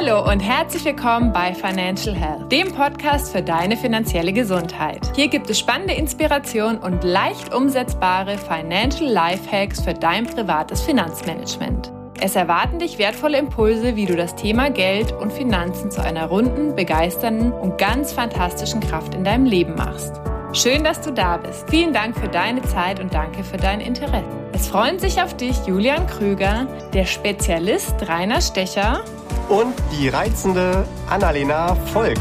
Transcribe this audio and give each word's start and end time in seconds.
Hallo 0.00 0.30
und 0.30 0.38
herzlich 0.38 0.84
willkommen 0.84 1.32
bei 1.32 1.52
Financial 1.52 2.14
Health, 2.14 2.52
dem 2.52 2.72
Podcast 2.72 3.32
für 3.32 3.42
deine 3.42 3.76
finanzielle 3.76 4.32
Gesundheit. 4.32 5.10
Hier 5.16 5.26
gibt 5.26 5.50
es 5.50 5.58
spannende 5.58 5.94
Inspiration 5.94 6.78
und 6.78 7.02
leicht 7.02 7.52
umsetzbare 7.52 8.38
Financial 8.38 9.10
Lifehacks 9.10 9.80
für 9.80 9.94
dein 9.94 10.24
privates 10.24 10.82
Finanzmanagement. 10.82 11.90
Es 12.20 12.36
erwarten 12.36 12.78
dich 12.78 12.98
wertvolle 12.98 13.38
Impulse, 13.38 13.96
wie 13.96 14.06
du 14.06 14.14
das 14.14 14.36
Thema 14.36 14.70
Geld 14.70 15.10
und 15.10 15.32
Finanzen 15.32 15.90
zu 15.90 16.00
einer 16.00 16.26
runden, 16.26 16.76
begeisternden 16.76 17.50
und 17.50 17.76
ganz 17.76 18.12
fantastischen 18.12 18.78
Kraft 18.78 19.16
in 19.16 19.24
deinem 19.24 19.46
Leben 19.46 19.74
machst. 19.74 20.12
Schön, 20.52 20.84
dass 20.84 21.00
du 21.00 21.10
da 21.10 21.38
bist. 21.38 21.68
Vielen 21.70 21.92
Dank 21.92 22.16
für 22.16 22.28
deine 22.28 22.62
Zeit 22.62 23.00
und 23.00 23.12
danke 23.12 23.42
für 23.42 23.56
dein 23.56 23.80
Interesse. 23.80 24.22
Es 24.52 24.68
freuen 24.68 25.00
sich 25.00 25.20
auf 25.20 25.36
dich 25.36 25.56
Julian 25.66 26.06
Krüger, 26.06 26.68
der 26.94 27.04
Spezialist 27.04 28.08
Rainer 28.08 28.40
Stecher 28.40 29.02
und 29.48 29.74
die 29.92 30.08
reizende 30.08 30.86
Annalena 31.08 31.74
Volk. 31.74 32.18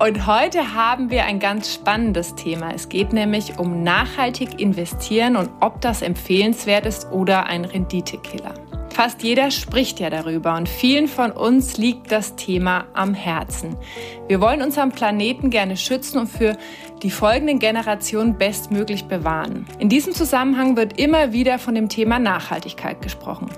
Und 0.00 0.26
heute 0.26 0.74
haben 0.74 1.10
wir 1.10 1.24
ein 1.24 1.40
ganz 1.40 1.74
spannendes 1.74 2.34
Thema. 2.36 2.72
Es 2.72 2.88
geht 2.88 3.12
nämlich 3.12 3.58
um 3.58 3.82
nachhaltig 3.82 4.60
investieren 4.60 5.36
und 5.36 5.50
ob 5.60 5.80
das 5.80 6.02
empfehlenswert 6.02 6.86
ist 6.86 7.10
oder 7.10 7.46
ein 7.46 7.64
Renditekiller. 7.64 8.67
Fast 8.98 9.22
jeder 9.22 9.52
spricht 9.52 10.00
ja 10.00 10.10
darüber 10.10 10.56
und 10.56 10.68
vielen 10.68 11.06
von 11.06 11.30
uns 11.30 11.76
liegt 11.76 12.10
das 12.10 12.34
Thema 12.34 12.86
am 12.94 13.14
Herzen. 13.14 13.76
Wir 14.26 14.40
wollen 14.40 14.60
unseren 14.60 14.90
Planeten 14.90 15.50
gerne 15.50 15.76
schützen 15.76 16.18
und 16.18 16.26
für 16.26 16.56
die 17.04 17.12
folgenden 17.12 17.60
Generationen 17.60 18.36
bestmöglich 18.38 19.04
bewahren. 19.04 19.66
In 19.78 19.88
diesem 19.88 20.14
Zusammenhang 20.14 20.76
wird 20.76 20.98
immer 20.98 21.32
wieder 21.32 21.60
von 21.60 21.76
dem 21.76 21.88
Thema 21.88 22.18
Nachhaltigkeit 22.18 23.00
gesprochen. 23.00 23.48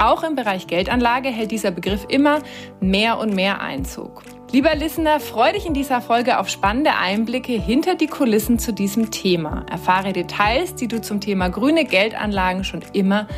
Auch 0.00 0.24
im 0.24 0.34
Bereich 0.34 0.66
Geldanlage 0.66 1.28
hält 1.28 1.52
dieser 1.52 1.70
Begriff 1.70 2.04
immer 2.08 2.40
mehr 2.80 3.20
und 3.20 3.32
mehr 3.32 3.60
Einzug. 3.60 4.24
Lieber 4.50 4.74
Listener, 4.74 5.20
freue 5.20 5.52
dich 5.52 5.66
in 5.66 5.74
dieser 5.74 6.00
Folge 6.00 6.38
auf 6.38 6.48
spannende 6.48 6.92
Einblicke 6.96 7.52
hinter 7.52 7.96
die 7.96 8.06
Kulissen 8.06 8.58
zu 8.58 8.72
diesem 8.72 9.10
Thema. 9.10 9.66
Erfahre 9.70 10.14
Details, 10.14 10.74
die 10.74 10.88
du 10.88 11.02
zum 11.02 11.20
Thema 11.20 11.50
grüne 11.50 11.84
Geldanlagen 11.84 12.64
schon 12.64 12.80
immer 12.94 13.28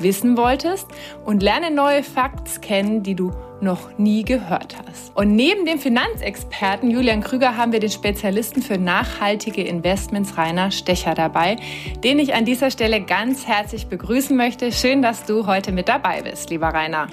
wissen 0.00 0.36
wolltest 0.36 0.86
und 1.24 1.42
lerne 1.42 1.70
neue 1.70 2.02
Facts 2.02 2.60
kennen, 2.60 3.02
die 3.02 3.14
du 3.14 3.32
noch 3.60 3.96
nie 3.98 4.22
gehört 4.22 4.76
hast. 4.86 5.16
Und 5.16 5.34
neben 5.34 5.64
dem 5.64 5.78
Finanzexperten 5.78 6.90
Julian 6.90 7.22
Krüger 7.22 7.56
haben 7.56 7.72
wir 7.72 7.80
den 7.80 7.90
Spezialisten 7.90 8.62
für 8.62 8.78
nachhaltige 8.78 9.62
Investments 9.62 10.36
Rainer 10.36 10.70
Stecher 10.70 11.14
dabei, 11.14 11.56
den 12.04 12.18
ich 12.18 12.34
an 12.34 12.44
dieser 12.44 12.70
Stelle 12.70 13.00
ganz 13.00 13.46
herzlich 13.46 13.86
begrüßen 13.86 14.36
möchte. 14.36 14.72
Schön, 14.72 15.02
dass 15.02 15.24
du 15.24 15.46
heute 15.46 15.72
mit 15.72 15.88
dabei 15.88 16.22
bist, 16.22 16.50
lieber 16.50 16.68
Rainer. 16.68 17.08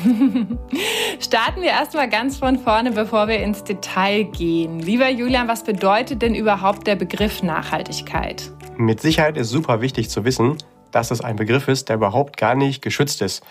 Starten 1.20 1.62
wir 1.62 1.70
erstmal 1.70 2.08
ganz 2.08 2.38
von 2.38 2.58
vorne, 2.58 2.92
bevor 2.92 3.28
wir 3.28 3.38
ins 3.40 3.64
Detail 3.64 4.24
gehen. 4.24 4.80
Lieber 4.80 5.08
Julian, 5.08 5.48
was 5.48 5.64
bedeutet 5.64 6.22
denn 6.22 6.34
überhaupt 6.34 6.86
der 6.86 6.96
Begriff 6.96 7.42
Nachhaltigkeit? 7.42 8.50
Mit 8.76 9.00
Sicherheit 9.00 9.36
ist 9.36 9.50
super 9.50 9.80
wichtig 9.80 10.08
zu 10.08 10.24
wissen, 10.24 10.56
dass 10.92 11.10
es 11.10 11.20
ein 11.20 11.36
Begriff 11.36 11.68
ist, 11.68 11.88
der 11.88 11.96
überhaupt 11.96 12.36
gar 12.36 12.54
nicht 12.54 12.82
geschützt 12.82 13.22
ist. 13.22 13.44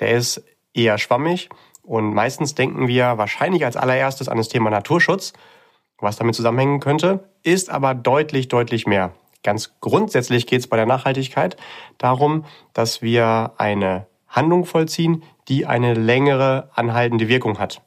Der 0.00 0.10
ist 0.10 0.44
eher 0.74 0.98
schwammig 0.98 1.48
und 1.82 2.14
meistens 2.14 2.54
denken 2.54 2.88
wir 2.88 3.18
wahrscheinlich 3.18 3.64
als 3.64 3.76
allererstes 3.76 4.28
an 4.28 4.38
das 4.38 4.48
Thema 4.48 4.70
Naturschutz, 4.70 5.32
was 5.98 6.16
damit 6.16 6.34
zusammenhängen 6.34 6.80
könnte, 6.80 7.30
ist 7.42 7.70
aber 7.70 7.94
deutlich, 7.94 8.48
deutlich 8.48 8.86
mehr. 8.86 9.12
Ganz 9.42 9.78
grundsätzlich 9.80 10.46
geht 10.46 10.60
es 10.60 10.66
bei 10.66 10.76
der 10.76 10.86
Nachhaltigkeit 10.86 11.56
darum, 11.98 12.44
dass 12.74 13.00
wir 13.00 13.52
eine 13.56 14.06
Handlung 14.26 14.64
vollziehen, 14.64 15.22
die 15.48 15.66
eine 15.66 15.94
längere 15.94 16.70
anhaltende 16.74 17.28
Wirkung 17.28 17.58
hat. 17.58 17.80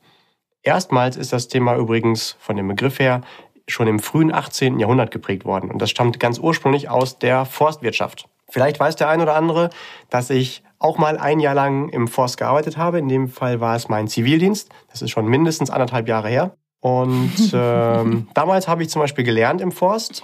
Erstmals 0.64 1.18
ist 1.18 1.34
das 1.34 1.48
Thema 1.48 1.76
übrigens 1.76 2.38
von 2.40 2.56
dem 2.56 2.68
Begriff 2.68 3.00
her 3.00 3.22
schon 3.68 3.88
im 3.88 4.00
frühen 4.00 4.34
18. 4.34 4.80
Jahrhundert 4.80 5.12
geprägt 5.12 5.46
worden 5.46 5.70
und 5.70 5.82
das 5.82 5.90
stammt 5.90 6.20
ganz 6.20 6.40
ursprünglich 6.40 6.90
aus 6.90 7.20
der 7.20 7.46
Forstwirtschaft. 7.46 8.28
Vielleicht 8.50 8.80
weiß 8.80 8.96
der 8.96 9.10
ein 9.10 9.22
oder 9.22 9.36
andere, 9.36 9.70
dass 10.10 10.30
ich 10.30 10.64
auch 10.80 10.98
mal 10.98 11.18
ein 11.18 11.40
Jahr 11.40 11.56
lang 11.56 11.90
im 11.90 12.08
Forst 12.08 12.38
gearbeitet 12.38 12.78
habe. 12.78 13.00
In 13.00 13.08
dem 13.08 13.28
Fall 13.28 13.60
war 13.60 13.76
es 13.76 13.90
mein 13.90 14.08
Zivildienst. 14.08 14.70
Das 14.90 15.02
ist 15.02 15.12
schon 15.12 15.28
mindestens 15.28 15.70
anderthalb 15.70 16.08
Jahre 16.08 16.30
her. 16.30 16.56
Und 16.80 17.52
ähm, 17.54 18.28
damals 18.34 18.68
habe 18.68 18.84
ich 18.84 18.90
zum 18.90 19.02
Beispiel 19.02 19.26
gelernt 19.26 19.62
im 19.62 19.72
Forst, 19.72 20.24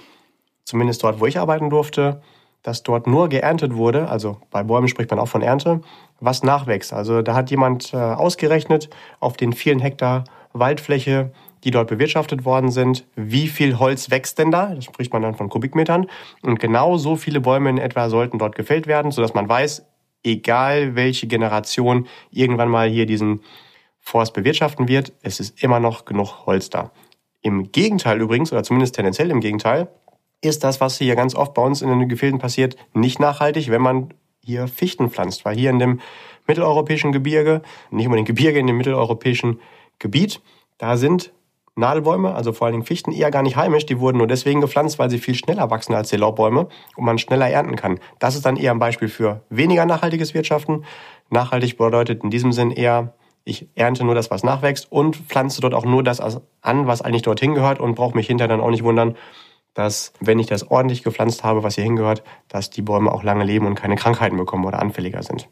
zumindest 0.64 1.02
dort, 1.02 1.20
wo 1.20 1.26
ich 1.26 1.38
arbeiten 1.38 1.70
durfte, 1.70 2.22
dass 2.62 2.82
dort 2.82 3.06
nur 3.06 3.28
geerntet 3.28 3.76
wurde, 3.76 4.08
also 4.08 4.38
bei 4.50 4.64
Bäumen 4.64 4.88
spricht 4.88 5.10
man 5.10 5.20
auch 5.20 5.28
von 5.28 5.42
Ernte, 5.42 5.82
was 6.18 6.42
nachwächst. 6.42 6.92
Also 6.92 7.22
da 7.22 7.34
hat 7.34 7.50
jemand 7.50 7.94
äh, 7.94 7.96
ausgerechnet 7.96 8.90
auf 9.20 9.36
den 9.36 9.52
vielen 9.52 9.78
Hektar 9.78 10.24
Waldfläche, 10.52 11.30
die 11.64 11.70
dort 11.70 11.88
bewirtschaftet 11.88 12.44
worden 12.44 12.70
sind, 12.70 13.06
wie 13.16 13.48
viel 13.48 13.78
Holz 13.78 14.10
wächst 14.10 14.38
denn 14.38 14.50
da? 14.50 14.74
Das 14.74 14.84
spricht 14.84 15.12
man 15.12 15.22
dann 15.22 15.34
von 15.34 15.48
Kubikmetern. 15.48 16.06
Und 16.42 16.60
genau 16.60 16.96
so 16.96 17.16
viele 17.16 17.40
Bäume 17.40 17.70
in 17.70 17.78
etwa 17.78 18.08
sollten 18.08 18.38
dort 18.38 18.54
gefällt 18.54 18.86
werden, 18.86 19.10
sodass 19.10 19.34
man 19.34 19.48
weiß, 19.48 19.84
egal 20.22 20.94
welche 20.94 21.26
Generation 21.26 22.06
irgendwann 22.30 22.68
mal 22.68 22.88
hier 22.88 23.06
diesen 23.06 23.40
Forst 24.00 24.34
bewirtschaften 24.34 24.86
wird, 24.88 25.12
es 25.22 25.40
ist 25.40 25.62
immer 25.62 25.80
noch 25.80 26.04
genug 26.04 26.46
Holz 26.46 26.70
da. 26.70 26.92
Im 27.42 27.72
Gegenteil 27.72 28.20
übrigens, 28.20 28.52
oder 28.52 28.62
zumindest 28.62 28.94
tendenziell 28.94 29.30
im 29.30 29.40
Gegenteil, 29.40 29.88
ist 30.42 30.64
das, 30.64 30.80
was 30.80 30.98
hier 30.98 31.16
ganz 31.16 31.34
oft 31.34 31.54
bei 31.54 31.62
uns 31.62 31.82
in 31.82 31.88
den 31.88 32.08
Gefilden 32.08 32.38
passiert, 32.38 32.76
nicht 32.92 33.18
nachhaltig, 33.18 33.70
wenn 33.70 33.82
man 33.82 34.14
hier 34.44 34.68
Fichten 34.68 35.10
pflanzt. 35.10 35.44
Weil 35.44 35.56
hier 35.56 35.70
in 35.70 35.78
dem 35.78 36.00
mitteleuropäischen 36.46 37.12
Gebirge, 37.12 37.62
nicht 37.90 38.06
unbedingt 38.06 38.28
Gebirge, 38.28 38.58
in 38.58 38.66
dem 38.66 38.76
mitteleuropäischen 38.76 39.60
Gebiet, 39.98 40.40
da 40.78 40.96
sind 40.96 41.32
Nadelbäume, 41.76 42.34
also 42.34 42.52
vor 42.52 42.66
allen 42.66 42.72
Dingen 42.72 42.84
Fichten, 42.84 43.12
eher 43.12 43.30
gar 43.30 43.42
nicht 43.42 43.56
heimisch. 43.56 43.86
Die 43.86 44.00
wurden 44.00 44.18
nur 44.18 44.26
deswegen 44.26 44.60
gepflanzt, 44.60 44.98
weil 44.98 45.10
sie 45.10 45.18
viel 45.18 45.34
schneller 45.34 45.70
wachsen 45.70 45.94
als 45.94 46.08
die 46.08 46.16
Laubbäume 46.16 46.68
und 46.96 47.04
man 47.04 47.18
schneller 47.18 47.48
ernten 47.48 47.76
kann. 47.76 48.00
Das 48.18 48.34
ist 48.34 48.46
dann 48.46 48.56
eher 48.56 48.72
ein 48.72 48.78
Beispiel 48.78 49.08
für 49.08 49.42
weniger 49.50 49.84
nachhaltiges 49.84 50.34
Wirtschaften. 50.34 50.84
Nachhaltig 51.28 51.76
bedeutet 51.76 52.24
in 52.24 52.30
diesem 52.30 52.52
Sinn 52.52 52.70
eher, 52.70 53.14
ich 53.44 53.68
ernte 53.74 54.04
nur 54.04 54.14
das, 54.14 54.30
was 54.30 54.42
nachwächst 54.42 54.90
und 54.90 55.16
pflanze 55.16 55.60
dort 55.60 55.74
auch 55.74 55.84
nur 55.84 56.02
das 56.02 56.20
an, 56.20 56.86
was 56.86 57.02
eigentlich 57.02 57.22
dorthin 57.22 57.54
gehört 57.54 57.78
und 57.78 57.94
brauche 57.94 58.16
mich 58.16 58.26
hinterher 58.26 58.48
dann 58.48 58.60
auch 58.60 58.70
nicht 58.70 58.82
wundern, 58.82 59.14
dass, 59.74 60.14
wenn 60.20 60.38
ich 60.38 60.46
das 60.46 60.70
ordentlich 60.70 61.02
gepflanzt 61.02 61.44
habe, 61.44 61.62
was 61.62 61.74
hier 61.74 61.84
hingehört, 61.84 62.24
dass 62.48 62.70
die 62.70 62.82
Bäume 62.82 63.12
auch 63.12 63.22
lange 63.22 63.44
leben 63.44 63.66
und 63.66 63.74
keine 63.74 63.96
Krankheiten 63.96 64.36
bekommen 64.36 64.64
oder 64.64 64.80
anfälliger 64.80 65.22
sind. 65.22 65.48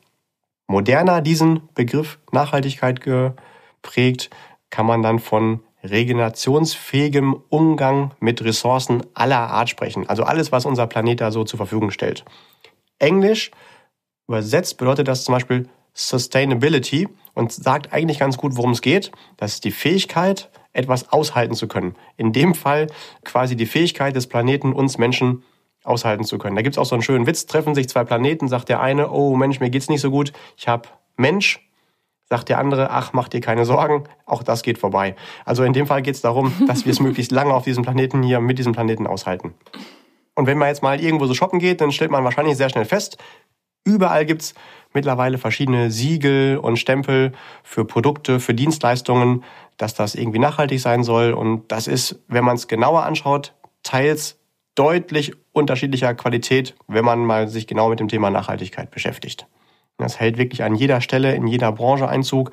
Moderner 0.67 1.21
diesen 1.21 1.69
Begriff 1.75 2.19
Nachhaltigkeit 2.33 3.01
geprägt, 3.03 4.31
kann 4.71 4.87
man 4.87 5.03
dann 5.03 5.19
von 5.19 5.61
regenerationsfähigem 5.85 7.37
Umgang 7.49 8.13
mit 8.21 8.43
Ressourcen 8.43 9.03
aller 9.15 9.51
Art 9.51 9.69
sprechen. 9.69 10.09
Also 10.09 10.25
alles, 10.25 10.51
was 10.51 10.65
unser 10.65 10.87
Planet 10.87 11.21
da 11.21 11.31
so 11.31 11.45
zur 11.45 11.59
Verfügung 11.59 11.91
stellt. 11.91 12.25
Englisch 12.99 13.51
übersetzt 14.27 14.79
bedeutet 14.79 15.09
das 15.09 15.25
zum 15.25 15.35
Beispiel 15.35 15.69
Sustainability 15.93 17.09
und 17.35 17.53
sagt 17.53 17.93
eigentlich 17.93 18.19
ganz 18.19 18.37
gut, 18.37 18.57
worum 18.57 18.71
es 18.71 18.81
geht. 18.81 19.13
Das 19.37 19.55
ist 19.55 19.65
die 19.65 19.71
Fähigkeit, 19.71 20.51
etwas 20.73 21.13
aushalten 21.13 21.55
zu 21.55 21.69
können. 21.69 21.95
In 22.17 22.33
dem 22.33 22.55
Fall 22.55 22.89
quasi 23.23 23.55
die 23.55 23.67
Fähigkeit 23.67 24.17
des 24.17 24.27
Planeten, 24.27 24.73
uns 24.73 24.99
Menschen 24.99 25.45
aushalten 25.85 26.25
zu 26.25 26.39
können. 26.39 26.57
Da 26.57 26.63
gibt 26.63 26.75
es 26.75 26.79
auch 26.79 26.87
so 26.87 26.95
einen 26.95 27.03
schönen 27.03 27.27
Witz, 27.27 27.47
treffen 27.47 27.75
sich 27.75 27.89
zwei 27.89 28.05
Planeten, 28.05 28.49
sagt 28.49 28.71
der 28.71 28.81
eine, 28.81 29.11
oh 29.11 29.37
Mensch, 29.37 29.61
mir 29.61 29.71
geht's 29.71 29.89
nicht 29.89 30.01
so 30.01 30.11
gut, 30.11 30.33
ich 30.57 30.67
habe 30.67 30.89
Mensch 31.17 31.61
sagt 32.35 32.49
der 32.49 32.59
andere, 32.59 32.91
ach, 32.91 33.13
mach 33.13 33.29
dir 33.29 33.41
keine 33.41 33.65
Sorgen, 33.65 34.03
auch 34.27 34.43
das 34.43 34.65
geht 34.65 34.79
vorbei. 34.79 35.15
Also 35.45 35.63
in 35.63 35.73
dem 35.73 35.87
Fall 35.87 36.03
geht 36.03 36.17
es 36.17 36.21
darum, 36.21 36.53
dass 36.67 36.85
wir 36.85 36.91
es 36.91 36.99
möglichst 37.07 37.31
lange 37.31 37.55
auf 37.55 37.63
diesem 37.63 37.85
Planeten 37.85 38.25
hier 38.25 38.41
mit 38.41 38.59
diesem 38.59 38.73
Planeten 38.73 39.07
aushalten. 39.07 39.55
Und 40.35 40.49
wenn 40.49 40.59
man 40.59 40.67
jetzt 40.67 40.83
mal 40.83 41.01
irgendwo 41.01 41.27
so 41.27 41.35
shoppen 41.35 41.61
geht, 41.61 41.81
dann 41.81 41.93
stellt 41.93 42.11
man 42.11 42.25
wahrscheinlich 42.25 42.57
sehr 42.57 42.69
schnell 42.69 42.87
fest, 42.87 43.19
überall 43.85 44.27
gibt 44.27 44.43
es 44.43 44.55
mittlerweile 44.93 45.39
verschiedene 45.39 45.93
Siegel 45.93 46.59
und 46.59 46.77
Stempel 46.77 47.31
für 47.63 47.85
Produkte, 47.85 48.41
für 48.41 48.53
Dienstleistungen, 48.53 49.45
dass 49.77 49.95
das 49.95 50.17
irgendwie 50.17 50.41
nachhaltig 50.41 50.81
sein 50.81 51.05
soll. 51.05 51.35
Und 51.35 51.71
das 51.71 51.87
ist, 51.87 52.19
wenn 52.27 52.45
man 52.45 52.57
es 52.57 52.67
genauer 52.67 53.05
anschaut, 53.05 53.55
teils 53.85 54.41
deutlich 54.75 55.35
unterschiedlicher 55.53 56.15
Qualität, 56.15 56.75
wenn 56.89 57.05
man 57.05 57.25
mal 57.25 57.47
sich 57.47 57.69
genau 57.69 57.91
mit 57.91 58.01
dem 58.01 58.09
Thema 58.09 58.31
Nachhaltigkeit 58.31 58.91
beschäftigt. 58.91 59.47
Das 59.99 60.19
hält 60.19 60.39
wirklich 60.39 60.63
an 60.65 60.75
jeder 60.75 61.01
Stelle, 61.01 61.35
in 61.35 61.47
jeder 61.47 61.73
Branche 61.73 62.09
Einzug. 62.09 62.51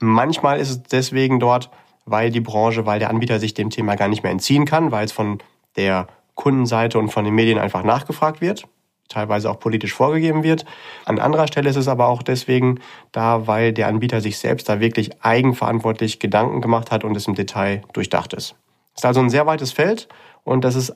Manchmal 0.00 0.60
ist 0.60 0.70
es 0.70 0.82
deswegen 0.84 1.40
dort, 1.40 1.70
weil 2.06 2.30
die 2.30 2.40
Branche, 2.40 2.86
weil 2.86 2.98
der 2.98 3.10
Anbieter 3.10 3.40
sich 3.40 3.54
dem 3.54 3.70
Thema 3.70 3.96
gar 3.96 4.08
nicht 4.08 4.22
mehr 4.22 4.32
entziehen 4.32 4.64
kann, 4.64 4.92
weil 4.92 5.04
es 5.04 5.12
von 5.12 5.38
der 5.76 6.06
Kundenseite 6.34 6.98
und 6.98 7.10
von 7.10 7.24
den 7.24 7.34
Medien 7.34 7.58
einfach 7.58 7.82
nachgefragt 7.84 8.40
wird. 8.40 8.66
teilweise 9.08 9.50
auch 9.50 9.58
politisch 9.60 9.92
vorgegeben 9.92 10.42
wird. 10.42 10.64
An 11.04 11.18
anderer 11.18 11.46
Stelle 11.46 11.68
ist 11.68 11.76
es 11.76 11.88
aber 11.88 12.08
auch 12.08 12.22
deswegen 12.22 12.80
da, 13.12 13.46
weil 13.46 13.72
der 13.72 13.88
Anbieter 13.88 14.20
sich 14.20 14.38
selbst 14.38 14.68
da 14.68 14.80
wirklich 14.80 15.22
eigenverantwortlich 15.22 16.18
Gedanken 16.20 16.60
gemacht 16.60 16.90
hat 16.90 17.04
und 17.04 17.16
es 17.16 17.26
im 17.26 17.34
Detail 17.34 17.82
durchdacht 17.92 18.32
ist. 18.32 18.56
Es 18.94 19.00
ist 19.02 19.06
also 19.06 19.20
ein 19.20 19.30
sehr 19.30 19.46
weites 19.46 19.72
Feld 19.72 20.08
und 20.42 20.64
das 20.64 20.74
ist 20.74 20.94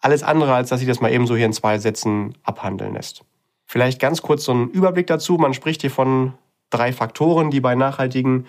alles 0.00 0.22
andere, 0.22 0.54
als 0.54 0.68
dass 0.68 0.80
sich 0.80 0.88
das 0.88 1.00
mal 1.00 1.12
eben 1.12 1.26
so 1.26 1.34
hier 1.34 1.46
in 1.46 1.52
zwei 1.52 1.78
Sätzen 1.78 2.36
abhandeln 2.42 2.94
lässt. 2.94 3.24
Vielleicht 3.66 4.00
ganz 4.00 4.22
kurz 4.22 4.44
so 4.44 4.52
ein 4.52 4.68
Überblick 4.70 5.06
dazu. 5.06 5.34
Man 5.34 5.54
spricht 5.54 5.80
hier 5.80 5.90
von 5.90 6.34
drei 6.70 6.92
Faktoren, 6.92 7.50
die 7.50 7.60
bei 7.60 7.74
nachhaltigen 7.74 8.46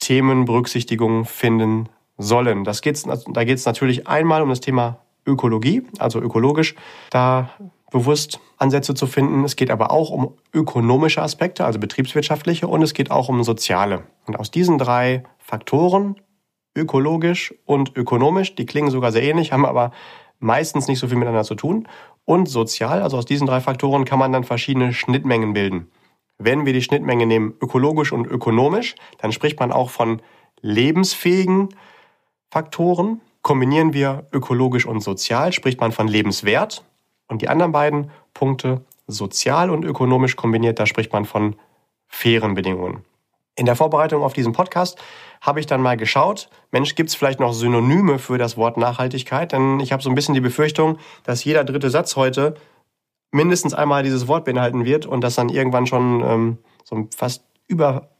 Themen 0.00 0.44
Berücksichtigung 0.44 1.24
finden 1.24 1.88
sollen. 2.16 2.64
Das 2.64 2.82
geht's, 2.82 3.04
da 3.04 3.44
geht 3.44 3.58
es 3.58 3.64
natürlich 3.64 4.06
einmal 4.06 4.42
um 4.42 4.48
das 4.48 4.60
Thema 4.60 4.98
Ökologie, 5.26 5.84
also 5.98 6.20
ökologisch. 6.20 6.74
Da 7.10 7.50
bewusst 7.90 8.40
Ansätze 8.58 8.94
zu 8.94 9.06
finden. 9.06 9.44
Es 9.44 9.56
geht 9.56 9.70
aber 9.70 9.90
auch 9.90 10.10
um 10.10 10.34
ökonomische 10.52 11.22
Aspekte, 11.22 11.64
also 11.64 11.78
betriebswirtschaftliche, 11.78 12.66
und 12.66 12.82
es 12.82 12.94
geht 12.94 13.10
auch 13.10 13.28
um 13.28 13.42
soziale. 13.44 14.02
Und 14.26 14.38
aus 14.38 14.50
diesen 14.50 14.78
drei 14.78 15.22
Faktoren, 15.38 16.16
ökologisch 16.76 17.54
und 17.64 17.96
ökonomisch, 17.96 18.54
die 18.54 18.66
klingen 18.66 18.90
sogar 18.90 19.12
sehr 19.12 19.22
ähnlich, 19.22 19.52
haben 19.52 19.64
aber 19.64 19.92
meistens 20.38 20.86
nicht 20.86 20.98
so 20.98 21.08
viel 21.08 21.16
miteinander 21.16 21.44
zu 21.44 21.54
tun, 21.54 21.88
und 22.28 22.46
sozial, 22.46 23.00
also 23.00 23.16
aus 23.16 23.24
diesen 23.24 23.46
drei 23.46 23.58
Faktoren 23.58 24.04
kann 24.04 24.18
man 24.18 24.32
dann 24.32 24.44
verschiedene 24.44 24.92
Schnittmengen 24.92 25.54
bilden. 25.54 25.90
Wenn 26.36 26.66
wir 26.66 26.74
die 26.74 26.82
Schnittmenge 26.82 27.24
nehmen, 27.24 27.54
ökologisch 27.62 28.12
und 28.12 28.26
ökonomisch, 28.26 28.96
dann 29.16 29.32
spricht 29.32 29.58
man 29.58 29.72
auch 29.72 29.88
von 29.88 30.20
lebensfähigen 30.60 31.70
Faktoren. 32.50 33.22
Kombinieren 33.40 33.94
wir 33.94 34.26
ökologisch 34.30 34.84
und 34.84 35.00
sozial, 35.00 35.54
spricht 35.54 35.80
man 35.80 35.90
von 35.90 36.06
lebenswert. 36.06 36.84
Und 37.28 37.40
die 37.40 37.48
anderen 37.48 37.72
beiden 37.72 38.10
Punkte, 38.34 38.82
sozial 39.06 39.70
und 39.70 39.86
ökonomisch 39.86 40.36
kombiniert, 40.36 40.78
da 40.78 40.84
spricht 40.84 41.14
man 41.14 41.24
von 41.24 41.56
fairen 42.08 42.52
Bedingungen. 42.52 43.04
In 43.58 43.66
der 43.66 43.74
Vorbereitung 43.74 44.22
auf 44.22 44.34
diesen 44.34 44.52
Podcast 44.52 45.02
habe 45.40 45.58
ich 45.58 45.66
dann 45.66 45.82
mal 45.82 45.96
geschaut, 45.96 46.48
Mensch, 46.70 46.94
gibt 46.94 47.10
es 47.10 47.16
vielleicht 47.16 47.40
noch 47.40 47.52
Synonyme 47.52 48.20
für 48.20 48.38
das 48.38 48.56
Wort 48.56 48.76
Nachhaltigkeit? 48.76 49.50
Denn 49.50 49.80
ich 49.80 49.90
habe 49.90 50.00
so 50.00 50.08
ein 50.08 50.14
bisschen 50.14 50.36
die 50.36 50.40
Befürchtung, 50.40 50.98
dass 51.24 51.42
jeder 51.42 51.64
dritte 51.64 51.90
Satz 51.90 52.14
heute 52.14 52.54
mindestens 53.32 53.74
einmal 53.74 54.04
dieses 54.04 54.28
Wort 54.28 54.44
beinhalten 54.44 54.84
wird 54.84 55.06
und 55.06 55.22
das 55.22 55.34
dann 55.34 55.48
irgendwann 55.48 55.88
schon 55.88 56.22
ähm, 56.24 56.58
so 56.84 57.08
fast 57.16 57.42
über 57.66 58.10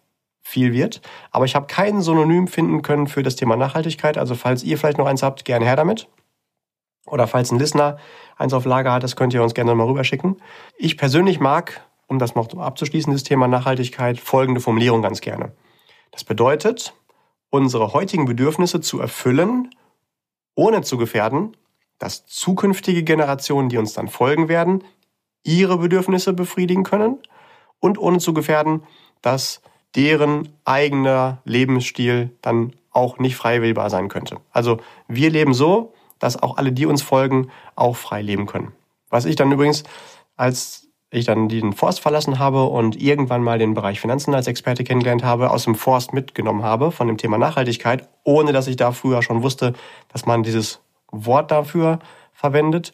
viel 0.43 0.73
wird. 0.73 1.03
Aber 1.31 1.45
ich 1.45 1.55
habe 1.55 1.69
kein 1.69 2.03
Synonym 2.03 2.49
finden 2.49 2.83
können 2.83 3.07
für 3.07 3.23
das 3.23 3.37
Thema 3.37 3.55
Nachhaltigkeit. 3.55 4.19
Also 4.19 4.35
falls 4.35 4.65
ihr 4.65 4.77
vielleicht 4.77 4.99
noch 4.99 5.07
eins 5.07 5.23
habt, 5.23 5.45
gerne 5.45 5.67
her 5.67 5.77
damit. 5.77 6.09
Oder 7.07 7.29
falls 7.29 7.53
ein 7.53 7.61
Listener 7.61 7.99
eins 8.37 8.53
auf 8.53 8.65
Lager 8.65 8.93
hat, 8.93 9.05
das 9.05 9.15
könnt 9.15 9.33
ihr 9.35 9.43
uns 9.45 9.55
gerne 9.55 9.73
mal 9.77 9.87
rüberschicken. 9.87 10.43
Ich 10.77 10.97
persönlich 10.97 11.39
mag, 11.39 11.88
um 12.09 12.19
das 12.19 12.35
noch 12.35 12.53
abzuschließen, 12.53 13.13
das 13.13 13.23
Thema 13.23 13.47
Nachhaltigkeit, 13.47 14.19
folgende 14.19 14.61
Formulierung 14.61 15.03
ganz 15.03 15.21
gerne. 15.21 15.53
Das 16.11 16.25
bedeutet, 16.25 16.95
unsere 17.51 17.93
heutigen 17.93 18.25
Bedürfnisse 18.25 18.81
zu 18.81 18.99
erfüllen, 18.99 19.71
ohne 20.55 20.83
zu 20.83 20.99
gefährden, 20.99 21.57
dass 21.99 22.27
zukünftige 22.27 23.05
Generationen, 23.05 23.69
die 23.69 23.77
uns 23.77 23.93
dann 23.93 24.09
folgen 24.09 24.49
werden, 24.49 24.83
ihre 25.45 25.79
Bedürfnisse 25.79 26.33
befriedigen 26.33 26.83
können 26.83 27.19
und 27.79 27.99
ohne 27.99 28.19
zu 28.19 28.33
gefährden, 28.33 28.83
dass 29.23 29.61
deren 29.95 30.49
eigener 30.65 31.41
Lebensstil 31.45 32.37
dann 32.43 32.75
auch 32.91 33.19
nicht 33.19 33.37
frei 33.37 33.63
wählbar 33.63 33.91
sein 33.91 34.09
könnte. 34.09 34.39
Also 34.51 34.79
wir 35.07 35.31
leben 35.31 35.55
so, 35.55 35.93
dass 36.19 36.43
auch 36.43 36.57
alle, 36.57 36.73
die 36.73 36.87
uns 36.87 37.03
folgen, 37.03 37.51
auch 37.77 37.97
frei 37.97 38.23
leben 38.23 38.47
können. 38.47 38.73
Was 39.09 39.25
ich 39.25 39.37
dann 39.37 39.53
übrigens, 39.53 39.85
als 40.37 40.88
ich 41.11 41.25
dann 41.25 41.49
den 41.49 41.73
Forst 41.73 42.01
verlassen 42.01 42.39
habe 42.39 42.65
und 42.65 43.01
irgendwann 43.01 43.43
mal 43.43 43.59
den 43.59 43.75
Bereich 43.75 44.01
Finanzen 44.01 44.35
als 44.35 44.47
Experte 44.47 44.85
kennengelernt 44.85 45.25
habe, 45.25 45.51
aus 45.51 45.65
dem 45.65 45.75
Forst 45.75 46.13
mitgenommen 46.13 46.63
habe 46.63 46.91
von 46.91 47.07
dem 47.07 47.17
Thema 47.17 47.39
Nachhaltigkeit, 47.39 48.09
ohne 48.25 48.53
dass 48.53 48.67
ich 48.67 48.77
da 48.77 48.93
früher 48.93 49.23
schon 49.23 49.43
wusste, 49.43 49.73
dass 50.13 50.27
man 50.27 50.43
dieses 50.43 50.81
Wort 51.11 51.51
dafür 51.51 51.99
verwendet. 52.33 52.93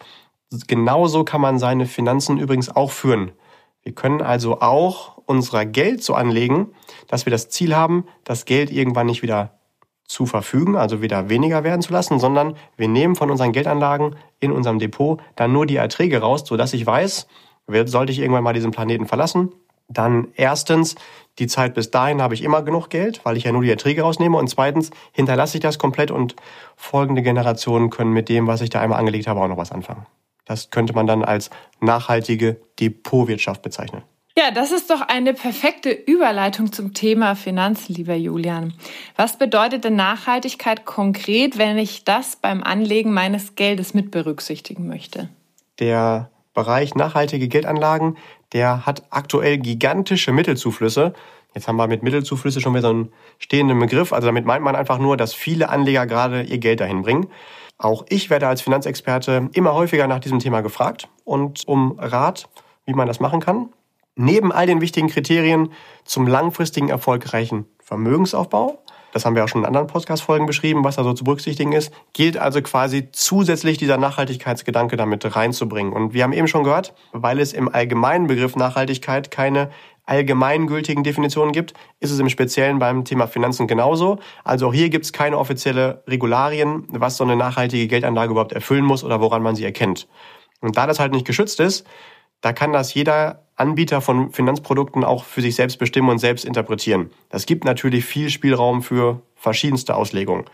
Genauso 0.69 1.25
kann 1.25 1.40
man 1.40 1.58
seine 1.58 1.87
Finanzen 1.87 2.38
übrigens 2.38 2.75
auch 2.75 2.93
führen. 2.93 3.32
Wir 3.82 3.93
können 3.93 4.22
also 4.22 4.61
auch 4.61 5.19
unser 5.26 5.66
Geld 5.66 6.02
so 6.05 6.14
anlegen, 6.14 6.69
dass 7.08 7.26
wir 7.26 7.31
das 7.31 7.49
Ziel 7.50 7.75
haben, 7.75 8.06
das 8.22 8.44
Geld 8.44 8.70
irgendwann 8.70 9.06
nicht 9.06 9.22
wieder 9.22 9.58
zu 10.06 10.26
verfügen, 10.26 10.76
also 10.76 11.02
wieder 11.02 11.28
weniger 11.28 11.64
werden 11.64 11.82
zu 11.82 11.93
lassen, 11.93 12.19
sondern 12.19 12.56
wir 12.76 12.88
nehmen 12.88 13.16
von 13.16 13.31
unseren 13.31 13.52
Geldanlagen 13.52 14.16
in 14.38 14.52
unserem 14.52 14.78
Depot 14.78 15.20
dann 15.34 15.52
nur 15.52 15.66
die 15.66 15.76
Erträge 15.76 16.20
raus, 16.20 16.44
sodass 16.46 16.75
ich 16.75 16.87
weiß, 16.87 17.26
sollte 17.66 18.12
ich 18.12 18.19
irgendwann 18.19 18.44
mal 18.44 18.52
diesen 18.52 18.70
Planeten 18.70 19.06
verlassen, 19.06 19.52
dann 19.88 20.28
erstens, 20.34 20.94
die 21.38 21.46
Zeit 21.46 21.75
bis 21.75 21.90
dahin 21.90 22.22
habe 22.22 22.34
ich 22.34 22.43
immer 22.43 22.62
genug 22.62 22.88
Geld, 22.88 23.20
weil 23.25 23.37
ich 23.37 23.44
ja 23.44 23.52
nur 23.52 23.62
die 23.62 23.70
Erträge 23.70 24.02
rausnehme. 24.02 24.37
Und 24.37 24.49
zweitens, 24.49 24.90
hinterlasse 25.12 25.58
ich 25.58 25.62
das 25.62 25.78
komplett 25.78 26.11
und 26.11 26.37
folgende 26.76 27.22
Generationen 27.22 27.90
können 27.90 28.12
mit 28.12 28.28
dem, 28.28 28.46
was 28.46 28.61
ich 28.61 28.70
da 28.70 28.81
einmal 28.81 28.99
angelegt 28.99 29.26
habe, 29.26 29.40
auch 29.40 29.49
noch 29.49 29.56
was 29.56 29.72
anfangen. 29.72 30.06
Das 30.46 30.70
könnte 30.70 30.94
man 30.94 31.06
dann 31.06 31.25
als 31.25 31.50
nachhaltige 31.81 32.61
Depotwirtschaft 32.78 33.62
bezeichnen. 33.62 34.02
Ja, 34.37 34.50
das 34.50 34.72
ist 34.72 34.90
doch 34.90 35.00
eine 35.00 35.32
perfekte 35.32 35.90
Überleitung 35.90 36.72
zum 36.72 36.93
Thema 36.93 37.37
Finanzen, 37.37 37.94
lieber 37.94 38.16
Julian. 38.16 38.75
Was 39.16 39.38
bedeutet 39.38 39.84
denn 39.84 39.94
Nachhaltigkeit 39.94 40.84
konkret, 40.84 41.56
wenn 41.56 41.78
ich 41.78 42.02
das 42.05 42.37
beim 42.37 42.62
Anlegen 42.62 43.12
meines 43.12 43.55
Geldes 43.55 43.94
mit 43.94 44.11
berücksichtigen 44.11 44.88
möchte? 44.88 45.28
Der 45.78 46.31
Bereich 46.55 46.95
nachhaltige 46.95 47.49
Geldanlagen, 47.49 48.17
der 48.53 48.87
hat 48.87 49.03
aktuell 49.11 49.59
gigantische 49.59 50.33
Mittelzuflüsse. 50.33 51.12
Jetzt 51.55 51.69
haben 51.69 51.77
wir 51.77 51.87
mit 51.87 52.03
Mittelzuflüsse 52.03 52.61
schon 52.61 52.73
wieder 52.73 52.83
so 52.83 52.91
einen 52.91 53.12
stehenden 53.39 53.79
Begriff. 53.79 54.12
Also 54.12 54.27
damit 54.27 54.45
meint 54.45 54.65
man 54.65 54.77
einfach 54.77 54.99
nur, 54.99 55.17
dass 55.17 55.35
viele 55.35 55.69
Anleger 55.69 56.06
gerade 56.06 56.43
ihr 56.43 56.59
Geld 56.59 56.81
dahin 56.81 57.03
bringen. 57.03 57.29
Auch 57.77 58.05
ich 58.09 58.31
werde 58.31 58.47
als 58.47 58.62
Finanzexperte 58.62 59.51
immer 59.53 59.75
häufiger 59.75 60.06
nach 60.06 60.21
diesem 60.21 60.39
Thema 60.39 60.61
gefragt 60.61 61.09
und 61.25 61.67
um 61.67 61.99
Rat, 61.99 62.49
wie 62.87 62.95
man 62.95 63.09
das 63.09 63.21
machen 63.21 63.41
kann. 63.41 63.71
Neben 64.17 64.53
all 64.53 64.67
den 64.67 64.81
wichtigen 64.81 65.09
Kriterien 65.09 65.73
zum 66.05 66.27
langfristigen 66.29 66.89
erfolgreichen 66.89 67.67
Vermögensaufbau, 67.81 68.79
das 69.14 69.25
haben 69.25 69.37
wir 69.37 69.44
auch 69.44 69.49
schon 69.49 69.61
in 69.61 69.66
anderen 69.66 69.87
Podcast-Folgen 69.87 70.44
beschrieben, 70.44 70.82
was 70.82 70.96
da 70.96 71.05
so 71.05 71.12
zu 71.12 71.22
berücksichtigen 71.22 71.70
ist, 71.70 71.93
gilt 72.14 72.37
also 72.37 72.61
quasi 72.62 73.11
zusätzlich 73.12 73.78
dieser 73.78 73.96
Nachhaltigkeitsgedanke 73.96 74.96
damit 74.96 75.37
reinzubringen. 75.37 75.93
Und 75.93 76.14
wir 76.14 76.25
haben 76.25 76.32
eben 76.32 76.49
schon 76.49 76.64
gehört, 76.64 76.94
weil 77.12 77.38
es 77.38 77.52
im 77.52 77.72
allgemeinen 77.72 78.26
Begriff 78.26 78.56
Nachhaltigkeit 78.56 79.31
keine 79.31 79.70
allgemeingültigen 80.05 81.05
Definitionen 81.05 81.52
gibt, 81.52 81.75
ist 82.00 82.11
es 82.11 82.18
im 82.18 82.28
Speziellen 82.28 82.80
beim 82.80 83.04
Thema 83.04 83.28
Finanzen 83.28 83.68
genauso. 83.68 84.18
Also 84.42 84.66
auch 84.66 84.75
hier 84.75 84.90
gibt 84.90 85.04
es 85.04 85.12
keine 85.12 85.38
offizielle 85.38 86.02
Regularien, 86.09 86.85
was 86.90 87.16
so 87.16 87.23
eine 87.23 87.37
nachhaltige 87.37 87.87
Geldanlage 87.87 88.33
überhaupt 88.33 88.52
erfüllen 88.52 88.85
muss 88.85 89.04
oder 89.04 89.21
woran 89.21 89.44
man 89.44 89.54
sie 89.54 89.64
erkennt. 89.64 90.09
Und 90.61 90.76
da 90.76 90.88
das 90.88 90.99
halt 90.99 91.12
nicht 91.12 91.25
geschützt 91.25 91.61
ist, 91.61 91.87
da 92.40 92.52
kann 92.52 92.73
das 92.73 92.92
jeder 92.94 93.44
Anbieter 93.56 94.00
von 94.00 94.32
Finanzprodukten 94.32 95.04
auch 95.04 95.25
für 95.25 95.40
sich 95.40 95.54
selbst 95.54 95.78
bestimmen 95.78 96.08
und 96.08 96.18
selbst 96.18 96.44
interpretieren. 96.44 97.11
Das 97.28 97.46
gibt 97.46 97.64
natürlich 97.64 98.04
viel 98.04 98.30
Spielraum 98.30 98.82
für 98.82 99.23
verschiedenste 99.37 99.94
Auslegungen. 99.94 100.44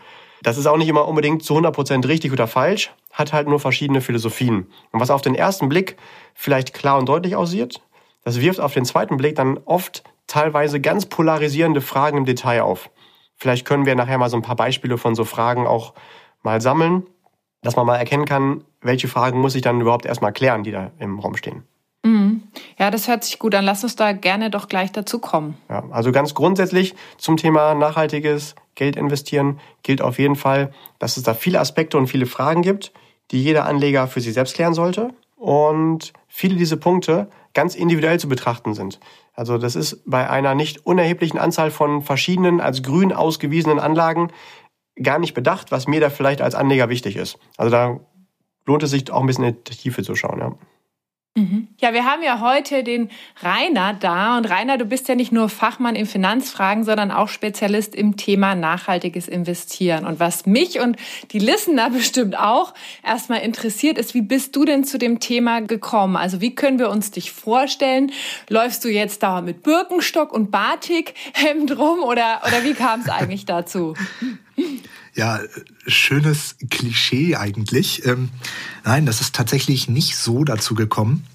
Das 0.43 0.57
ist 0.57 0.65
auch 0.65 0.77
nicht 0.77 0.87
immer 0.87 1.07
unbedingt 1.07 1.43
zu 1.43 1.55
100% 1.55 2.07
richtig 2.07 2.31
oder 2.31 2.47
falsch, 2.47 2.91
hat 3.11 3.33
halt 3.33 3.47
nur 3.47 3.59
verschiedene 3.59 4.01
Philosophien. 4.01 4.67
Und 4.91 4.99
was 4.99 5.11
auf 5.11 5.21
den 5.21 5.35
ersten 5.35 5.69
Blick 5.69 5.97
vielleicht 6.33 6.73
klar 6.73 6.97
und 6.97 7.07
deutlich 7.07 7.35
aussieht, 7.35 7.81
das 8.23 8.39
wirft 8.39 8.59
auf 8.59 8.73
den 8.73 8.85
zweiten 8.85 9.17
Blick 9.17 9.35
dann 9.35 9.59
oft 9.65 10.03
teilweise 10.27 10.79
ganz 10.79 11.05
polarisierende 11.05 11.81
Fragen 11.81 12.17
im 12.17 12.25
Detail 12.25 12.61
auf. 12.61 12.89
Vielleicht 13.35 13.65
können 13.65 13.85
wir 13.85 13.95
nachher 13.95 14.17
mal 14.17 14.29
so 14.29 14.37
ein 14.37 14.43
paar 14.43 14.55
Beispiele 14.55 14.97
von 14.97 15.15
so 15.15 15.25
Fragen 15.25 15.65
auch 15.65 15.93
mal 16.43 16.61
sammeln, 16.61 17.07
dass 17.61 17.75
man 17.75 17.85
mal 17.85 17.97
erkennen 17.97 18.25
kann, 18.25 18.63
welche 18.81 19.07
Fragen 19.07 19.39
muss 19.39 19.55
ich 19.55 19.61
dann 19.61 19.81
überhaupt 19.81 20.05
erstmal 20.05 20.33
klären, 20.33 20.63
die 20.63 20.71
da 20.71 20.91
im 20.99 21.19
Raum 21.19 21.35
stehen. 21.35 21.63
Ja, 22.77 22.91
das 22.91 23.07
hört 23.07 23.23
sich 23.23 23.39
gut 23.39 23.55
an. 23.55 23.65
Lass 23.65 23.83
uns 23.83 23.95
da 23.95 24.11
gerne 24.11 24.49
doch 24.49 24.67
gleich 24.67 24.91
dazu 24.91 25.19
kommen. 25.19 25.57
Ja, 25.69 25.83
also 25.91 26.11
ganz 26.11 26.33
grundsätzlich 26.33 26.95
zum 27.17 27.37
Thema 27.37 27.73
nachhaltiges 27.73 28.55
Geld 28.75 28.95
investieren 28.95 29.59
gilt 29.83 30.01
auf 30.01 30.19
jeden 30.19 30.35
Fall, 30.35 30.71
dass 30.99 31.17
es 31.17 31.23
da 31.23 31.33
viele 31.33 31.59
Aspekte 31.59 31.97
und 31.97 32.07
viele 32.07 32.25
Fragen 32.25 32.61
gibt, 32.61 32.91
die 33.31 33.43
jeder 33.43 33.65
Anleger 33.65 34.07
für 34.07 34.21
sich 34.21 34.33
selbst 34.33 34.55
klären 34.55 34.73
sollte. 34.73 35.09
Und 35.35 36.13
viele 36.27 36.55
dieser 36.55 36.77
Punkte 36.77 37.27
ganz 37.53 37.75
individuell 37.75 38.19
zu 38.19 38.29
betrachten 38.29 38.73
sind. 38.73 38.99
Also 39.33 39.57
das 39.57 39.75
ist 39.75 40.03
bei 40.05 40.29
einer 40.29 40.55
nicht 40.55 40.85
unerheblichen 40.85 41.39
Anzahl 41.39 41.71
von 41.71 42.01
verschiedenen 42.01 42.61
als 42.61 42.83
grün 42.83 43.11
ausgewiesenen 43.11 43.79
Anlagen 43.79 44.31
gar 45.01 45.19
nicht 45.19 45.33
bedacht, 45.33 45.71
was 45.71 45.87
mir 45.87 45.99
da 45.99 46.09
vielleicht 46.09 46.41
als 46.41 46.53
Anleger 46.53 46.89
wichtig 46.89 47.15
ist. 47.15 47.39
Also 47.57 47.71
da 47.71 47.99
lohnt 48.65 48.83
es 48.83 48.91
sich 48.91 49.11
auch 49.11 49.21
ein 49.21 49.27
bisschen 49.27 49.45
in 49.45 49.57
die 49.63 49.75
Tiefe 49.75 50.03
zu 50.03 50.15
schauen. 50.15 50.39
Ja. 50.39 50.51
Mhm. 51.33 51.69
Ja, 51.79 51.93
wir 51.93 52.03
haben 52.03 52.21
ja 52.23 52.41
heute 52.41 52.83
den 52.83 53.09
Rainer 53.41 53.93
da. 53.93 54.37
Und 54.37 54.49
Rainer, 54.49 54.77
du 54.77 54.83
bist 54.83 55.07
ja 55.07 55.15
nicht 55.15 55.31
nur 55.31 55.47
Fachmann 55.47 55.95
in 55.95 56.05
Finanzfragen, 56.05 56.83
sondern 56.83 57.09
auch 57.09 57.29
Spezialist 57.29 57.95
im 57.95 58.17
Thema 58.17 58.53
nachhaltiges 58.53 59.29
Investieren. 59.29 60.05
Und 60.05 60.19
was 60.19 60.45
mich 60.45 60.81
und 60.81 60.97
die 61.31 61.39
Listener 61.39 61.89
bestimmt 61.91 62.37
auch 62.37 62.73
erstmal 63.01 63.41
interessiert, 63.41 63.97
ist, 63.97 64.13
wie 64.13 64.21
bist 64.21 64.57
du 64.57 64.65
denn 64.65 64.83
zu 64.83 64.97
dem 64.97 65.21
Thema 65.21 65.61
gekommen? 65.61 66.17
Also 66.17 66.41
wie 66.41 66.53
können 66.53 66.79
wir 66.79 66.89
uns 66.89 67.11
dich 67.11 67.31
vorstellen? 67.31 68.11
Läufst 68.49 68.83
du 68.83 68.89
jetzt 68.89 69.23
da 69.23 69.39
mit 69.39 69.63
Birkenstock 69.63 70.33
und 70.33 70.51
Batikhemd 70.51 71.77
rum 71.77 72.03
oder, 72.03 72.41
oder 72.45 72.65
wie 72.65 72.73
kam 72.73 72.99
es 72.99 73.09
eigentlich 73.09 73.45
dazu? 73.45 73.93
Ja, 75.13 75.39
schönes 75.87 76.55
Klischee 76.69 77.35
eigentlich. 77.35 78.05
Ähm, 78.05 78.29
nein, 78.85 79.05
das 79.05 79.19
ist 79.19 79.35
tatsächlich 79.35 79.89
nicht 79.89 80.15
so 80.15 80.43
dazu 80.43 80.73
gekommen. 80.73 81.25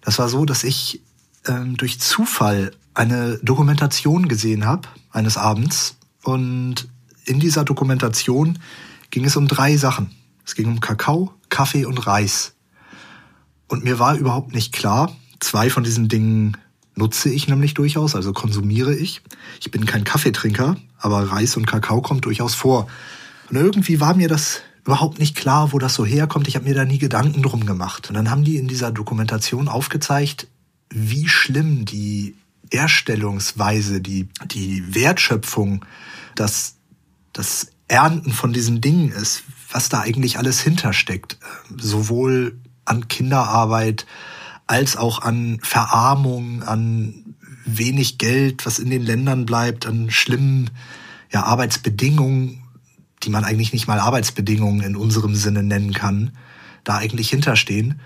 Das 0.00 0.18
war 0.18 0.28
so, 0.28 0.44
dass 0.44 0.64
ich 0.64 1.02
ähm, 1.46 1.76
durch 1.76 2.00
Zufall 2.00 2.72
eine 2.94 3.38
Dokumentation 3.42 4.28
gesehen 4.28 4.64
habe 4.64 4.88
eines 5.10 5.36
Abends 5.36 5.96
und 6.22 6.88
in 7.24 7.40
dieser 7.40 7.64
Dokumentation 7.64 8.58
ging 9.10 9.24
es 9.24 9.36
um 9.36 9.48
drei 9.48 9.76
Sachen. 9.76 10.10
Es 10.44 10.54
ging 10.54 10.66
um 10.66 10.80
Kakao, 10.80 11.32
Kaffee 11.48 11.84
und 11.84 12.06
Reis. 12.06 12.54
Und 13.68 13.84
mir 13.84 13.98
war 13.98 14.16
überhaupt 14.16 14.52
nicht 14.52 14.72
klar, 14.72 15.16
zwei 15.38 15.70
von 15.70 15.84
diesen 15.84 16.08
Dingen 16.08 16.56
nutze 16.94 17.30
ich 17.30 17.48
nämlich 17.48 17.74
durchaus, 17.74 18.14
also 18.14 18.32
konsumiere 18.32 18.94
ich. 18.94 19.22
Ich 19.60 19.70
bin 19.70 19.86
kein 19.86 20.04
Kaffeetrinker, 20.04 20.76
aber 20.98 21.30
Reis 21.30 21.56
und 21.56 21.66
Kakao 21.66 22.02
kommt 22.02 22.24
durchaus 22.24 22.54
vor. 22.54 22.88
Und 23.48 23.56
irgendwie 23.56 24.00
war 24.00 24.14
mir 24.14 24.28
das 24.28 24.60
überhaupt 24.84 25.18
nicht 25.18 25.36
klar, 25.36 25.72
wo 25.72 25.78
das 25.78 25.94
so 25.94 26.04
herkommt. 26.04 26.48
Ich 26.48 26.56
habe 26.56 26.66
mir 26.66 26.74
da 26.74 26.84
nie 26.84 26.98
Gedanken 26.98 27.42
drum 27.42 27.66
gemacht. 27.66 28.08
Und 28.08 28.14
dann 28.14 28.30
haben 28.30 28.44
die 28.44 28.56
in 28.56 28.68
dieser 28.68 28.90
Dokumentation 28.90 29.68
aufgezeigt, 29.68 30.48
wie 30.90 31.28
schlimm 31.28 31.84
die 31.84 32.36
Erstellungsweise, 32.70 34.00
die, 34.00 34.28
die 34.46 34.94
Wertschöpfung, 34.94 35.84
das, 36.34 36.76
das 37.32 37.68
Ernten 37.88 38.32
von 38.32 38.52
diesen 38.52 38.80
Dingen 38.80 39.10
ist, 39.10 39.42
was 39.70 39.88
da 39.88 40.00
eigentlich 40.00 40.38
alles 40.38 40.60
hintersteckt. 40.60 41.38
Sowohl 41.76 42.58
an 42.84 43.08
Kinderarbeit 43.08 44.06
als 44.70 44.96
auch 44.96 45.22
an 45.22 45.58
Verarmung, 45.62 46.62
an 46.62 47.34
wenig 47.66 48.18
Geld, 48.18 48.64
was 48.66 48.78
in 48.78 48.88
den 48.88 49.02
Ländern 49.02 49.44
bleibt, 49.44 49.84
an 49.84 50.10
schlimmen 50.10 50.70
ja, 51.32 51.42
Arbeitsbedingungen, 51.42 52.62
die 53.24 53.30
man 53.30 53.44
eigentlich 53.44 53.72
nicht 53.72 53.88
mal 53.88 53.98
Arbeitsbedingungen 53.98 54.82
in 54.82 54.94
unserem 54.94 55.34
Sinne 55.34 55.64
nennen 55.64 55.92
kann, 55.92 56.36
da 56.84 56.98
eigentlich 56.98 57.28
hinterstehen. 57.30 58.00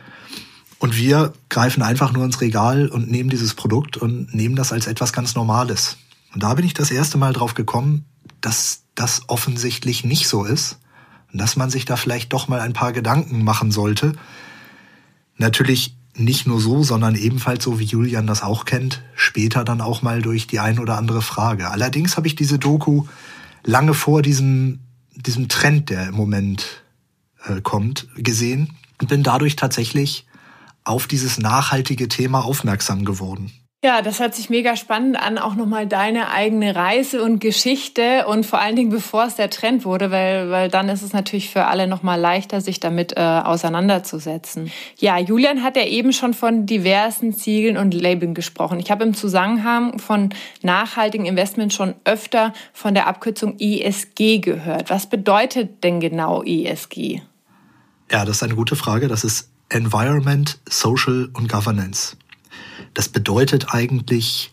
Und 0.79 0.97
wir 0.97 1.35
greifen 1.51 1.83
einfach 1.83 2.15
nur 2.15 2.25
ins 2.25 2.41
Regal 2.41 2.89
und 2.89 3.11
nehmen 3.11 3.29
dieses 3.29 3.53
Produkt 3.53 3.99
und 3.99 4.35
nehmen 4.35 4.57
das 4.57 4.73
als 4.73 4.87
etwas 4.87 5.13
ganz 5.13 5.35
Normales. 5.35 5.99
Und 6.33 6.43
da 6.43 6.55
bin 6.55 6.65
ich 6.65 6.73
das 6.73 6.91
erste 6.91 7.19
Mal 7.19 7.35
drauf 7.35 7.53
gekommen, 7.53 8.07
dass 8.41 8.85
das 8.95 9.29
offensichtlich 9.29 10.03
nicht 10.03 10.29
so 10.29 10.45
ist 10.45 10.79
und 11.31 11.39
dass 11.39 11.57
man 11.57 11.69
sich 11.69 11.85
da 11.85 11.97
vielleicht 11.97 12.33
doch 12.33 12.49
mal 12.49 12.61
ein 12.61 12.73
paar 12.73 12.93
Gedanken 12.93 13.45
machen 13.45 13.71
sollte. 13.71 14.15
Natürlich 15.37 15.97
nicht 16.17 16.47
nur 16.47 16.61
so, 16.61 16.83
sondern 16.83 17.17
ebenfalls 17.17 17.65
so, 17.65 17.79
wie 17.79 17.85
Julian 17.85 18.27
das 18.27 18.43
auch 18.43 18.65
kennt, 18.65 19.03
später 19.15 19.65
dann 19.65 19.81
auch 19.81 20.03
mal 20.03 20.23
durch 20.23 20.47
die 20.47 20.61
ein 20.61 20.79
oder 20.79 20.97
andere 20.97 21.23
Frage. 21.23 21.71
Allerdings 21.71 22.17
habe 22.17 22.27
ich 22.27 22.37
diese 22.37 22.59
Doku 22.59 23.07
lange 23.65 23.95
vor 23.95 24.23
diesem, 24.23 24.81
diesem 25.15 25.49
Trend, 25.49 25.91
der 25.91 26.09
im 26.09 26.15
Moment 26.15 26.83
äh, 27.47 27.61
kommt, 27.61 28.09
gesehen 28.17 28.75
und 29.01 29.09
bin 29.09 29.23
dadurch 29.23 29.57
tatsächlich 29.57 30.27
auf 30.85 31.07
dieses 31.07 31.39
nachhaltige 31.39 32.09
Thema 32.09 32.45
aufmerksam 32.45 33.05
geworden. 33.05 33.51
Ja, 33.85 34.01
das 34.01 34.19
hört 34.19 34.35
sich 34.35 34.49
mega 34.49 34.77
spannend 34.77 35.21
an, 35.21 35.37
auch 35.37 35.57
nochmal 35.57 35.87
deine 35.87 36.31
eigene 36.31 36.75
Reise 36.75 37.23
und 37.23 37.39
Geschichte 37.39 38.25
und 38.27 38.47
vor 38.47 38.59
allen 38.59 38.77
Dingen 38.77 38.89
bevor 38.89 39.27
es 39.27 39.35
der 39.35 39.51
Trend 39.51 39.85
wurde, 39.85 40.11
weil, 40.11 40.49
weil 40.49 40.71
dann 40.71 40.89
ist 40.89 41.03
es 41.03 41.13
natürlich 41.13 41.51
für 41.51 41.67
alle 41.67 41.87
nochmal 41.87 42.19
leichter, 42.19 42.63
sich 42.63 42.81
damit 42.81 43.15
äh, 43.15 43.21
auseinanderzusetzen. 43.21 44.73
Ja, 44.97 45.19
Julian 45.19 45.63
hat 45.63 45.77
ja 45.77 45.85
eben 45.85 46.15
schon 46.15 46.33
von 46.33 46.65
diversen 46.65 47.35
Ziegeln 47.35 47.77
und 47.77 47.93
Labeln 47.93 48.33
gesprochen. 48.33 48.81
Ich 48.81 48.91
habe 48.91 49.05
im 49.05 49.13
Zusammenhang 49.13 49.99
von 49.99 50.31
nachhaltigen 50.63 51.27
Investments 51.27 51.75
schon 51.75 51.95
öfter 52.07 52.55
von 52.73 52.95
der 52.95 53.07
Abkürzung 53.07 53.57
ESG 53.59 54.39
gehört. 54.39 54.89
Was 54.89 55.11
bedeutet 55.11 55.85
denn 55.85 56.01
genau 56.01 56.43
ESG? 56.43 57.21
Ja, 58.11 58.25
das 58.25 58.37
ist 58.37 58.43
eine 58.45 58.55
gute 58.55 58.77
Frage. 58.77 59.09
Das 59.09 59.25
ist 59.25 59.51
Environment, 59.69 60.59
Social 60.67 61.29
und 61.35 61.51
Governance. 61.51 62.17
Das 62.95 63.09
bedeutet 63.09 63.75
eigentlich, 63.75 64.53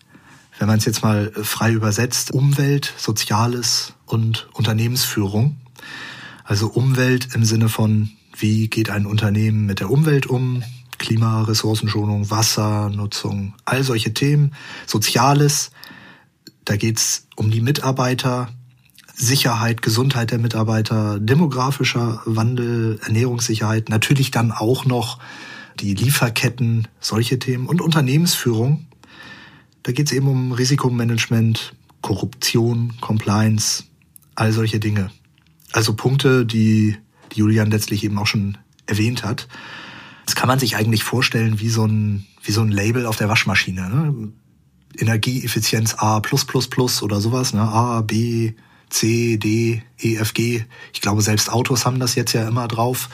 wenn 0.57 0.67
man 0.67 0.79
es 0.79 0.85
jetzt 0.85 1.03
mal 1.03 1.31
frei 1.31 1.71
übersetzt, 1.71 2.31
Umwelt, 2.31 2.93
Soziales 2.97 3.93
und 4.05 4.49
Unternehmensführung. 4.53 5.57
Also 6.43 6.67
Umwelt 6.67 7.33
im 7.33 7.45
Sinne 7.45 7.69
von, 7.69 8.11
wie 8.37 8.67
geht 8.67 8.89
ein 8.89 9.05
Unternehmen 9.05 9.65
mit 9.65 9.79
der 9.79 9.89
Umwelt 9.89 10.25
um, 10.25 10.63
Klima, 10.97 11.43
Ressourcenschonung, 11.43 12.29
Wassernutzung, 12.29 13.53
all 13.65 13.83
solche 13.83 14.13
Themen. 14.13 14.53
Soziales, 14.85 15.71
da 16.65 16.75
geht's 16.77 17.27
um 17.35 17.49
die 17.49 17.61
Mitarbeiter, 17.61 18.49
Sicherheit, 19.15 19.81
Gesundheit 19.81 20.31
der 20.31 20.39
Mitarbeiter, 20.39 21.19
demografischer 21.19 22.21
Wandel, 22.25 22.99
Ernährungssicherheit, 23.03 23.89
natürlich 23.89 24.31
dann 24.31 24.51
auch 24.51 24.85
noch 24.85 25.19
die 25.79 25.93
Lieferketten, 25.93 26.87
solche 26.99 27.39
Themen 27.39 27.67
und 27.67 27.81
Unternehmensführung. 27.81 28.85
Da 29.83 29.91
geht 29.91 30.07
es 30.07 30.13
eben 30.13 30.27
um 30.27 30.51
Risikomanagement, 30.51 31.73
Korruption, 32.01 32.93
Compliance, 33.01 33.83
all 34.35 34.51
solche 34.51 34.79
Dinge. 34.79 35.11
Also 35.71 35.93
Punkte, 35.93 36.45
die, 36.45 36.97
Julian 37.33 37.71
letztlich 37.71 38.03
eben 38.03 38.17
auch 38.17 38.27
schon 38.27 38.57
erwähnt 38.85 39.23
hat. 39.23 39.47
Das 40.25 40.35
kann 40.35 40.47
man 40.47 40.59
sich 40.59 40.75
eigentlich 40.75 41.03
vorstellen 41.03 41.59
wie 41.59 41.69
so 41.69 41.85
ein, 41.85 42.25
wie 42.43 42.51
so 42.51 42.61
ein 42.61 42.69
Label 42.69 43.05
auf 43.05 43.15
der 43.15 43.29
Waschmaschine. 43.29 43.89
Ne? 43.89 44.33
Energieeffizienz 44.97 45.95
A 45.97 46.21
oder 47.01 47.21
sowas, 47.21 47.53
ne? 47.53 47.61
A, 47.61 48.01
B, 48.01 48.53
C, 48.89 49.37
D, 49.37 49.83
E, 49.97 50.15
F, 50.15 50.33
G. 50.33 50.65
Ich 50.93 51.01
glaube, 51.01 51.21
selbst 51.21 51.49
Autos 51.49 51.85
haben 51.85 51.99
das 51.99 52.15
jetzt 52.15 52.33
ja 52.33 52.47
immer 52.47 52.67
drauf. 52.67 53.09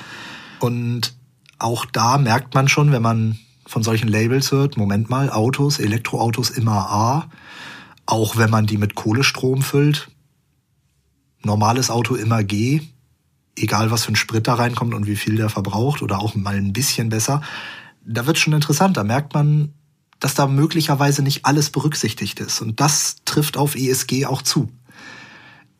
Und 0.60 1.17
auch 1.60 1.86
da 1.86 2.18
merkt 2.18 2.54
man 2.54 2.68
schon, 2.68 2.92
wenn 2.92 3.02
man 3.02 3.38
von 3.66 3.84
solchen 3.84 4.08
Labels 4.08 4.52
hört, 4.52 4.78
Moment 4.78 5.10
mal, 5.10 5.30
Autos, 5.30 5.80
Elektroautos 5.80 6.50
immer 6.50 6.90
A, 6.90 7.30
auch 8.06 8.38
wenn 8.38 8.50
man 8.50 8.66
die 8.66 8.78
mit 8.78 8.96
Kohlestrom 8.96 9.62
füllt, 9.62 10.10
normales 11.44 11.90
Auto 11.90 12.16
immer 12.16 12.44
G, 12.44 12.82
egal 13.56 13.92
was 13.92 14.06
für 14.06 14.14
ein 14.14 14.16
Sprit 14.16 14.48
da 14.48 14.54
reinkommt 14.54 14.94
und 14.94 15.08
wie 15.08 15.16
viel 15.16 15.36
der 15.36 15.50
verbraucht 15.50 16.02
oder 16.02 16.20
auch 16.20 16.36
mal 16.36 16.56
ein 16.56 16.74
bisschen 16.74 17.10
besser. 17.10 17.42
Da 18.06 18.26
wird 18.26 18.38
schon 18.38 18.54
interessant, 18.54 18.96
da 18.96 19.04
merkt 19.04 19.34
man, 19.34 19.74
dass 20.20 20.34
da 20.34 20.48
möglicherweise 20.48 21.22
nicht 21.22 21.46
alles 21.46 21.70
berücksichtigt 21.70 22.40
ist. 22.40 22.62
Und 22.62 22.80
das 22.80 23.18
trifft 23.26 23.58
auf 23.58 23.76
ESG 23.76 24.26
auch 24.26 24.42
zu 24.42 24.70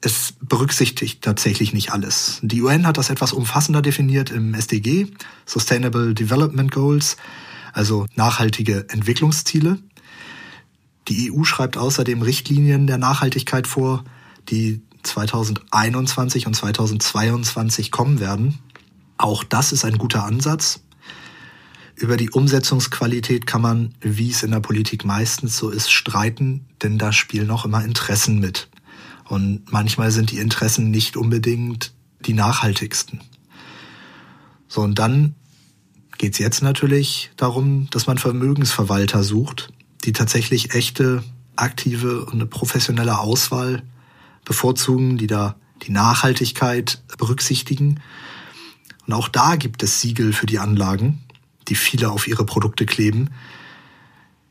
es 0.08 0.34
berücksichtigt 0.42 1.22
tatsächlich 1.22 1.74
nicht 1.74 1.92
alles. 1.92 2.40
Die 2.42 2.62
UN 2.62 2.88
hat 2.88 2.98
das 2.98 3.10
etwas 3.10 3.34
umfassender 3.34 3.82
definiert 3.82 4.32
im 4.32 4.54
SDG, 4.54 5.08
Sustainable 5.46 6.14
Development 6.14 6.72
Goals, 6.72 7.18
also 7.74 8.06
nachhaltige 8.16 8.86
Entwicklungsziele. 8.90 9.80
Die 11.10 11.32
EU 11.32 11.44
schreibt 11.44 11.78
außerdem 11.78 12.22
Richtlinien 12.22 12.88
der 12.88 12.98
Nachhaltigkeit 12.98 13.68
vor, 13.68 14.06
die 14.50 14.82
2021 15.04 16.48
und 16.48 16.56
2022 16.56 17.92
kommen 17.92 18.20
werden. 18.20 18.60
Auch 19.18 19.44
das 19.44 19.74
ist 19.74 19.84
ein 19.84 19.98
guter 19.98 20.24
Ansatz. 20.24 20.82
Über 21.96 22.16
die 22.16 22.30
Umsetzungsqualität 22.30 23.46
kann 23.46 23.62
man, 23.62 23.94
wie 24.00 24.32
es 24.32 24.44
in 24.44 24.52
der 24.52 24.60
Politik 24.60 25.04
meistens 25.04 25.58
so 25.58 25.70
ist, 25.70 25.92
streiten, 25.92 26.66
denn 26.82 26.98
da 26.98 27.12
spielen 27.12 27.52
auch 27.52 27.66
immer 27.66 27.84
Interessen 27.84 28.40
mit. 28.40 28.70
Und 29.28 29.72
manchmal 29.72 30.12
sind 30.12 30.32
die 30.32 30.40
Interessen 30.40 30.90
nicht 30.90 31.18
unbedingt 31.18 31.94
die 32.26 32.34
nachhaltigsten. 32.34 33.22
So, 34.68 34.82
und 34.82 35.00
dann 35.00 35.36
geht's 36.18 36.40
jetzt 36.40 36.62
natürlich 36.62 37.32
darum, 37.38 37.90
dass 37.92 38.08
man 38.08 38.18
Vermögensverwalter 38.18 39.24
sucht, 39.24 39.72
die 40.06 40.14
tatsächlich 40.14 40.74
echte, 40.74 41.24
aktive 41.56 42.26
und 42.26 42.34
eine 42.34 42.46
professionelle 42.46 43.20
Auswahl 43.20 43.84
bevorzugen, 44.46 45.18
die 45.18 45.28
da 45.28 45.56
die 45.84 45.92
Nachhaltigkeit 45.92 47.02
berücksichtigen. 47.18 48.00
Und 49.06 49.14
auch 49.14 49.28
da 49.28 49.56
gibt 49.56 49.84
es 49.84 50.02
Siegel 50.02 50.34
für 50.34 50.46
die 50.46 50.60
Anlagen, 50.60 51.24
die 51.68 51.76
viele 51.76 52.10
auf 52.12 52.28
ihre 52.28 52.46
Produkte 52.46 52.86
kleben, 52.86 53.30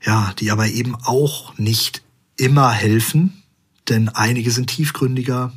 ja, 0.04 0.32
die 0.38 0.50
aber 0.50 0.68
eben 0.68 0.94
auch 0.94 1.56
nicht 1.58 2.02
immer 2.36 2.70
helfen, 2.70 3.42
denn 3.88 4.08
einige 4.08 4.50
sind 4.50 4.68
tiefgründiger, 4.68 5.52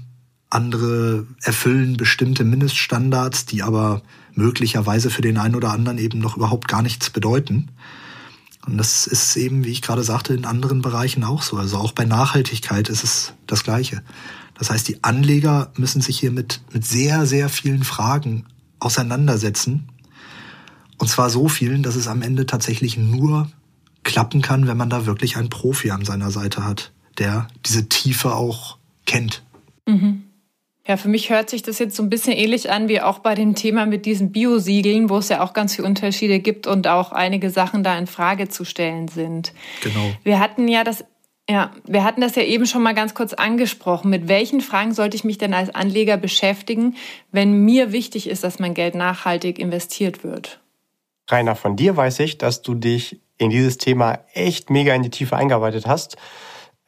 andere 0.49 1.27
erfüllen 1.41 1.97
bestimmte 1.97 2.43
Mindeststandards, 2.43 3.45
die 3.45 3.61
aber 3.61 4.01
möglicherweise 4.33 5.09
für 5.09 5.21
den 5.21 5.37
einen 5.37 5.55
oder 5.55 5.71
anderen 5.71 5.97
eben 5.97 6.19
noch 6.19 6.37
überhaupt 6.37 6.67
gar 6.67 6.81
nichts 6.81 7.09
bedeuten. 7.09 7.69
Und 8.65 8.77
das 8.77 9.07
ist 9.07 9.35
eben, 9.35 9.63
wie 9.63 9.71
ich 9.71 9.81
gerade 9.81 10.03
sagte, 10.03 10.33
in 10.33 10.45
anderen 10.45 10.81
Bereichen 10.81 11.23
auch 11.23 11.41
so. 11.41 11.57
Also 11.57 11.77
auch 11.77 11.91
bei 11.91 12.05
Nachhaltigkeit 12.05 12.89
ist 12.89 13.03
es 13.03 13.33
das 13.47 13.63
Gleiche. 13.63 14.03
Das 14.57 14.69
heißt, 14.69 14.87
die 14.87 15.03
Anleger 15.03 15.71
müssen 15.77 16.01
sich 16.01 16.19
hier 16.19 16.31
mit, 16.31 16.61
mit 16.73 16.85
sehr, 16.85 17.25
sehr 17.25 17.49
vielen 17.49 17.83
Fragen 17.83 18.45
auseinandersetzen. 18.79 19.89
Und 20.97 21.07
zwar 21.07 21.29
so 21.29 21.47
vielen, 21.47 21.81
dass 21.81 21.95
es 21.95 22.07
am 22.07 22.21
Ende 22.21 22.45
tatsächlich 22.45 22.97
nur 22.97 23.49
klappen 24.03 24.41
kann, 24.41 24.67
wenn 24.67 24.77
man 24.77 24.89
da 24.89 25.05
wirklich 25.05 25.37
einen 25.37 25.49
Profi 25.49 25.91
an 25.91 26.03
seiner 26.03 26.31
Seite 26.31 26.65
hat, 26.65 26.91
der 27.17 27.47
diese 27.65 27.89
Tiefe 27.89 28.35
auch 28.35 28.77
kennt. 29.05 29.43
Mhm. 29.85 30.23
Ja, 30.87 30.97
für 30.97 31.07
mich 31.07 31.29
hört 31.29 31.51
sich 31.51 31.61
das 31.61 31.77
jetzt 31.77 31.95
so 31.95 32.01
ein 32.01 32.09
bisschen 32.09 32.33
ähnlich 32.33 32.71
an 32.71 32.89
wie 32.89 32.99
auch 32.99 33.19
bei 33.19 33.35
dem 33.35 33.53
Thema 33.53 33.85
mit 33.85 34.07
diesen 34.07 34.31
Biosiegeln, 34.31 35.09
wo 35.09 35.17
es 35.17 35.29
ja 35.29 35.43
auch 35.43 35.53
ganz 35.53 35.75
viele 35.75 35.87
Unterschiede 35.87 36.39
gibt 36.39 36.65
und 36.65 36.87
auch 36.87 37.11
einige 37.11 37.51
Sachen 37.51 37.83
da 37.83 37.95
in 37.95 38.07
Frage 38.07 38.49
zu 38.49 38.65
stellen 38.65 39.07
sind. 39.07 39.53
Genau. 39.81 40.11
Wir 40.23 40.39
hatten 40.39 40.67
ja 40.67 40.83
das 40.83 41.05
ja, 41.49 41.71
wir 41.85 42.03
hatten 42.03 42.21
das 42.21 42.35
ja 42.35 42.43
eben 42.43 42.67
schon 42.67 42.83
mal 42.83 42.93
ganz 42.93 43.15
kurz 43.15 43.33
angesprochen. 43.33 44.11
Mit 44.11 44.27
welchen 44.27 44.61
Fragen 44.61 44.93
sollte 44.93 45.15
ich 45.15 45.23
mich 45.23 45.39
denn 45.39 45.55
als 45.55 45.73
Anleger 45.73 46.15
beschäftigen, 46.15 46.95
wenn 47.31 47.65
mir 47.65 47.91
wichtig 47.91 48.29
ist, 48.29 48.43
dass 48.43 48.59
mein 48.59 48.75
Geld 48.75 48.93
nachhaltig 48.93 49.57
investiert 49.57 50.23
wird? 50.23 50.59
Rainer, 51.27 51.55
von 51.55 51.75
dir 51.75 51.97
weiß 51.97 52.19
ich, 52.19 52.37
dass 52.37 52.61
du 52.61 52.75
dich 52.75 53.19
in 53.39 53.49
dieses 53.49 53.79
Thema 53.79 54.19
echt 54.33 54.69
mega 54.69 54.93
in 54.93 55.01
die 55.01 55.09
Tiefe 55.09 55.35
eingearbeitet 55.37 55.87
hast. 55.87 56.17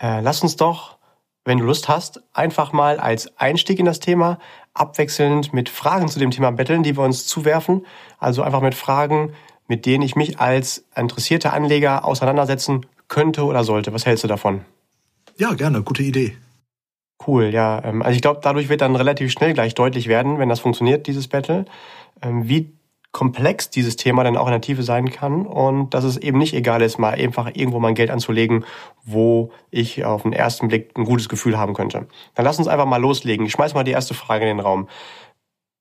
Äh, 0.01 0.21
lass 0.21 0.41
uns 0.41 0.55
doch 0.55 0.97
wenn 1.43 1.57
du 1.57 1.65
Lust 1.65 1.89
hast, 1.89 2.21
einfach 2.33 2.71
mal 2.71 2.99
als 2.99 3.37
Einstieg 3.39 3.79
in 3.79 3.85
das 3.85 3.99
Thema 3.99 4.37
abwechselnd 4.73 5.53
mit 5.53 5.69
Fragen 5.69 6.07
zu 6.07 6.19
dem 6.19 6.31
Thema 6.31 6.51
betteln, 6.51 6.83
die 6.83 6.95
wir 6.95 7.03
uns 7.03 7.25
zuwerfen. 7.25 7.85
Also 8.19 8.43
einfach 8.43 8.61
mit 8.61 8.75
Fragen, 8.75 9.33
mit 9.67 9.85
denen 9.85 10.03
ich 10.03 10.15
mich 10.15 10.39
als 10.39 10.85
interessierter 10.95 11.53
Anleger 11.53 12.05
auseinandersetzen 12.05 12.85
könnte 13.07 13.43
oder 13.43 13.63
sollte. 13.63 13.91
Was 13.93 14.05
hältst 14.05 14.23
du 14.23 14.27
davon? 14.27 14.61
Ja, 15.37 15.53
gerne. 15.53 15.81
Gute 15.81 16.03
Idee. 16.03 16.37
Cool, 17.25 17.45
ja. 17.45 17.83
Ähm, 17.83 18.01
also 18.01 18.15
ich 18.15 18.21
glaube, 18.21 18.39
dadurch 18.43 18.69
wird 18.69 18.81
dann 18.81 18.95
relativ 18.95 19.31
schnell 19.31 19.53
gleich 19.53 19.73
deutlich 19.73 20.07
werden, 20.07 20.37
wenn 20.37 20.49
das 20.49 20.59
funktioniert, 20.59 21.07
dieses 21.07 21.27
Battle, 21.27 21.65
ähm, 22.21 22.47
wie 22.47 22.71
komplex 23.11 23.69
dieses 23.69 23.97
Thema 23.97 24.23
dann 24.23 24.37
auch 24.37 24.47
in 24.47 24.53
der 24.53 24.61
Tiefe 24.61 24.83
sein 24.83 25.11
kann 25.11 25.45
und 25.45 25.93
dass 25.93 26.03
es 26.03 26.17
eben 26.17 26.37
nicht 26.37 26.53
egal 26.53 26.81
ist, 26.81 26.97
mal 26.97 27.13
einfach 27.13 27.51
irgendwo 27.53 27.79
mein 27.79 27.95
Geld 27.95 28.09
anzulegen, 28.09 28.65
wo 29.03 29.51
ich 29.69 30.05
auf 30.05 30.23
den 30.23 30.33
ersten 30.33 30.69
Blick 30.69 30.91
ein 30.97 31.03
gutes 31.03 31.27
Gefühl 31.27 31.57
haben 31.57 31.73
könnte. 31.73 32.07
Dann 32.35 32.45
lass 32.45 32.57
uns 32.57 32.69
einfach 32.69 32.85
mal 32.85 33.01
loslegen. 33.01 33.45
Ich 33.45 33.51
schmeiß 33.51 33.73
mal 33.73 33.83
die 33.83 33.91
erste 33.91 34.13
Frage 34.13 34.49
in 34.49 34.57
den 34.57 34.65
Raum. 34.65 34.87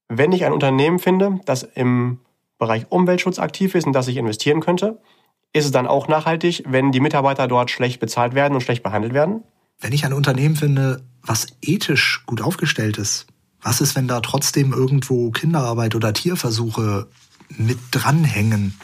Wenn 0.08 0.32
ich 0.32 0.44
ein 0.44 0.52
Unternehmen 0.52 0.98
finde, 0.98 1.38
das 1.44 1.62
im 1.62 2.18
Bereich 2.58 2.86
Umweltschutz 2.90 3.38
aktiv 3.38 3.74
ist 3.76 3.86
und 3.86 3.92
das 3.92 4.08
ich 4.08 4.16
investieren 4.16 4.60
könnte, 4.60 5.00
ist 5.52 5.64
es 5.64 5.70
dann 5.70 5.86
auch 5.86 6.08
nachhaltig, 6.08 6.64
wenn 6.66 6.92
die 6.92 7.00
Mitarbeiter 7.00 7.46
dort 7.46 7.70
schlecht 7.70 8.00
bezahlt 8.00 8.34
werden 8.34 8.54
und 8.54 8.60
schlecht 8.60 8.82
behandelt 8.82 9.14
werden? 9.14 9.44
Wenn 9.78 9.92
ich 9.92 10.04
ein 10.04 10.12
Unternehmen 10.12 10.56
finde, 10.56 11.02
was 11.22 11.46
ethisch 11.62 12.24
gut 12.26 12.42
aufgestellt 12.42 12.98
ist, 12.98 13.26
was 13.62 13.80
ist, 13.80 13.96
wenn 13.96 14.08
da 14.08 14.20
trotzdem 14.20 14.72
irgendwo 14.72 15.30
Kinderarbeit 15.30 15.94
oder 15.94 16.12
Tierversuche 16.12 17.08
mit 17.56 17.78
dranhängen? 17.90 18.78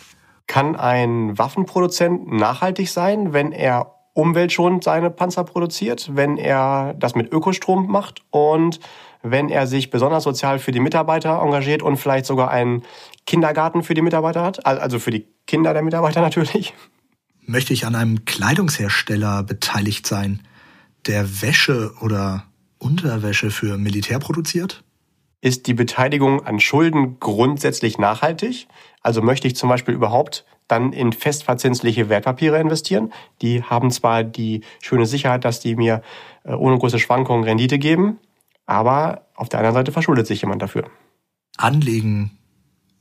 Kann 0.46 0.76
ein 0.76 1.36
Waffenproduzent 1.38 2.32
nachhaltig 2.32 2.90
sein, 2.90 3.32
wenn 3.32 3.52
er 3.52 3.92
umweltschonend 4.12 4.82
seine 4.82 5.10
Panzer 5.10 5.44
produziert, 5.44 6.10
wenn 6.14 6.38
er 6.38 6.94
das 6.98 7.14
mit 7.14 7.32
Ökostrom 7.32 7.86
macht 7.86 8.22
und 8.30 8.80
wenn 9.22 9.48
er 9.48 9.66
sich 9.66 9.90
besonders 9.90 10.24
sozial 10.24 10.58
für 10.58 10.72
die 10.72 10.80
Mitarbeiter 10.80 11.40
engagiert 11.42 11.82
und 11.82 11.96
vielleicht 11.96 12.26
sogar 12.26 12.50
einen 12.50 12.82
Kindergarten 13.26 13.82
für 13.82 13.94
die 13.94 14.02
Mitarbeiter 14.02 14.42
hat, 14.42 14.64
also 14.64 14.98
für 14.98 15.10
die 15.10 15.26
Kinder 15.46 15.74
der 15.74 15.82
Mitarbeiter 15.82 16.20
natürlich. 16.22 16.72
Möchte 17.44 17.72
ich 17.72 17.86
an 17.86 17.94
einem 17.94 18.24
Kleidungshersteller 18.24 19.42
beteiligt 19.42 20.06
sein, 20.06 20.42
der 21.06 21.42
Wäsche 21.42 21.92
oder 22.00 22.44
Unterwäsche 22.78 23.50
für 23.50 23.78
Militär 23.78 24.18
produziert? 24.18 24.84
Ist 25.40 25.66
die 25.66 25.74
Beteiligung 25.74 26.44
an 26.44 26.60
Schulden 26.60 27.20
grundsätzlich 27.20 27.98
nachhaltig? 27.98 28.66
Also 29.00 29.22
möchte 29.22 29.46
ich 29.46 29.56
zum 29.56 29.68
Beispiel 29.68 29.94
überhaupt 29.94 30.44
dann 30.66 30.92
in 30.92 31.12
festverzinsliche 31.12 32.08
Wertpapiere 32.08 32.58
investieren? 32.58 33.12
Die 33.42 33.62
haben 33.62 33.90
zwar 33.90 34.24
die 34.24 34.62
schöne 34.82 35.06
Sicherheit, 35.06 35.44
dass 35.44 35.60
die 35.60 35.76
mir 35.76 36.02
äh, 36.44 36.52
ohne 36.54 36.78
große 36.78 36.98
Schwankungen 36.98 37.44
Rendite 37.44 37.78
geben, 37.78 38.18
aber 38.64 39.26
auf 39.34 39.48
der 39.48 39.60
anderen 39.60 39.74
Seite 39.74 39.92
verschuldet 39.92 40.26
sich 40.26 40.40
jemand 40.40 40.62
dafür. 40.62 40.90
Anlegen 41.56 42.32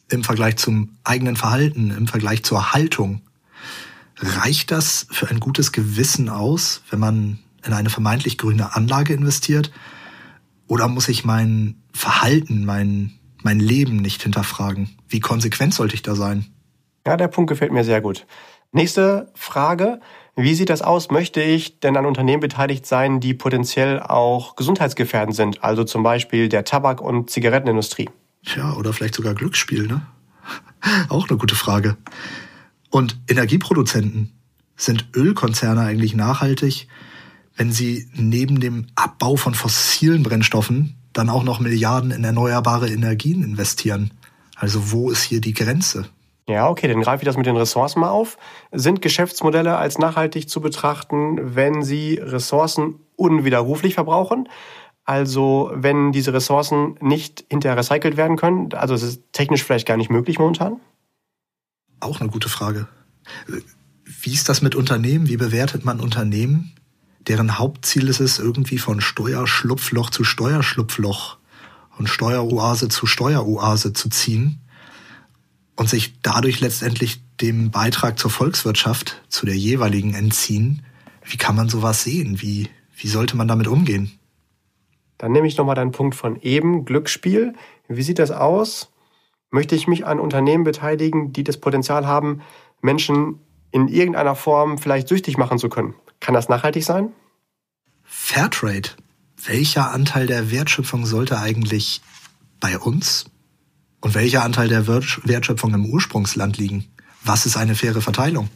im 0.09 0.23
Vergleich 0.23 0.57
zum 0.57 0.97
eigenen 1.03 1.35
Verhalten, 1.35 1.91
im 1.91 2.07
Vergleich 2.07 2.43
zur 2.43 2.73
Haltung. 2.73 3.21
Reicht 4.17 4.71
das 4.71 5.07
für 5.09 5.29
ein 5.29 5.39
gutes 5.39 5.71
Gewissen 5.71 6.29
aus, 6.29 6.83
wenn 6.89 6.99
man 6.99 7.39
in 7.65 7.73
eine 7.73 7.89
vermeintlich 7.89 8.37
grüne 8.37 8.75
Anlage 8.75 9.13
investiert? 9.13 9.71
Oder 10.67 10.87
muss 10.87 11.07
ich 11.09 11.25
mein 11.25 11.83
Verhalten, 11.93 12.65
mein, 12.65 13.13
mein 13.43 13.59
Leben 13.59 13.97
nicht 13.97 14.23
hinterfragen? 14.23 14.97
Wie 15.07 15.19
konsequent 15.19 15.73
sollte 15.73 15.95
ich 15.95 16.01
da 16.01 16.15
sein? 16.15 16.45
Ja, 17.05 17.17
der 17.17 17.27
Punkt 17.27 17.49
gefällt 17.49 17.71
mir 17.71 17.83
sehr 17.83 18.01
gut. 18.01 18.25
Nächste 18.71 19.31
Frage. 19.35 19.99
Wie 20.35 20.53
sieht 20.53 20.69
das 20.69 20.81
aus? 20.81 21.11
Möchte 21.11 21.41
ich 21.41 21.79
denn 21.79 21.95
an 21.95 22.05
Unternehmen 22.05 22.41
beteiligt 22.41 22.85
sein, 22.85 23.19
die 23.19 23.33
potenziell 23.33 24.01
auch 24.01 24.55
gesundheitsgefährdend 24.55 25.35
sind? 25.35 25.63
Also 25.63 25.83
zum 25.83 26.03
Beispiel 26.03 26.49
der 26.49 26.65
Tabak- 26.65 26.99
und 26.99 27.29
Zigarettenindustrie. 27.29 28.09
Tja, 28.45 28.73
oder 28.73 28.91
vielleicht 28.91 29.15
sogar 29.15 29.33
Glücksspiel, 29.33 29.87
ne? 29.87 30.01
Auch 31.09 31.29
eine 31.29 31.37
gute 31.37 31.55
Frage. 31.55 31.97
Und 32.89 33.17
Energieproduzenten. 33.27 34.31
Sind 34.75 35.07
Ölkonzerne 35.15 35.81
eigentlich 35.81 36.15
nachhaltig? 36.15 36.87
Wenn 37.55 37.71
sie 37.71 38.09
neben 38.13 38.59
dem 38.59 38.87
Abbau 38.95 39.35
von 39.35 39.53
fossilen 39.53 40.23
Brennstoffen 40.23 40.95
dann 41.13 41.29
auch 41.29 41.43
noch 41.43 41.59
Milliarden 41.59 42.11
in 42.11 42.23
erneuerbare 42.23 42.89
Energien 42.89 43.41
investieren. 43.43 44.11
Also 44.55 44.91
wo 44.91 45.09
ist 45.09 45.23
hier 45.23 45.41
die 45.41 45.53
Grenze? 45.53 46.09
Ja, 46.47 46.69
okay, 46.69 46.87
dann 46.87 47.01
greife 47.01 47.23
ich 47.23 47.25
das 47.25 47.37
mit 47.37 47.45
den 47.45 47.57
Ressourcen 47.57 48.01
mal 48.01 48.09
auf. 48.09 48.37
Sind 48.71 49.01
Geschäftsmodelle 49.01 49.77
als 49.77 49.97
nachhaltig 49.97 50.49
zu 50.49 50.61
betrachten, 50.61 51.55
wenn 51.55 51.81
sie 51.83 52.19
Ressourcen 52.21 52.99
unwiderruflich 53.15 53.95
verbrauchen? 53.95 54.47
Also 55.05 55.71
wenn 55.73 56.11
diese 56.11 56.33
Ressourcen 56.33 56.97
nicht 56.99 57.45
hinterher 57.49 57.77
recycelt 57.77 58.17
werden 58.17 58.37
können, 58.37 58.73
also 58.73 58.93
es 58.93 59.03
ist 59.03 59.23
technisch 59.31 59.63
vielleicht 59.63 59.87
gar 59.87 59.97
nicht 59.97 60.09
möglich 60.09 60.37
momentan? 60.37 60.79
Auch 61.99 62.19
eine 62.19 62.29
gute 62.29 62.49
Frage. 62.49 62.87
Wie 64.03 64.33
ist 64.33 64.49
das 64.49 64.61
mit 64.61 64.75
Unternehmen? 64.75 65.27
Wie 65.27 65.37
bewertet 65.37 65.85
man 65.85 65.99
Unternehmen? 65.99 66.75
Deren 67.27 67.57
Hauptziel 67.57 68.07
ist 68.07 68.19
es, 68.19 68.39
irgendwie 68.39 68.77
von 68.77 69.01
Steuerschlupfloch 69.01 70.09
zu 70.09 70.23
Steuerschlupfloch 70.23 71.37
und 71.97 72.09
Steueroase 72.09 72.89
zu 72.89 73.05
Steueroase 73.05 73.93
zu 73.93 74.09
ziehen 74.09 74.61
und 75.75 75.89
sich 75.89 76.21
dadurch 76.21 76.59
letztendlich 76.59 77.21
dem 77.41 77.71
Beitrag 77.71 78.17
zur 78.19 78.31
Volkswirtschaft, 78.31 79.21
zu 79.27 79.45
der 79.45 79.55
jeweiligen 79.55 80.13
entziehen. 80.13 80.83
Wie 81.23 81.37
kann 81.37 81.55
man 81.55 81.69
sowas 81.69 82.03
sehen? 82.03 82.41
Wie, 82.41 82.69
wie 82.95 83.07
sollte 83.07 83.35
man 83.35 83.47
damit 83.47 83.67
umgehen? 83.67 84.19
Dann 85.17 85.31
nehme 85.31 85.47
ich 85.47 85.57
nochmal 85.57 85.75
deinen 85.75 85.91
Punkt 85.91 86.15
von 86.15 86.39
eben, 86.41 86.85
Glücksspiel. 86.85 87.53
Wie 87.87 88.03
sieht 88.03 88.19
das 88.19 88.31
aus? 88.31 88.91
Möchte 89.49 89.75
ich 89.75 89.87
mich 89.87 90.05
an 90.05 90.19
Unternehmen 90.19 90.63
beteiligen, 90.63 91.33
die 91.33 91.43
das 91.43 91.57
Potenzial 91.57 92.05
haben, 92.05 92.41
Menschen 92.81 93.39
in 93.71 93.87
irgendeiner 93.87 94.35
Form 94.35 94.77
vielleicht 94.77 95.07
süchtig 95.07 95.37
machen 95.37 95.57
zu 95.57 95.69
können? 95.69 95.95
Kann 96.19 96.33
das 96.33 96.49
nachhaltig 96.49 96.83
sein? 96.83 97.11
Fairtrade. 98.03 98.89
Welcher 99.43 99.91
Anteil 99.91 100.27
der 100.27 100.51
Wertschöpfung 100.51 101.05
sollte 101.05 101.39
eigentlich 101.39 102.01
bei 102.59 102.79
uns 102.79 103.25
und 104.01 104.15
welcher 104.15 104.43
Anteil 104.43 104.67
der 104.67 104.87
Wertschöpfung 104.87 105.73
im 105.73 105.85
Ursprungsland 105.85 106.57
liegen? 106.57 106.87
Was 107.23 107.45
ist 107.45 107.57
eine 107.57 107.75
faire 107.75 108.01
Verteilung? 108.01 108.49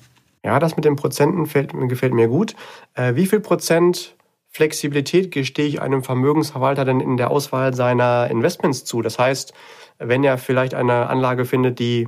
Ja, 0.44 0.60
das 0.60 0.76
mit 0.76 0.86
den 0.86 0.96
Prozenten 0.96 1.44
gefällt, 1.44 1.74
gefällt 1.74 2.14
mir 2.14 2.28
gut. 2.28 2.56
Äh, 2.94 3.16
wie 3.16 3.26
viel 3.26 3.40
Prozent 3.40 4.16
Flexibilität 4.48 5.32
gestehe 5.32 5.68
ich 5.68 5.82
einem 5.82 6.04
Vermögensverwalter 6.04 6.86
denn 6.86 7.00
in 7.00 7.18
der 7.18 7.30
Auswahl 7.30 7.74
seiner 7.74 8.30
Investments 8.32 8.86
zu? 8.86 9.02
Das 9.02 9.20
heißt, 9.20 9.54
wenn 10.00 10.24
er 10.24 10.38
vielleicht 10.38 10.74
eine 10.74 11.08
Anlage 11.08 11.46
findet, 11.46 11.80
die 11.80 12.08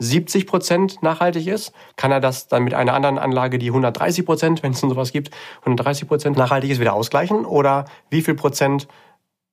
70 0.00 0.46
Prozent 0.46 1.02
nachhaltig 1.02 1.46
ist, 1.46 1.72
kann 1.96 2.10
er 2.10 2.20
das 2.20 2.48
dann 2.48 2.64
mit 2.64 2.74
einer 2.74 2.94
anderen 2.94 3.18
Anlage, 3.18 3.58
die 3.58 3.68
130 3.68 4.24
Prozent, 4.24 4.62
wenn 4.62 4.72
es 4.72 4.80
denn 4.80 4.88
sowas 4.88 5.12
gibt, 5.12 5.30
130 5.60 6.08
Prozent 6.08 6.36
nachhaltig 6.36 6.70
ist, 6.70 6.80
wieder 6.80 6.94
ausgleichen? 6.94 7.44
Oder 7.44 7.84
wie 8.08 8.22
viel 8.22 8.34
Prozent 8.34 8.88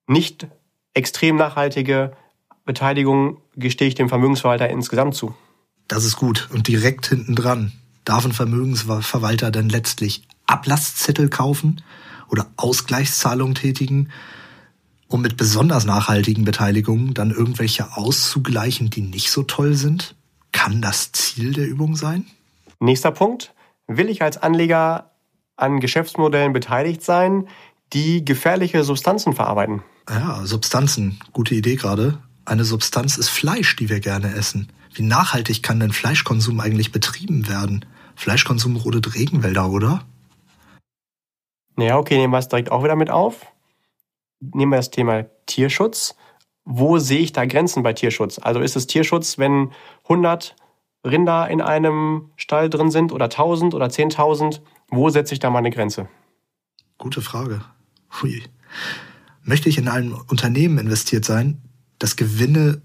nicht 0.08 0.48
extrem 0.94 1.36
nachhaltige 1.36 2.14
Beteiligung 2.66 3.42
gestehe 3.56 3.90
ich 3.90 3.96
dem 3.96 4.10
Vermögensverwalter 4.10 4.70
insgesamt 4.70 5.16
zu? 5.16 5.36
Das 5.88 6.06
ist 6.06 6.16
gut. 6.16 6.50
Und 6.52 6.68
direkt 6.68 7.08
hinten 7.08 7.36
dran 7.36 7.74
darf 8.06 8.26
ein 8.26 8.32
Vermögensverwalter 8.32 9.52
dann 9.52 9.70
letztlich 9.70 10.24
Ablasszettel 10.46 11.30
kaufen 11.30 11.84
oder 12.30 12.48
Ausgleichszahlungen 12.56 13.56
tätigen 13.56 14.10
um 15.10 15.22
mit 15.22 15.38
besonders 15.38 15.86
nachhaltigen 15.86 16.44
Beteiligungen 16.44 17.14
dann 17.14 17.32
irgendwelche 17.32 17.96
auszugleichen, 17.96 18.90
die 18.90 19.02
nicht 19.02 19.32
so 19.32 19.44
toll 19.44 19.74
sind? 19.74 20.17
Kann 20.58 20.82
das 20.82 21.12
Ziel 21.12 21.54
der 21.54 21.68
Übung 21.68 21.96
sein? 21.96 22.26
Nächster 22.80 23.12
Punkt. 23.12 23.54
Will 23.86 24.10
ich 24.10 24.24
als 24.24 24.38
Anleger 24.38 25.12
an 25.56 25.80
Geschäftsmodellen 25.80 26.52
beteiligt 26.52 27.04
sein, 27.04 27.48
die 27.94 28.26
gefährliche 28.26 28.84
Substanzen 28.84 29.34
verarbeiten? 29.34 29.84
Ja, 30.10 30.44
Substanzen. 30.46 31.20
Gute 31.32 31.54
Idee 31.54 31.76
gerade. 31.76 32.18
Eine 32.44 32.66
Substanz 32.66 33.20
ist 33.20 33.30
Fleisch, 33.30 33.76
die 33.76 33.88
wir 33.88 34.00
gerne 34.00 34.34
essen. 34.34 34.72
Wie 34.96 35.04
nachhaltig 35.04 35.62
kann 35.62 35.80
denn 35.80 35.92
Fleischkonsum 35.92 36.60
eigentlich 36.60 36.92
betrieben 36.92 37.48
werden? 37.48 37.86
Fleischkonsum 38.16 38.78
rodet 38.78 39.14
Regenwälder, 39.14 39.70
oder? 39.70 40.06
Naja, 41.76 42.00
okay, 42.00 42.18
nehmen 42.18 42.34
wir 42.34 42.40
es 42.40 42.48
direkt 42.48 42.72
auch 42.72 42.84
wieder 42.84 42.96
mit 42.96 43.12
auf. 43.12 43.46
Nehmen 44.40 44.72
wir 44.72 44.78
das 44.78 44.90
Thema 44.90 45.26
Tierschutz. 45.46 46.16
Wo 46.70 47.00
sehe 47.00 47.20
ich 47.20 47.32
da 47.32 47.46
Grenzen 47.46 47.82
bei 47.82 47.94
Tierschutz? 47.94 48.40
Also 48.40 48.60
ist 48.60 48.76
es 48.76 48.88
Tierschutz, 48.88 49.38
wenn 49.38 49.72
100 50.04 50.54
Rinder 51.06 51.50
in 51.50 51.62
einem 51.62 52.32
Stall 52.36 52.70
drin 52.70 52.92
sind 52.92 53.14
oder 53.14 53.26
1000 53.26 53.74
oder 53.74 53.86
10.000? 53.86 54.60
Wo 54.90 55.10
setze 55.10 55.34
ich 55.34 55.40
da 55.40 55.50
mal 55.50 55.60
eine 55.60 55.72
Grenze? 55.72 56.10
Gute 56.98 57.22
Frage. 57.22 57.62
Hui. 58.22 58.44
Möchte 59.44 59.70
ich 59.70 59.78
in 59.78 59.88
ein 59.88 60.12
Unternehmen 60.12 60.78
investiert 60.78 61.24
sein, 61.24 61.62
das 62.00 62.18
Gewinne 62.18 62.82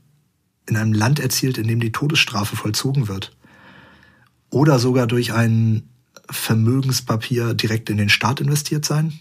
in 0.69 0.77
einem 0.77 0.93
Land 0.93 1.19
erzielt, 1.19 1.59
in 1.59 1.67
dem 1.67 1.81
die 1.81 1.91
Todesstrafe 1.91 2.55
vollzogen 2.55 3.09
wird? 3.09 3.37
Oder 4.51 4.79
sogar 4.79 5.09
durch 5.09 5.33
ein 5.33 5.89
Vermögenspapier 6.31 7.55
direkt 7.55 7.91
in 7.91 7.97
den 7.97 8.11
Staat 8.11 8.41
investiert 8.41 8.85
sein? 8.85 9.19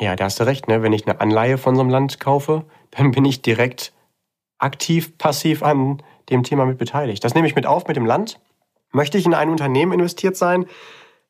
Ja, 0.00 0.16
da 0.16 0.24
hast 0.24 0.40
du 0.40 0.44
recht. 0.44 0.68
Ne? 0.68 0.82
Wenn 0.82 0.92
ich 0.92 1.06
eine 1.06 1.20
Anleihe 1.20 1.58
von 1.58 1.74
so 1.74 1.80
einem 1.80 1.90
Land 1.90 2.20
kaufe, 2.20 2.64
dann 2.90 3.10
bin 3.12 3.24
ich 3.24 3.42
direkt 3.42 3.92
aktiv, 4.58 5.16
passiv 5.18 5.62
an 5.62 6.02
dem 6.30 6.42
Thema 6.42 6.66
mit 6.66 6.78
beteiligt. 6.78 7.22
Das 7.22 7.34
nehme 7.34 7.46
ich 7.46 7.54
mit 7.54 7.66
auf 7.66 7.86
mit 7.86 7.96
dem 7.96 8.06
Land. 8.06 8.40
Möchte 8.92 9.18
ich 9.18 9.26
in 9.26 9.34
ein 9.34 9.50
Unternehmen 9.50 9.92
investiert 9.92 10.36
sein, 10.36 10.66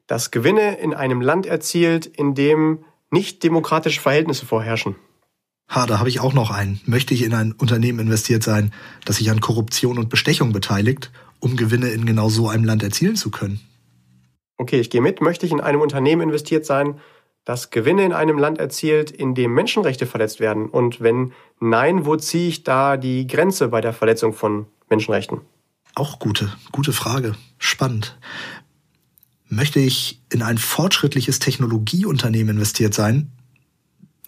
das 0.07 0.31
Gewinne 0.31 0.77
in 0.77 0.95
einem 0.95 1.21
Land 1.21 1.47
erzielt, 1.47 2.07
in 2.07 2.35
dem 2.35 2.85
nicht 3.11 3.43
demokratische 3.43 4.01
Verhältnisse 4.01 4.45
vorherrschen? 4.45 4.97
Ha, 5.69 5.87
da 5.87 5.99
habe 5.99 6.11
ich 6.11 6.21
auch 6.21 6.35
noch 6.35 6.51
einen. 6.51 6.81
Möchte 6.85 7.15
ich 7.15 7.25
in 7.25 7.33
ein 7.33 7.53
Unternehmen 7.53 8.01
investiert 8.01 8.43
sein, 8.43 8.73
das 9.07 9.17
sich 9.17 9.31
an 9.31 9.41
Korruption 9.41 9.99
und 9.99 10.11
Bestechung 10.11 10.53
beteiligt, 10.53 11.11
um 11.41 11.57
Gewinne 11.57 11.89
in 11.89 12.05
genau 12.05 12.29
so 12.29 12.49
einem 12.49 12.65
Land 12.65 12.83
erzielen 12.83 13.17
zu 13.17 13.31
können? 13.31 13.61
Okay, 14.59 14.79
ich 14.79 14.91
gehe 14.91 15.01
mit. 15.01 15.21
Möchte 15.21 15.47
ich 15.47 15.53
in 15.53 15.61
einem 15.61 15.81
Unternehmen 15.81 16.23
investiert 16.23 16.67
sein, 16.67 17.01
das 17.45 17.71
Gewinne 17.71 18.05
in 18.05 18.13
einem 18.13 18.39
Land 18.39 18.59
erzielt, 18.59 19.11
in 19.11 19.35
dem 19.35 19.53
Menschenrechte 19.53 20.07
verletzt 20.07 20.41
werden? 20.41 20.69
Und 20.69 21.01
wenn 21.01 21.33
nein, 21.61 22.07
wo 22.07 22.17
ziehe 22.17 22.49
ich 22.49 22.65
da 22.65 22.97
die 22.97 23.27
Grenze 23.27 23.69
bei 23.69 23.81
der 23.81 23.93
Verletzung 23.93 24.33
von 24.33 24.67
Menschenrechten? 24.89 25.41
Auch 25.95 26.19
gute, 26.19 26.53
gute 26.73 26.93
Frage. 26.93 27.35
Spannend. 27.59 28.19
Möchte 29.49 29.79
ich 29.79 30.21
in 30.33 30.43
ein 30.43 30.59
fortschrittliches 30.59 31.39
Technologieunternehmen 31.39 32.57
investiert 32.57 32.95
sein, 32.95 33.31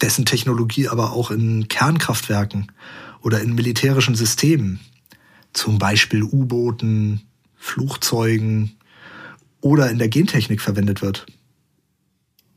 dessen 0.01 0.25
Technologie 0.25 0.89
aber 0.89 1.13
auch 1.13 1.31
in 1.31 1.69
Kernkraftwerken 1.69 2.71
oder 3.23 3.41
in 3.41 3.55
militärischen 3.55 4.15
Systemen, 4.15 4.79
zum 5.53 5.79
Beispiel 5.79 6.23
U-Booten, 6.23 7.23
Flugzeugen 7.57 8.77
oder 9.61 9.91
in 9.91 9.99
der 9.99 10.09
Gentechnik 10.09 10.61
verwendet 10.61 11.03
wird? 11.03 11.27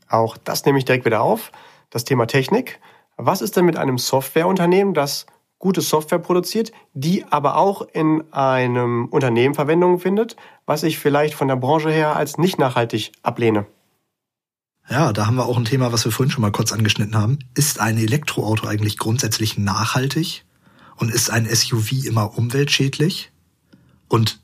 Auch 0.09 0.37
das 0.37 0.65
nehme 0.65 0.77
ich 0.77 0.85
direkt 0.85 1.05
wieder 1.05 1.21
auf. 1.21 1.51
Das 1.89 2.03
Thema 2.03 2.25
Technik. 2.27 2.79
Was 3.17 3.41
ist 3.41 3.55
denn 3.55 3.65
mit 3.65 3.77
einem 3.77 3.97
Softwareunternehmen, 3.97 4.93
das 4.93 5.25
gute 5.59 5.81
Software 5.81 6.19
produziert, 6.19 6.71
die 6.93 7.25
aber 7.25 7.57
auch 7.57 7.81
in 7.81 8.23
einem 8.31 9.05
Unternehmen 9.05 9.53
Verwendung 9.53 9.99
findet, 9.99 10.35
was 10.65 10.83
ich 10.83 10.97
vielleicht 10.99 11.33
von 11.33 11.47
der 11.47 11.57
Branche 11.57 11.91
her 11.91 12.15
als 12.15 12.37
nicht 12.37 12.57
nachhaltig 12.57 13.11
ablehne? 13.21 13.65
Ja, 14.89 15.13
da 15.13 15.27
haben 15.27 15.35
wir 15.35 15.45
auch 15.45 15.57
ein 15.57 15.65
Thema, 15.65 15.91
was 15.91 16.05
wir 16.05 16.11
vorhin 16.11 16.31
schon 16.31 16.41
mal 16.41 16.51
kurz 16.51 16.71
angeschnitten 16.71 17.15
haben. 17.15 17.39
Ist 17.53 17.79
ein 17.79 17.97
Elektroauto 17.97 18.65
eigentlich 18.67 18.97
grundsätzlich 18.97 19.57
nachhaltig? 19.57 20.45
Und 20.95 21.11
ist 21.13 21.29
ein 21.29 21.45
SUV 21.45 22.05
immer 22.05 22.37
umweltschädlich? 22.37 23.31
Und 24.07 24.41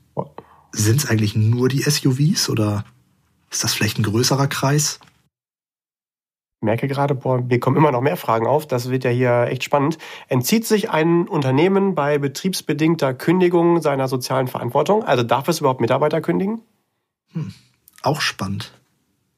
sind 0.72 1.02
es 1.02 1.10
eigentlich 1.10 1.34
nur 1.34 1.68
die 1.68 1.82
SUVs 1.82 2.48
oder 2.48 2.84
ist 3.50 3.64
das 3.64 3.74
vielleicht 3.74 3.98
ein 3.98 4.04
größerer 4.04 4.46
Kreis? 4.46 5.00
Merke 6.60 6.88
gerade, 6.88 7.14
boah, 7.14 7.48
wir 7.48 7.60
kommen 7.60 7.76
immer 7.76 7.92
noch 7.92 8.00
mehr 8.00 8.16
Fragen 8.16 8.46
auf. 8.46 8.66
Das 8.66 8.90
wird 8.90 9.04
ja 9.04 9.10
hier 9.10 9.46
echt 9.48 9.64
spannend. 9.64 9.98
Entzieht 10.28 10.66
sich 10.66 10.90
ein 10.90 11.28
Unternehmen 11.28 11.94
bei 11.94 12.18
betriebsbedingter 12.18 13.14
Kündigung 13.14 13.80
seiner 13.82 14.08
sozialen 14.08 14.48
Verantwortung? 14.48 15.04
Also 15.04 15.22
darf 15.22 15.48
es 15.48 15.60
überhaupt 15.60 15.80
Mitarbeiter 15.80 16.20
kündigen? 16.20 16.62
Hm, 17.32 17.52
auch 18.02 18.20
spannend. 18.20 18.72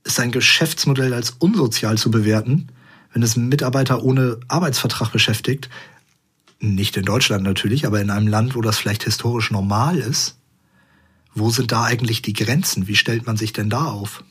Ist 0.04 0.20
ein 0.20 0.30
Geschäftsmodell 0.30 1.12
als 1.12 1.30
unsozial 1.30 1.98
zu 1.98 2.10
bewerten, 2.10 2.68
wenn 3.12 3.22
es 3.22 3.36
Mitarbeiter 3.36 4.02
ohne 4.02 4.38
Arbeitsvertrag 4.48 5.12
beschäftigt? 5.12 5.68
Nicht 6.60 6.96
in 6.96 7.04
Deutschland 7.04 7.44
natürlich, 7.44 7.86
aber 7.86 8.00
in 8.00 8.10
einem 8.10 8.26
Land, 8.26 8.54
wo 8.54 8.60
das 8.60 8.78
vielleicht 8.78 9.04
historisch 9.04 9.50
normal 9.50 9.98
ist. 9.98 10.38
Wo 11.34 11.50
sind 11.50 11.70
da 11.72 11.84
eigentlich 11.84 12.22
die 12.22 12.32
Grenzen? 12.32 12.88
Wie 12.88 12.96
stellt 12.96 13.26
man 13.26 13.36
sich 13.36 13.52
denn 13.52 13.70
da 13.70 13.84
auf? 13.86 14.24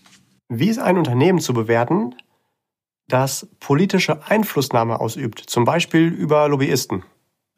Wie 0.50 0.67
ist 0.67 0.80
ein 0.80 0.97
Unternehmen 0.97 1.39
zu 1.39 1.54
bewerten, 1.54 2.15
das 3.08 3.48
politische 3.60 4.28
Einflussnahme 4.28 5.00
ausübt, 5.00 5.39
zum 5.39 5.65
Beispiel 5.65 6.08
über 6.08 6.48
Lobbyisten. 6.48 7.04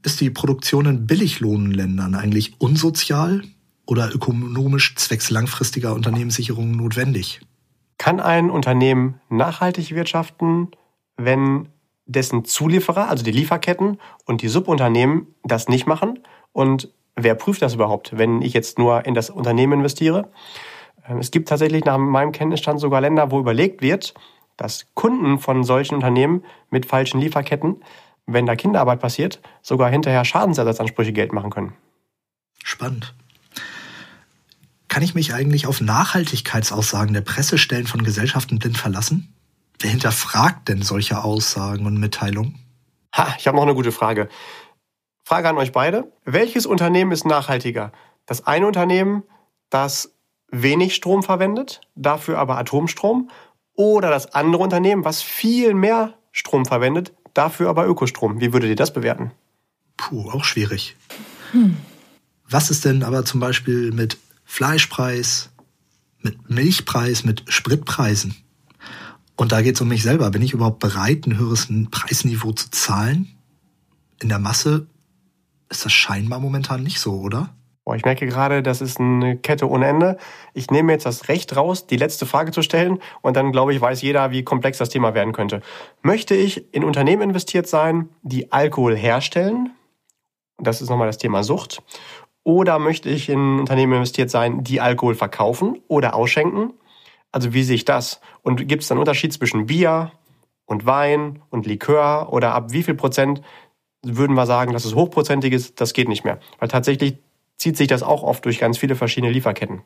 Ist 0.04 0.22
die 0.22 0.30
Produktion 0.30 0.86
in 0.86 1.08
Billiglohnländern 1.08 2.16
eigentlich 2.16 2.60
unsozial 2.60 3.42
oder 3.86 4.14
ökonomisch 4.14 4.96
zwecks 4.96 5.30
langfristiger 5.30 5.94
Unternehmenssicherung 5.94 6.72
notwendig? 6.72 7.42
Kann 7.98 8.20
ein 8.20 8.50
Unternehmen 8.50 9.20
nachhaltig 9.30 9.94
wirtschaften, 9.94 10.70
wenn 11.18 11.68
dessen 12.06 12.46
Zulieferer, 12.46 13.10
also 13.10 13.24
die 13.24 13.32
Lieferketten 13.32 14.00
und 14.26 14.42
die 14.42 14.48
Subunternehmen 14.48 15.28
das 15.44 15.68
nicht 15.68 15.86
machen? 15.86 16.20
Und 16.54 16.94
wer 17.16 17.36
prüft 17.36 17.62
das 17.62 17.76
überhaupt, 17.76 18.18
wenn 18.18 18.42
ich 18.42 18.54
jetzt 18.54 18.80
nur 18.80 19.06
in 19.06 19.16
das 19.16 19.30
Unternehmen 19.30 19.80
investiere? 19.80 20.32
Es 21.20 21.32
gibt 21.32 21.50
tatsächlich 21.50 21.84
nach 21.86 21.98
meinem 21.98 22.32
Kenntnisstand 22.32 22.80
sogar 22.80 23.02
Länder, 23.02 23.32
wo 23.32 23.40
überlegt 23.40 23.82
wird, 23.82 24.14
dass 24.60 24.88
Kunden 24.94 25.40
von 25.40 25.64
solchen 25.64 25.96
Unternehmen 25.96 26.44
mit 26.70 26.86
falschen 26.86 27.20
Lieferketten, 27.20 27.82
wenn 28.26 28.46
da 28.46 28.56
Kinderarbeit 28.56 29.00
passiert, 29.00 29.42
sogar 29.62 29.90
hinterher 29.90 30.26
Schadensersatzansprüche 30.26 31.14
Geld 31.14 31.34
machen 31.34 31.50
können. 31.50 31.74
Spannend. 32.64 33.16
Kann 34.90 35.02
ich 35.02 35.16
mich 35.16 35.34
eigentlich 35.34 35.66
auf 35.66 35.82
Nachhaltigkeitsaussagen 35.82 37.14
der 37.14 37.22
Pressestellen 37.22 37.88
von 37.88 38.04
Gesellschaften 38.04 38.60
blind 38.60 38.78
verlassen? 38.78 39.34
Wer 39.80 39.92
hinterfragt 39.92 40.68
denn 40.68 40.82
solche 40.82 41.24
Aussagen 41.24 41.86
und 41.86 41.98
Mitteilungen? 42.00 42.60
Ha, 43.16 43.34
ich 43.38 43.48
habe 43.48 43.56
noch 43.56 43.64
eine 43.64 43.76
gute 43.76 43.92
Frage. 43.92 44.28
Frage 45.24 45.48
an 45.48 45.58
euch 45.58 45.72
beide. 45.72 46.12
Welches 46.26 46.66
Unternehmen 46.66 47.12
ist 47.12 47.26
nachhaltiger? 47.26 47.92
Das 48.26 48.46
eine 48.46 48.68
Unternehmen, 48.68 49.24
das 49.70 50.14
wenig 50.52 50.96
Strom 50.96 51.24
verwendet, 51.24 51.82
dafür 51.96 52.40
aber 52.40 52.58
Atomstrom 52.58 53.30
oder 53.80 54.10
das 54.10 54.34
andere 54.34 54.62
Unternehmen, 54.62 55.06
was 55.06 55.22
viel 55.22 55.74
mehr 55.74 56.14
Strom 56.34 56.66
verwendet, 56.66 57.14
dafür 57.34 57.70
aber 57.70 57.88
Ökostrom. 57.88 58.42
Wie 58.42 58.52
würdet 58.52 58.70
ihr 58.70 58.76
das 58.76 58.92
bewerten? 58.92 59.32
Puh, 59.96 60.30
auch 60.32 60.44
schwierig. 60.44 60.98
Hm. 61.54 61.78
Was 62.50 62.72
ist 62.72 62.84
denn 62.84 63.04
aber 63.04 63.24
zum 63.24 63.40
Beispiel 63.40 63.94
mit 63.94 64.18
Fleischpreis, 64.44 65.52
mit 66.22 66.50
Milchpreis, 66.50 67.24
mit 67.24 67.46
Spritpreisen? 67.48 68.36
Und 69.38 69.54
da 69.54 69.62
geht 69.62 69.76
es 69.76 69.82
um 69.82 69.88
mich 69.88 70.04
selber. 70.04 70.30
Bin 70.30 70.42
ich 70.42 70.52
überhaupt 70.52 70.80
bereit, 70.80 71.26
ein 71.26 71.38
höheres 71.38 71.70
Preisniveau 71.90 72.52
zu 72.52 72.70
zahlen? 72.72 73.30
In 74.22 74.28
der 74.28 74.40
Masse 74.40 74.88
ist 75.70 75.86
das 75.86 75.94
scheinbar 75.94 76.42
momentan 76.42 76.84
nicht 76.84 77.00
so, 77.00 77.22
oder? 77.22 77.56
Boah, 77.90 77.96
ich 77.96 78.06
merke 78.06 78.28
gerade, 78.28 78.62
das 78.62 78.82
ist 78.82 79.00
eine 79.00 79.36
Kette 79.36 79.68
ohne 79.68 79.88
Ende. 79.88 80.18
Ich 80.54 80.70
nehme 80.70 80.92
jetzt 80.92 81.08
das 81.08 81.28
Recht 81.28 81.56
raus, 81.56 81.88
die 81.88 81.98
letzte 81.98 82.28
Frage 82.28 82.52
zu 82.52 82.62
stellen 82.62 83.00
und 83.22 83.36
dann, 83.36 83.52
glaube 83.52 83.74
ich, 83.74 83.82
weiß 83.82 84.04
jeder, 84.04 84.30
wie 84.30 84.44
komplex 84.44 84.78
das 84.78 84.90
Thema 84.90 85.16
werden 85.16 85.34
könnte. 85.34 85.62
Möchte 86.04 86.36
ich 86.36 86.72
in 86.72 86.84
Unternehmen 86.84 87.24
investiert 87.24 87.66
sein, 87.66 88.10
die 88.22 88.52
Alkohol 88.52 88.96
herstellen? 88.96 89.72
Das 90.60 90.84
ist 90.84 90.92
nochmal 90.92 91.08
das 91.08 91.18
Thema 91.18 91.42
Sucht. 91.42 91.82
Oder 92.44 92.78
möchte 92.78 93.10
ich 93.10 93.28
in 93.28 93.58
Unternehmen 93.62 93.94
investiert 93.94 94.30
sein, 94.30 94.64
die 94.64 94.82
Alkohol 94.82 95.16
verkaufen 95.16 95.82
oder 95.88 96.14
ausschenken? 96.14 96.74
Also 97.32 97.56
wie 97.56 97.64
sehe 97.64 97.74
ich 97.74 97.86
das? 97.86 98.22
Und 98.44 98.68
gibt 98.68 98.84
es 98.84 98.90
dann 98.90 99.00
Unterschied 99.00 99.34
zwischen 99.34 99.66
Bier 99.66 100.12
und 100.68 100.86
Wein 100.86 101.42
und 101.50 101.66
Likör 101.66 102.32
oder 102.32 102.54
ab 102.54 102.72
wie 102.72 102.84
viel 102.84 102.94
Prozent 102.94 103.42
würden 104.04 104.36
wir 104.36 104.46
sagen, 104.46 104.74
dass 104.74 104.86
es 104.86 104.94
hochprozentig 104.94 105.54
ist? 105.54 105.82
Das 105.82 105.94
geht 105.94 106.08
nicht 106.08 106.24
mehr. 106.24 106.40
Weil 106.60 106.68
tatsächlich 106.68 107.18
zieht 107.60 107.78
sich 107.78 107.88
das 107.88 108.02
auch 108.02 108.24
oft 108.24 108.44
durch 108.46 108.58
ganz 108.58 108.80
viele 108.80 108.96
verschiedene 108.96 109.32
Lieferketten. 109.32 109.84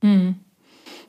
Hm. 0.00 0.36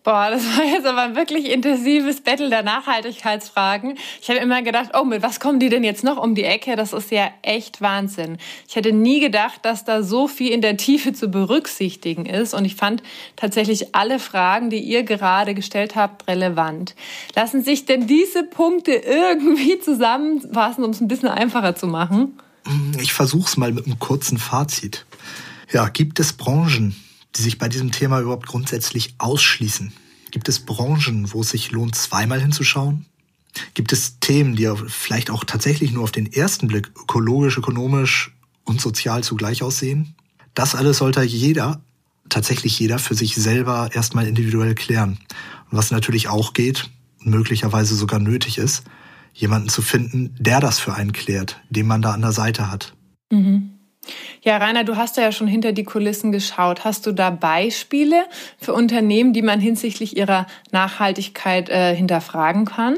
Boah, 0.04 0.28
das 0.30 0.44
war 0.58 0.66
jetzt 0.66 0.86
aber 0.86 1.04
ein 1.04 1.16
wirklich 1.16 1.50
intensives 1.50 2.20
Battle 2.20 2.50
der 2.50 2.62
Nachhaltigkeitsfragen. 2.62 3.98
Ich 4.22 4.30
habe 4.30 4.40
immer 4.40 4.62
gedacht, 4.62 4.90
oh, 5.00 5.06
mit 5.06 5.24
was 5.24 5.40
kommen 5.40 5.62
die 5.62 5.70
denn 5.70 5.86
jetzt 5.86 6.04
noch 6.04 6.22
um 6.22 6.36
die 6.36 6.44
Ecke? 6.44 6.76
Das 6.76 6.92
ist 6.92 7.10
ja 7.10 7.32
echt 7.42 7.80
Wahnsinn. 7.80 8.38
Ich 8.68 8.76
hätte 8.76 8.92
nie 8.92 9.22
gedacht, 9.22 9.62
dass 9.64 9.86
da 9.86 10.04
so 10.04 10.28
viel 10.28 10.52
in 10.52 10.60
der 10.60 10.76
Tiefe 10.76 11.14
zu 11.14 11.30
berücksichtigen 11.30 12.26
ist. 12.26 12.54
Und 12.54 12.66
ich 12.66 12.76
fand 12.76 13.02
tatsächlich 13.38 13.96
alle 13.96 14.20
Fragen, 14.20 14.70
die 14.70 14.80
ihr 14.80 15.04
gerade 15.04 15.54
gestellt 15.54 15.96
habt, 15.96 16.28
relevant. 16.28 16.96
Lassen 17.34 17.64
sich 17.64 17.86
denn 17.86 18.06
diese 18.06 18.44
Punkte 18.44 18.92
irgendwie 18.92 19.80
zusammenfassen, 19.82 20.84
um 20.84 20.90
es 20.90 21.00
ein 21.00 21.08
bisschen 21.08 21.30
einfacher 21.30 21.78
zu 21.78 21.88
machen? 21.88 22.38
Ich 23.00 23.14
versuche 23.14 23.48
es 23.48 23.56
mal 23.56 23.72
mit 23.72 23.86
einem 23.86 24.00
kurzen 24.00 24.38
Fazit. 24.38 25.06
Ja, 25.74 25.90
gibt 25.90 26.20
es 26.20 26.34
Branchen, 26.34 26.96
die 27.36 27.42
sich 27.42 27.58
bei 27.58 27.68
diesem 27.68 27.92
Thema 27.92 28.20
überhaupt 28.20 28.46
grundsätzlich 28.46 29.16
ausschließen? 29.18 29.92
Gibt 30.30 30.48
es 30.48 30.60
Branchen, 30.60 31.34
wo 31.34 31.42
es 31.42 31.50
sich 31.50 31.72
lohnt, 31.72 31.96
zweimal 31.96 32.40
hinzuschauen? 32.40 33.08
Gibt 33.74 33.92
es 33.92 34.20
Themen, 34.20 34.56
die 34.56 34.72
vielleicht 34.88 35.32
auch 35.32 35.44
tatsächlich 35.44 35.92
nur 35.92 36.04
auf 36.04 36.12
den 36.12 36.32
ersten 36.32 36.68
Blick 36.68 36.92
ökologisch, 36.96 37.58
ökonomisch 37.58 38.36
und 38.64 38.82
sozial 38.82 39.24
zugleich 39.24 39.64
aussehen? 39.64 40.14
Das 40.54 40.76
alles 40.76 41.00
sollte 41.00 41.24
jeder, 41.24 41.82
tatsächlich 42.30 42.78
jeder 42.78 43.00
für 43.00 43.16
sich 43.16 43.36
selber 43.36 43.90
erstmal 43.94 44.28
individuell 44.28 44.76
klären. 44.76 45.18
Und 45.72 45.78
was 45.78 45.90
natürlich 45.90 46.28
auch 46.28 46.54
geht 46.54 46.90
möglicherweise 47.20 47.96
sogar 47.96 48.20
nötig 48.20 48.60
ist, 48.60 48.84
jemanden 49.34 49.70
zu 49.70 49.82
finden, 49.82 50.36
der 50.38 50.60
das 50.60 50.80
für 50.80 50.94
einen 50.94 51.14
klärt, 51.14 51.62
den 51.70 51.88
man 51.88 52.04
da 52.04 52.12
an 52.12 52.22
der 52.22 52.32
Seite 52.32 52.70
hat. 52.70 52.96
Mhm. 53.32 53.73
Ja, 54.42 54.58
Rainer, 54.58 54.84
du 54.84 54.98
hast 54.98 55.18
ja 55.18 55.32
schon 55.32 55.48
hinter 55.48 55.72
die 55.72 55.86
Kulissen 55.86 56.32
geschaut. 56.32 56.84
Hast 56.84 57.06
du 57.06 57.14
da 57.14 57.30
Beispiele 57.30 58.26
für 58.60 58.74
Unternehmen, 58.74 59.34
die 59.34 59.42
man 59.42 59.60
hinsichtlich 59.60 60.18
ihrer 60.18 60.48
Nachhaltigkeit 60.72 61.70
äh, 61.70 61.96
hinterfragen 61.96 62.66
kann? 62.66 62.98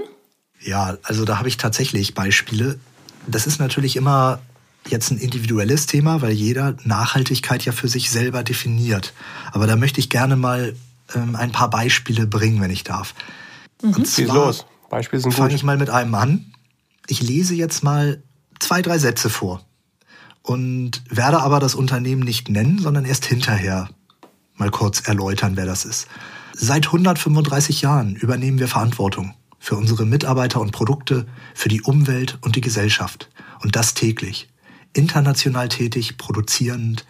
Ja, 0.62 0.98
also 1.04 1.26
da 1.26 1.38
habe 1.38 1.48
ich 1.48 1.58
tatsächlich 1.58 2.16
Beispiele. 2.16 2.80
Das 3.28 3.46
ist 3.46 3.60
natürlich 3.60 3.96
immer 3.96 4.40
jetzt 4.88 5.12
ein 5.12 5.18
individuelles 5.18 5.86
Thema, 5.86 6.22
weil 6.22 6.32
jeder 6.32 6.76
Nachhaltigkeit 6.84 7.64
ja 7.66 7.72
für 7.72 7.88
sich 7.88 8.10
selber 8.10 8.44
definiert. 8.44 9.14
Aber 9.52 9.68
da 9.68 9.76
möchte 9.76 10.00
ich 10.00 10.10
gerne 10.10 10.36
mal 10.36 10.76
ähm, 11.14 11.36
ein 11.36 11.52
paar 11.52 11.70
Beispiele 11.70 12.26
bringen, 12.26 12.62
wenn 12.62 12.72
ich 12.72 12.84
darf. 12.84 13.14
Mhm. 13.84 13.94
Und 13.94 14.08
zwar 14.08 14.36
los. 14.36 14.66
Beispiele 14.90 15.22
sind. 15.22 15.34
Fange 15.34 15.54
ich 15.54 15.64
mal 15.64 15.78
mit 15.78 15.90
einem 15.92 16.16
an. 16.16 16.54
Ich 17.08 17.22
lese 17.22 17.54
jetzt 17.54 17.84
mal 17.84 18.24
zwei, 18.60 18.82
drei 18.82 18.98
Sätze 18.98 19.30
vor 19.30 19.64
und 20.46 21.04
werde 21.10 21.42
aber 21.42 21.60
das 21.60 21.76
Unternehmen 21.76 22.22
nicht 22.22 22.50
nennen, 22.50 22.78
sondern 22.78 23.06
erst 23.06 23.26
hinterher 23.26 23.90
mal 24.56 24.70
kurz 24.70 25.02
erläutern, 25.02 25.58
wer 25.58 25.66
das 25.66 25.86
ist. 25.86 26.08
Seit 26.54 26.86
135 26.88 27.82
Jahren 27.82 28.16
übernehmen 28.16 28.60
wir 28.60 28.68
Verantwortung 28.68 29.34
für 29.60 29.76
unsere 29.76 30.06
Mitarbeiter 30.06 30.62
und 30.62 30.72
Produkte, 30.72 31.26
für 31.56 31.70
die 31.70 31.82
Umwelt 31.82 32.38
und 32.42 32.56
die 32.56 32.62
Gesellschaft. 32.62 33.32
Und 33.62 33.76
das 33.76 33.96
täglich. 33.96 34.48
International 34.94 35.68
tätig, 35.68 36.18
produzierend, 36.18 37.06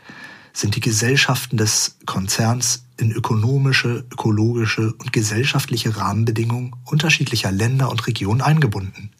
sind 0.53 0.75
die 0.75 0.81
Gesellschaften 0.81 1.57
des 1.57 1.97
Konzerns 2.05 2.85
in 2.97 3.11
ökonomische, 3.11 4.05
ökologische 4.11 4.93
und 4.93 5.11
gesellschaftliche 5.11 5.97
Rahmenbedingungen 5.97 6.73
unterschiedlicher 6.85 7.51
Länder 7.51 7.91
und 7.91 8.07
Regionen 8.07 8.41
eingebunden. 8.41 9.11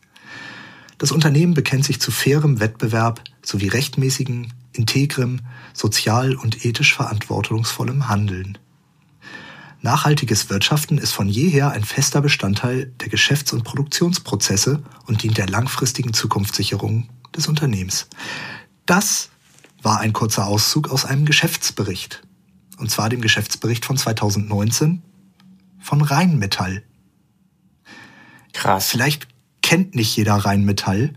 Das 1.06 1.12
Unternehmen 1.12 1.54
bekennt 1.54 1.86
sich 1.86 2.02
zu 2.02 2.10
fairem 2.10 2.60
Wettbewerb 2.60 3.22
sowie 3.44 3.68
rechtmäßigem, 3.68 4.48
integrem, 4.74 5.42
sozial 5.72 6.34
und 6.34 6.66
ethisch 6.66 6.96
verantwortungsvollem 6.96 8.10
Handeln. 8.10 8.58
Nachhaltiges 9.82 10.50
Wirtschaften 10.50 10.98
ist 10.98 11.12
von 11.12 11.30
jeher 11.30 11.70
ein 11.70 11.84
fester 11.84 12.22
Bestandteil 12.22 12.92
der 13.02 13.10
Geschäfts- 13.10 13.54
und 13.54 13.64
Produktionsprozesse 13.64 14.82
und 15.06 15.22
dient 15.22 15.38
der 15.38 15.48
langfristigen 15.48 16.12
Zukunftssicherung 16.12 17.08
des 17.36 17.48
Unternehmens. 17.48 18.08
Das 18.88 19.30
war 19.84 20.00
ein 20.00 20.12
kurzer 20.12 20.48
Auszug 20.48 20.90
aus 20.90 21.06
einem 21.06 21.26
Geschäftsbericht. 21.26 22.24
Und 22.80 22.90
zwar 22.90 23.10
dem 23.10 23.22
Geschäftsbericht 23.22 23.86
von 23.86 23.96
2019 23.96 25.04
von 25.80 26.02
Rheinmetall. 26.02 26.82
Krass. 28.54 28.88
Vielleicht 28.88 29.28
kennt 29.66 29.96
nicht 29.96 30.16
jeder 30.16 30.36
Rheinmetall. 30.36 31.14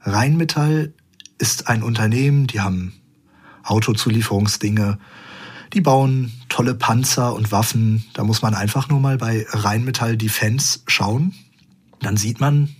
Rheinmetall 0.00 0.92
ist 1.38 1.68
ein 1.68 1.84
Unternehmen, 1.84 2.48
die 2.48 2.60
haben 2.60 2.92
Autozulieferungsdinge, 3.62 4.98
die 5.72 5.80
bauen 5.80 6.32
tolle 6.48 6.74
Panzer 6.74 7.32
und 7.32 7.52
Waffen. 7.52 8.04
Da 8.12 8.24
muss 8.24 8.42
man 8.42 8.52
einfach 8.52 8.88
nur 8.88 8.98
mal 8.98 9.16
bei 9.16 9.46
Rheinmetall 9.48 10.16
Defense 10.16 10.80
schauen. 10.88 11.36
Dann 12.00 12.16
sieht 12.16 12.40
man, 12.40 12.74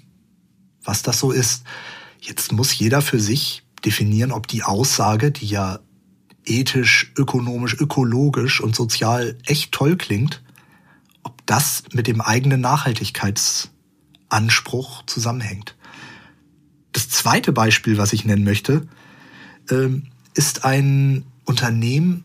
was 0.82 1.02
das 1.02 1.20
so 1.20 1.30
ist. 1.30 1.62
Jetzt 2.20 2.50
muss 2.50 2.76
jeder 2.76 3.00
für 3.00 3.20
sich 3.20 3.62
definieren, 3.84 4.32
ob 4.32 4.48
die 4.48 4.64
Aussage, 4.64 5.30
die 5.30 5.46
ja 5.46 5.78
ethisch, 6.44 7.12
ökonomisch, 7.16 7.78
ökologisch 7.78 8.60
und 8.60 8.74
sozial 8.74 9.38
echt 9.46 9.70
toll 9.70 9.96
klingt, 9.96 10.42
ob 11.22 11.46
das 11.46 11.84
mit 11.92 12.08
dem 12.08 12.20
eigenen 12.20 12.60
Nachhaltigkeits 12.60 13.70
Anspruch 14.34 15.04
zusammenhängt. 15.06 15.76
Das 16.92 17.08
zweite 17.08 17.52
Beispiel, 17.52 17.98
was 17.98 18.12
ich 18.12 18.24
nennen 18.24 18.44
möchte, 18.44 18.86
ähm, 19.70 20.08
ist 20.34 20.64
ein 20.64 21.24
Unternehmen, 21.44 22.24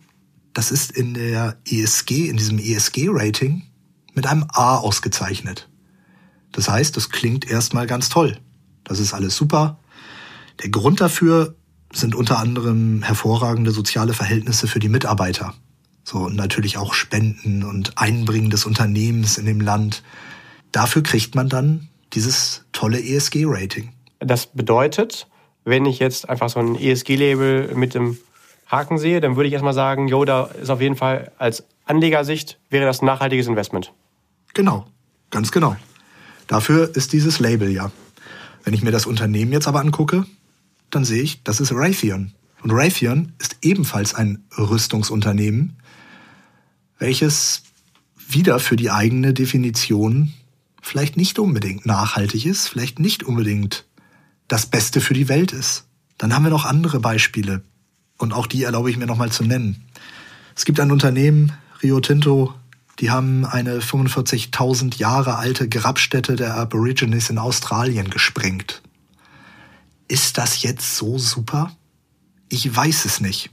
das 0.54 0.72
ist 0.72 0.92
in 0.92 1.14
der 1.14 1.58
ESG, 1.66 2.28
in 2.28 2.38
diesem 2.38 2.60
ESG-Rating 2.60 3.64
mit 4.14 4.28
einem 4.28 4.46
A 4.50 4.78
ausgezeichnet. 4.78 5.70
Das 6.52 6.68
heißt, 6.68 6.98
das 6.98 7.10
klingt 7.10 7.50
erstmal 7.50 7.88
ganz 7.88 8.10
toll. 8.10 8.38
Das 8.84 9.00
ist 9.00 9.14
alles 9.14 9.36
super. 9.36 9.80
Der 10.62 10.70
Grund 10.70 11.00
dafür 11.00 11.56
sind 11.94 12.16
unter 12.16 12.40
anderem 12.40 13.04
hervorragende 13.04 13.72
soziale 13.72 14.14
Verhältnisse 14.14 14.68
für 14.68 14.80
die 14.80 14.90
Mitarbeiter. 14.90 15.54
So, 16.04 16.20
und 16.20 16.36
natürlich 16.36 16.78
auch 16.78 16.94
Spenden 16.94 17.64
und 17.64 17.98
Einbringen 17.98 18.50
des 18.50 18.66
Unternehmens 18.66 19.38
in 19.38 19.46
dem 19.46 19.62
Land. 19.62 20.04
Dafür 20.72 21.04
kriegt 21.04 21.36
man 21.36 21.50
dann 21.50 21.88
dieses 22.14 22.66
tolle 22.72 23.00
ESG-Rating. 23.00 23.90
Das 24.20 24.48
bedeutet, 24.48 25.28
wenn 25.64 25.86
ich 25.86 26.00
jetzt 26.00 26.30
einfach 26.30 26.50
so 26.50 26.60
ein 26.60 26.76
ESG-Label 26.76 27.76
mit 27.76 27.94
dem 27.94 28.18
Haken 28.68 28.98
sehe, 28.98 29.22
dann 29.22 29.36
würde 29.36 29.48
ich 29.48 29.54
erstmal 29.54 29.74
sagen, 29.74 30.08
jo, 30.08 30.26
da 30.26 30.44
ist 30.62 30.70
auf 30.70 30.82
jeden 30.82 30.96
Fall 30.96 31.32
als 31.38 31.64
Anlegersicht 31.86 32.60
wäre 32.70 32.86
das 32.86 33.02
ein 33.02 33.06
nachhaltiges 33.06 33.48
Investment. 33.48 33.94
Genau, 34.54 34.86
ganz 35.32 35.52
genau. 35.52 35.76
Dafür 36.48 36.96
ist 36.96 37.14
dieses 37.14 37.40
Label 37.40 37.70
ja. 37.72 37.92
Wenn 38.64 38.74
ich 38.74 38.84
mir 38.84 38.92
das 38.92 39.06
Unternehmen 39.06 39.52
jetzt 39.52 39.68
aber 39.68 39.80
angucke, 39.80 40.26
dann 40.90 41.04
sehe 41.04 41.22
ich, 41.22 41.44
das 41.44 41.60
ist 41.60 41.72
Raytheon. 41.72 42.34
Und 42.62 42.72
Raytheon 42.72 43.34
ist 43.40 43.58
ebenfalls 43.62 44.14
ein 44.14 44.44
Rüstungsunternehmen, 44.58 45.78
welches 47.00 47.64
wieder 48.28 48.60
für 48.60 48.76
die 48.76 48.92
eigene 48.92 49.34
Definition 49.34 50.34
vielleicht 50.82 51.18
nicht 51.18 51.40
unbedingt 51.40 51.86
nachhaltig 51.86 52.46
ist, 52.46 52.68
vielleicht 52.68 53.00
nicht 53.00 53.24
unbedingt 53.24 53.86
das 54.48 54.66
Beste 54.66 55.02
für 55.02 55.14
die 55.14 55.30
Welt 55.30 55.52
ist. 55.52 55.86
Dann 56.18 56.34
haben 56.34 56.44
wir 56.44 56.50
noch 56.50 56.66
andere 56.66 57.00
Beispiele 57.00 57.64
und 58.18 58.34
auch 58.34 58.48
die 58.48 58.64
erlaube 58.64 58.90
ich 58.90 58.98
mir 58.98 59.08
nochmal 59.08 59.32
zu 59.32 59.44
nennen. 59.44 59.86
Es 60.56 60.66
gibt 60.66 60.80
ein 60.80 60.92
Unternehmen, 60.92 61.54
Rio 61.82 62.00
Tinto, 62.02 62.54
die 63.00 63.12
haben 63.12 63.46
eine 63.46 63.80
45.000 63.80 64.98
Jahre 64.98 65.38
alte 65.38 65.70
Grabstätte 65.70 66.36
der 66.36 66.56
Aborigines 66.56 67.30
in 67.30 67.38
Australien 67.38 68.10
gesprengt. 68.10 68.82
Ist 70.10 70.38
das 70.38 70.62
jetzt 70.64 70.98
so 70.98 71.18
super? 71.18 71.72
Ich 72.50 72.76
weiß 72.76 73.06
es 73.06 73.22
nicht. 73.22 73.52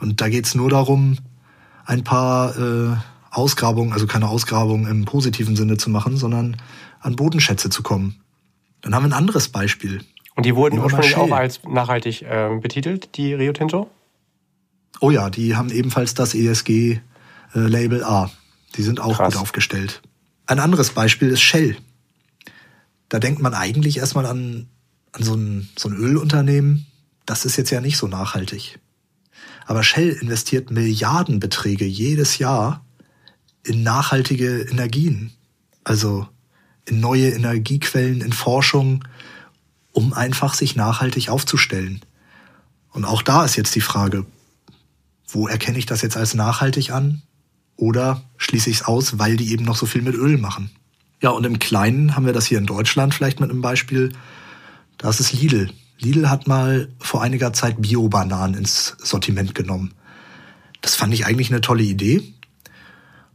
Und 0.00 0.20
da 0.20 0.28
geht's 0.28 0.54
nur 0.54 0.68
darum, 0.68 1.16
ein 1.86 2.04
paar 2.04 2.56
äh, 2.58 2.96
Ausgrabung, 3.30 3.92
also 3.92 4.06
keine 4.06 4.28
Ausgrabung 4.28 4.86
im 4.86 5.04
positiven 5.04 5.56
Sinne 5.56 5.76
zu 5.76 5.90
machen, 5.90 6.16
sondern 6.16 6.56
an 7.00 7.16
Bodenschätze 7.16 7.70
zu 7.70 7.82
kommen. 7.82 8.20
Dann 8.80 8.94
haben 8.94 9.04
wir 9.04 9.10
ein 9.10 9.18
anderes 9.18 9.48
Beispiel. 9.48 10.02
Und 10.34 10.46
die 10.46 10.54
wurden 10.54 10.78
ursprünglich 10.78 11.16
auch 11.16 11.32
als 11.32 11.60
nachhaltig 11.64 12.22
äh, 12.22 12.58
betitelt, 12.60 13.16
die 13.16 13.34
Rio 13.34 13.52
Tinto? 13.52 13.90
Oh 15.00 15.10
ja, 15.10 15.30
die 15.30 15.56
haben 15.56 15.70
ebenfalls 15.70 16.14
das 16.14 16.34
ESG-Label 16.34 18.00
äh, 18.00 18.04
A. 18.04 18.30
Die 18.76 18.82
sind 18.82 19.00
auch 19.00 19.16
Krass. 19.16 19.34
gut 19.34 19.42
aufgestellt. 19.42 20.02
Ein 20.46 20.60
anderes 20.60 20.90
Beispiel 20.90 21.28
ist 21.28 21.40
Shell. 21.40 21.76
Da 23.08 23.18
denkt 23.18 23.42
man 23.42 23.54
eigentlich 23.54 23.98
erstmal 23.98 24.26
an, 24.26 24.68
an 25.12 25.22
so, 25.22 25.34
ein, 25.34 25.68
so 25.76 25.88
ein 25.88 25.94
Ölunternehmen. 25.94 26.86
Das 27.26 27.44
ist 27.44 27.56
jetzt 27.56 27.70
ja 27.70 27.80
nicht 27.80 27.96
so 27.96 28.06
nachhaltig. 28.06 28.78
Aber 29.66 29.82
Shell 29.82 30.10
investiert 30.10 30.70
Milliardenbeträge 30.70 31.84
jedes 31.84 32.38
Jahr 32.38 32.84
in 33.64 33.82
nachhaltige 33.82 34.62
Energien, 34.62 35.32
also 35.84 36.26
in 36.84 37.00
neue 37.00 37.30
Energiequellen, 37.30 38.20
in 38.20 38.32
Forschung, 38.32 39.04
um 39.92 40.12
einfach 40.12 40.54
sich 40.54 40.76
nachhaltig 40.76 41.28
aufzustellen. 41.28 42.00
Und 42.90 43.04
auch 43.04 43.22
da 43.22 43.44
ist 43.44 43.56
jetzt 43.56 43.74
die 43.74 43.80
Frage, 43.80 44.24
wo 45.26 45.46
erkenne 45.46 45.78
ich 45.78 45.86
das 45.86 46.02
jetzt 46.02 46.16
als 46.16 46.34
nachhaltig 46.34 46.90
an 46.90 47.22
Oder 47.76 48.22
schließe 48.38 48.70
ich 48.70 48.76
es 48.76 48.84
aus, 48.84 49.18
weil 49.18 49.36
die 49.36 49.52
eben 49.52 49.64
noch 49.64 49.76
so 49.76 49.86
viel 49.86 50.02
mit 50.02 50.14
Öl 50.14 50.36
machen. 50.38 50.70
Ja, 51.22 51.30
und 51.30 51.44
im 51.44 51.58
Kleinen 51.58 52.16
haben 52.16 52.26
wir 52.26 52.32
das 52.32 52.46
hier 52.46 52.58
in 52.58 52.66
Deutschland 52.66 53.14
vielleicht 53.14 53.38
mit 53.38 53.50
einem 53.50 53.60
Beispiel. 53.60 54.12
Da 54.96 55.10
ist 55.10 55.32
Lidl. 55.32 55.70
Lidl 55.98 56.28
hat 56.28 56.46
mal 56.46 56.88
vor 56.98 57.22
einiger 57.22 57.52
Zeit 57.52 57.80
Bio-Bananen 57.80 58.56
ins 58.56 58.96
Sortiment 58.98 59.54
genommen. 59.54 59.94
Das 60.80 60.94
fand 60.94 61.12
ich 61.12 61.26
eigentlich 61.26 61.50
eine 61.50 61.60
tolle 61.60 61.82
Idee. 61.82 62.22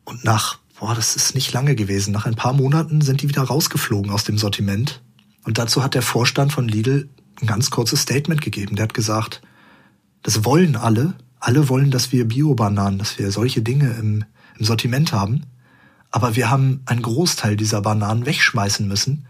Und 0.05 0.23
nach, 0.23 0.59
boah, 0.79 0.95
das 0.95 1.15
ist 1.15 1.35
nicht 1.35 1.53
lange 1.53 1.75
gewesen, 1.75 2.11
nach 2.11 2.25
ein 2.25 2.35
paar 2.35 2.53
Monaten 2.53 3.01
sind 3.01 3.21
die 3.21 3.29
wieder 3.29 3.43
rausgeflogen 3.43 4.11
aus 4.11 4.23
dem 4.23 4.37
Sortiment. 4.37 5.01
Und 5.43 5.57
dazu 5.57 5.83
hat 5.83 5.93
der 5.93 6.01
Vorstand 6.01 6.53
von 6.53 6.67
Lidl 6.67 7.09
ein 7.41 7.47
ganz 7.47 7.69
kurzes 7.69 8.01
Statement 8.01 8.41
gegeben. 8.41 8.75
Der 8.75 8.83
hat 8.83 8.93
gesagt, 8.93 9.41
das 10.21 10.45
wollen 10.45 10.75
alle. 10.75 11.15
Alle 11.39 11.67
wollen, 11.67 11.91
dass 11.91 12.11
wir 12.11 12.27
Bio-Bananen, 12.27 12.99
dass 12.99 13.19
wir 13.19 13.31
solche 13.31 13.61
Dinge 13.61 13.91
im, 13.93 14.25
im 14.57 14.65
Sortiment 14.65 15.11
haben. 15.11 15.45
Aber 16.09 16.35
wir 16.35 16.49
haben 16.49 16.81
einen 16.85 17.01
Großteil 17.01 17.57
dieser 17.57 17.81
Bananen 17.81 18.25
wegschmeißen 18.25 18.87
müssen, 18.87 19.25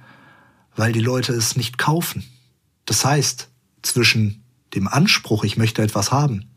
weil 0.76 0.92
die 0.92 1.00
Leute 1.00 1.34
es 1.34 1.56
nicht 1.56 1.78
kaufen. 1.78 2.24
Das 2.86 3.06
heißt, 3.06 3.50
zwischen 3.82 4.44
dem 4.76 4.88
Anspruch, 4.88 5.44
ich 5.44 5.58
möchte 5.58 5.82
etwas 5.82 6.12
haben, 6.12 6.50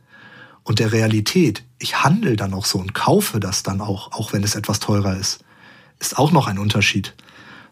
und 0.66 0.80
der 0.80 0.92
Realität, 0.92 1.62
ich 1.78 2.02
handle 2.02 2.34
dann 2.34 2.52
auch 2.52 2.64
so 2.64 2.78
und 2.78 2.92
kaufe 2.92 3.38
das 3.38 3.62
dann 3.62 3.80
auch, 3.80 4.12
auch 4.12 4.32
wenn 4.32 4.42
es 4.42 4.56
etwas 4.56 4.80
teurer 4.80 5.16
ist, 5.16 5.44
ist 6.00 6.18
auch 6.18 6.32
noch 6.32 6.48
ein 6.48 6.58
Unterschied. 6.58 7.14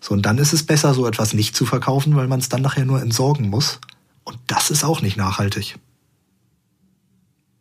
So, 0.00 0.14
und 0.14 0.24
dann 0.24 0.38
ist 0.38 0.52
es 0.52 0.64
besser, 0.64 0.94
so 0.94 1.06
etwas 1.06 1.34
nicht 1.34 1.56
zu 1.56 1.66
verkaufen, 1.66 2.14
weil 2.14 2.28
man 2.28 2.38
es 2.38 2.48
dann 2.48 2.62
nachher 2.62 2.84
nur 2.84 3.02
entsorgen 3.02 3.50
muss. 3.50 3.80
Und 4.22 4.38
das 4.46 4.70
ist 4.70 4.84
auch 4.84 5.02
nicht 5.02 5.16
nachhaltig. 5.16 5.76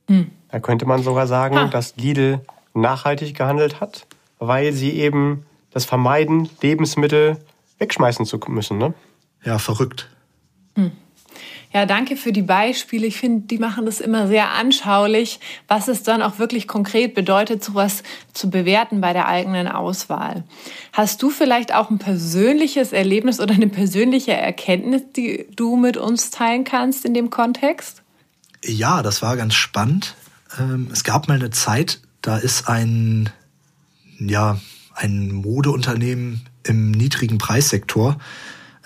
Hm. 0.08 0.30
Da 0.50 0.60
könnte 0.60 0.86
man 0.86 1.02
sogar 1.02 1.26
sagen, 1.26 1.56
ha. 1.56 1.66
dass 1.66 1.96
Lidl 1.96 2.42
nachhaltig 2.76 3.36
gehandelt 3.36 3.82
hat, 3.82 4.06
weil 4.38 4.72
sie 4.72 4.92
eben 4.92 5.46
das 5.72 5.86
vermeiden, 5.86 6.48
Lebensmittel 6.62 7.44
wegschmeißen 7.80 8.28
zu 8.28 8.40
müssen. 8.50 8.78
Ne? 8.78 8.94
Ja, 9.44 9.58
verrückt. 9.58 10.10
Hm. 10.76 10.92
Ja, 11.74 11.88
danke 11.88 12.16
für 12.18 12.32
die 12.32 12.44
Beispiele. 12.44 13.08
Ich 13.08 13.18
finde, 13.18 13.48
die 13.48 13.58
machen 13.58 13.86
das 13.88 14.00
immer 14.00 14.28
sehr 14.28 14.52
anschaulich, 14.52 15.40
was 15.68 15.88
es 15.88 16.04
dann 16.04 16.22
auch 16.22 16.38
wirklich 16.38 16.68
konkret 16.68 17.16
bedeutet, 17.16 17.64
sowas 17.64 18.04
zu 18.32 18.52
bewerten 18.52 19.02
bei 19.02 19.12
der 19.12 19.28
eigenen 19.28 19.68
Auswahl. 19.68 20.44
Hast 20.92 21.24
du 21.24 21.32
vielleicht 21.32 21.74
auch 21.74 21.90
ein 21.90 21.98
persönliches 21.98 22.94
Erlebnis 22.94 23.40
oder 23.40 23.56
eine 23.56 23.70
persönliche 23.70 24.34
Erkenntnis, 24.34 25.02
die 25.16 25.48
du 25.56 25.76
mit 25.76 25.98
uns 25.98 26.30
teilen 26.30 26.64
kannst 26.64 27.06
in 27.06 27.16
dem 27.16 27.32
Kontext? 27.32 28.04
Ja, 28.64 29.02
das 29.02 29.24
war 29.24 29.36
ganz 29.36 29.56
spannend. 29.56 30.16
Ähm, 30.60 30.90
es 30.92 31.04
gab 31.04 31.28
mal 31.28 31.36
eine 31.36 31.50
Zeit, 31.50 32.02
da 32.22 32.38
ist 32.38 32.70
ein, 32.70 33.32
ja, 34.20 34.60
ein 34.94 35.32
Modeunternehmen 35.32 36.42
im 36.64 36.92
niedrigen 36.92 37.40
Preissektor 37.40 38.18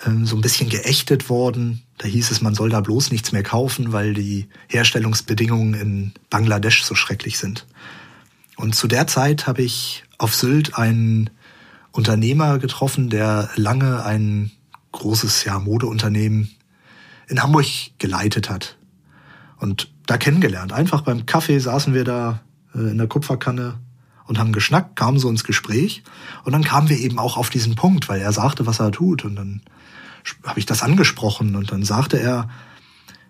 ähm, 0.06 0.26
so 0.26 0.36
ein 0.36 0.40
bisschen 0.40 0.68
geächtet 0.68 1.28
worden. 1.28 1.82
Da 1.98 2.06
hieß 2.06 2.30
es, 2.30 2.40
man 2.40 2.54
soll 2.54 2.70
da 2.70 2.80
bloß 2.80 3.10
nichts 3.10 3.32
mehr 3.32 3.42
kaufen, 3.42 3.92
weil 3.92 4.14
die 4.14 4.46
Herstellungsbedingungen 4.68 5.74
in 5.74 6.12
Bangladesch 6.30 6.84
so 6.84 6.94
schrecklich 6.94 7.38
sind. 7.38 7.66
Und 8.56 8.74
zu 8.74 8.86
der 8.86 9.06
Zeit 9.06 9.46
habe 9.46 9.62
ich 9.62 10.04
auf 10.16 10.34
Sylt 10.34 10.76
einen 10.76 11.30
Unternehmer 11.90 12.58
getroffen, 12.58 13.10
der 13.10 13.50
lange 13.56 14.04
ein 14.04 14.52
großes 14.92 15.44
ja, 15.44 15.58
Modeunternehmen 15.58 16.50
in 17.28 17.42
Hamburg 17.42 17.66
geleitet 17.98 18.48
hat. 18.48 18.76
Und 19.58 19.90
da 20.06 20.16
kennengelernt. 20.16 20.72
Einfach 20.72 21.02
beim 21.02 21.26
Kaffee 21.26 21.58
saßen 21.58 21.94
wir 21.94 22.04
da 22.04 22.40
äh, 22.74 22.78
in 22.78 22.98
der 22.98 23.08
Kupferkanne 23.08 23.78
und 24.26 24.38
haben 24.38 24.52
geschnackt, 24.52 24.96
kamen 24.96 25.18
so 25.18 25.28
ins 25.28 25.44
Gespräch. 25.44 26.02
Und 26.44 26.52
dann 26.52 26.62
kamen 26.62 26.88
wir 26.88 26.98
eben 26.98 27.18
auch 27.18 27.36
auf 27.36 27.50
diesen 27.50 27.74
Punkt, 27.74 28.08
weil 28.08 28.20
er 28.20 28.32
sagte, 28.32 28.66
was 28.66 28.80
er 28.80 28.92
tut. 28.92 29.24
Und 29.24 29.36
dann 29.36 29.62
habe 30.44 30.58
ich 30.58 30.66
das 30.66 30.82
angesprochen 30.82 31.56
und 31.56 31.72
dann 31.72 31.84
sagte 31.84 32.18
er, 32.18 32.48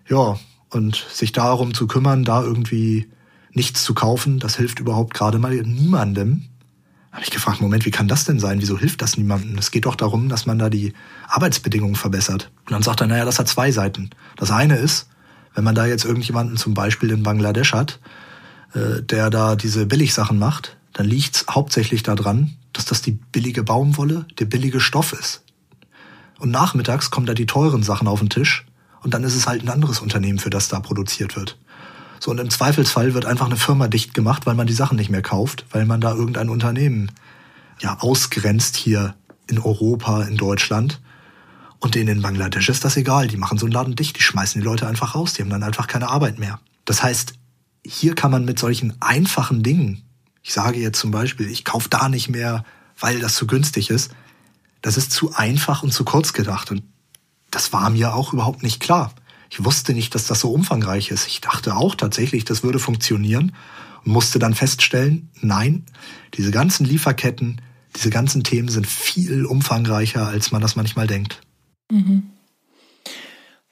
ja, 0.07 0.37
und 0.69 1.05
sich 1.11 1.31
darum 1.31 1.73
zu 1.73 1.87
kümmern, 1.87 2.23
da 2.23 2.43
irgendwie 2.43 3.09
nichts 3.53 3.83
zu 3.83 3.93
kaufen, 3.93 4.39
das 4.39 4.55
hilft 4.55 4.79
überhaupt 4.79 5.13
gerade 5.13 5.39
mal 5.39 5.55
niemandem. 5.55 6.45
Habe 7.11 7.23
ich 7.23 7.31
gefragt, 7.31 7.59
Moment, 7.59 7.85
wie 7.85 7.91
kann 7.91 8.07
das 8.07 8.25
denn 8.25 8.39
sein? 8.39 8.61
Wieso 8.61 8.77
hilft 8.77 9.01
das 9.01 9.17
niemandem? 9.17 9.57
Es 9.57 9.71
geht 9.71 9.85
doch 9.85 9.95
darum, 9.95 10.29
dass 10.29 10.45
man 10.45 10.59
da 10.59 10.69
die 10.69 10.93
Arbeitsbedingungen 11.27 11.95
verbessert. 11.95 12.51
Und 12.65 12.71
dann 12.71 12.83
sagt 12.83 13.01
er, 13.01 13.07
naja, 13.07 13.25
das 13.25 13.39
hat 13.39 13.47
zwei 13.47 13.71
Seiten. 13.71 14.11
Das 14.35 14.51
eine 14.51 14.77
ist, 14.77 15.07
wenn 15.55 15.63
man 15.63 15.73
da 15.73 15.87
jetzt 15.87 16.05
irgendjemanden 16.05 16.57
zum 16.57 16.75
Beispiel 16.75 17.09
in 17.09 17.23
Bangladesch 17.23 17.73
hat, 17.73 17.99
äh, 18.73 19.01
der 19.01 19.31
da 19.31 19.55
diese 19.55 19.87
Billigsachen 19.87 20.37
macht, 20.37 20.77
dann 20.93 21.07
liegt's 21.07 21.45
hauptsächlich 21.49 22.03
daran, 22.03 22.55
dass 22.73 22.85
das 22.85 23.01
die 23.01 23.17
billige 23.31 23.63
Baumwolle, 23.63 24.25
der 24.37 24.45
billige 24.45 24.79
Stoff 24.79 25.13
ist. 25.13 25.43
Und 26.39 26.51
nachmittags 26.51 27.11
kommen 27.11 27.25
da 27.25 27.33
die 27.33 27.45
teuren 27.45 27.83
Sachen 27.83 28.07
auf 28.07 28.19
den 28.19 28.29
Tisch 28.29 28.65
und 29.01 29.13
dann 29.13 29.23
ist 29.23 29.35
es 29.35 29.47
halt 29.47 29.63
ein 29.63 29.69
anderes 29.69 29.99
Unternehmen, 29.99 30.39
für 30.39 30.49
das 30.49 30.69
da 30.69 30.79
produziert 30.79 31.35
wird. 31.35 31.57
So, 32.19 32.31
und 32.31 32.39
im 32.39 32.49
Zweifelsfall 32.49 33.13
wird 33.13 33.25
einfach 33.25 33.45
eine 33.45 33.55
Firma 33.55 33.87
dicht 33.87 34.13
gemacht, 34.13 34.45
weil 34.45 34.55
man 34.55 34.67
die 34.67 34.73
Sachen 34.73 34.97
nicht 34.97 35.09
mehr 35.09 35.21
kauft, 35.21 35.65
weil 35.71 35.85
man 35.85 36.01
da 36.01 36.13
irgendein 36.13 36.49
Unternehmen 36.49 37.11
ja 37.79 37.97
ausgrenzt 37.99 38.75
hier 38.75 39.15
in 39.47 39.59
Europa, 39.59 40.23
in 40.23 40.35
Deutschland. 40.35 40.99
Und 41.79 41.95
denen 41.95 42.17
in 42.17 42.21
Bangladesch 42.21 42.67
ist 42.67 42.83
das 42.83 42.97
egal. 42.97 43.29
Die 43.29 43.37
machen 43.37 43.57
so 43.57 43.65
einen 43.65 43.71
Laden 43.71 43.95
dicht, 43.95 44.17
die 44.17 44.21
schmeißen 44.21 44.59
die 44.59 44.65
Leute 44.65 44.85
einfach 44.85 45.15
raus, 45.15 45.33
die 45.33 45.41
haben 45.41 45.49
dann 45.49 45.63
einfach 45.63 45.87
keine 45.87 46.09
Arbeit 46.09 46.39
mehr. 46.39 46.59
Das 46.83 47.01
heißt, 47.03 47.33
hier 47.85 48.15
kann 48.15 48.31
man 48.31 48.43
mit 48.43 48.59
solchen 48.59 49.01
einfachen 49.01 49.63
Dingen, 49.63 50.03
ich 50.41 50.53
sage 50.53 50.79
jetzt 50.79 50.99
zum 50.99 51.11
Beispiel, 51.11 51.49
ich 51.49 51.63
kaufe 51.63 51.89
da 51.89 52.09
nicht 52.09 52.29
mehr, 52.29 52.65
weil 52.99 53.19
das 53.19 53.35
zu 53.35 53.47
günstig 53.47 53.89
ist, 53.89 54.11
das 54.81 54.97
ist 54.97 55.11
zu 55.11 55.33
einfach 55.33 55.83
und 55.83 55.93
zu 55.93 56.05
kurz 56.05 56.33
gedacht. 56.33 56.71
Und 56.71 56.83
das 57.51 57.73
war 57.73 57.89
mir 57.89 58.13
auch 58.13 58.33
überhaupt 58.33 58.63
nicht 58.63 58.79
klar. 58.79 59.13
Ich 59.49 59.63
wusste 59.63 59.93
nicht, 59.93 60.13
dass 60.13 60.25
das 60.25 60.41
so 60.41 60.51
umfangreich 60.51 61.09
ist. 61.11 61.27
Ich 61.27 61.41
dachte 61.41 61.75
auch 61.75 61.95
tatsächlich, 61.95 62.45
das 62.45 62.63
würde 62.63 62.79
funktionieren 62.79 63.53
und 64.05 64.11
musste 64.11 64.39
dann 64.39 64.53
feststellen, 64.53 65.29
nein, 65.41 65.85
diese 66.35 66.51
ganzen 66.51 66.85
Lieferketten, 66.85 67.61
diese 67.95 68.11
ganzen 68.11 68.43
Themen 68.43 68.69
sind 68.69 68.85
viel 68.85 69.45
umfangreicher, 69.45 70.27
als 70.27 70.51
man 70.51 70.61
das 70.61 70.75
manchmal 70.75 71.07
denkt. 71.07 71.41
Mhm. 71.91 72.29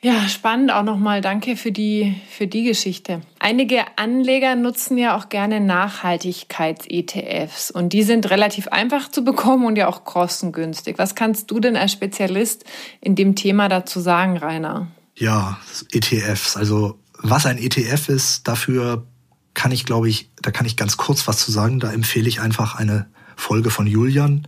Ja, 0.04 0.30
spannend 0.30 0.72
auch 0.72 0.84
nochmal. 0.84 1.22
Danke 1.22 1.58
für 1.58 1.72
die, 1.72 2.16
für 2.30 2.46
die 2.46 2.64
Geschichte. 2.64 3.22
Einige 3.40 3.98
Anleger 3.98 4.56
nutzen 4.56 4.96
ja 4.98 5.18
auch 5.18 5.30
gerne 5.30 5.60
Nachhaltigkeits-ETFs 5.60 7.72
und 7.72 7.94
die 7.94 8.04
sind 8.04 8.30
relativ 8.30 8.68
einfach 8.68 9.10
zu 9.10 9.24
bekommen 9.24 9.66
und 9.66 9.76
ja 9.76 9.88
auch 9.88 10.04
kostengünstig. 10.04 11.00
Was 11.00 11.16
kannst 11.16 11.50
du 11.50 11.60
denn 11.60 11.76
als 11.76 11.94
Spezialist 11.94 12.64
in 13.02 13.16
dem 13.16 13.36
Thema 13.36 13.70
dazu 13.70 14.00
sagen, 14.00 14.38
Rainer? 14.38 14.86
Ja, 15.16 15.60
ETFs. 15.92 16.56
Also 16.56 17.00
was 17.18 17.48
ein 17.48 17.58
ETF 17.58 18.10
ist, 18.10 18.48
dafür 18.48 19.08
kann 19.56 19.72
ich, 19.72 19.86
glaube 19.86 20.10
ich, 20.10 20.30
da 20.40 20.52
kann 20.52 20.68
ich 20.68 20.78
ganz 20.78 20.98
kurz 20.98 21.28
was 21.28 21.40
zu 21.40 21.52
sagen. 21.52 21.80
Da 21.80 21.92
empfehle 21.92 22.30
ich 22.30 22.40
einfach 22.40 22.76
eine 22.76 23.08
Folge 23.36 23.72
von 23.72 23.88
Julian, 23.88 24.48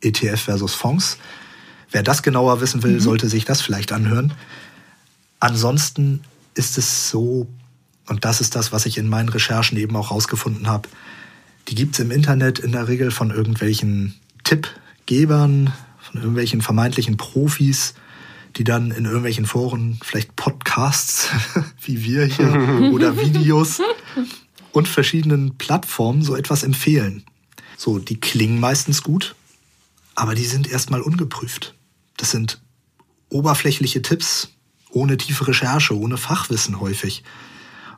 ETF 0.00 0.40
versus 0.40 0.74
Fonds. 0.74 1.18
Wer 1.90 2.02
das 2.02 2.22
genauer 2.22 2.62
wissen 2.62 2.82
will, 2.82 2.94
mhm. 2.94 3.00
sollte 3.00 3.28
sich 3.28 3.44
das 3.44 3.60
vielleicht 3.60 3.92
anhören. 3.92 4.32
Ansonsten 5.40 6.22
ist 6.54 6.78
es 6.78 7.10
so, 7.10 7.46
und 8.06 8.24
das 8.24 8.40
ist 8.40 8.54
das, 8.54 8.72
was 8.72 8.86
ich 8.86 8.98
in 8.98 9.08
meinen 9.08 9.28
Recherchen 9.28 9.78
eben 9.78 9.96
auch 9.96 10.10
rausgefunden 10.10 10.66
habe, 10.68 10.88
die 11.68 11.74
gibt 11.74 11.94
es 11.94 12.00
im 12.00 12.10
Internet 12.10 12.58
in 12.58 12.72
der 12.72 12.88
Regel 12.88 13.10
von 13.10 13.30
irgendwelchen 13.30 14.14
Tippgebern, 14.44 15.72
von 16.00 16.20
irgendwelchen 16.20 16.62
vermeintlichen 16.62 17.16
Profis, 17.16 17.94
die 18.56 18.64
dann 18.64 18.90
in 18.90 19.04
irgendwelchen 19.04 19.46
Foren 19.46 19.98
vielleicht 20.02 20.36
Podcasts 20.36 21.28
wie 21.82 22.04
wir 22.04 22.24
hier 22.24 22.90
oder 22.92 23.16
Videos 23.16 23.80
und 24.72 24.88
verschiedenen 24.88 25.56
Plattformen 25.58 26.22
so 26.22 26.36
etwas 26.36 26.62
empfehlen. 26.62 27.24
So, 27.76 27.98
die 27.98 28.18
klingen 28.18 28.60
meistens 28.60 29.02
gut, 29.02 29.34
aber 30.14 30.34
die 30.34 30.46
sind 30.46 30.68
erstmal 30.68 31.02
ungeprüft. 31.02 31.74
Das 32.16 32.30
sind 32.30 32.60
oberflächliche 33.28 34.00
Tipps, 34.00 34.50
ohne 34.90 35.16
tiefe 35.16 35.46
Recherche, 35.48 35.98
ohne 35.98 36.16
Fachwissen 36.16 36.80
häufig. 36.80 37.24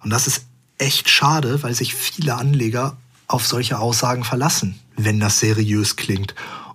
Und 0.01 0.11
das 0.11 0.27
ist 0.27 0.47
echt 0.79 1.11
schade, 1.11 1.63
weil 1.63 1.75
sich 1.75 1.95
viele 1.95 2.37
Anleger 2.37 2.97
auf 3.27 3.47
solche 3.47 3.79
Aussagen 3.79 4.25
verlassen, 4.25 4.79
wenn 4.97 5.21
das 5.21 5.39
seriös 5.41 5.97
klingt. 5.97 6.35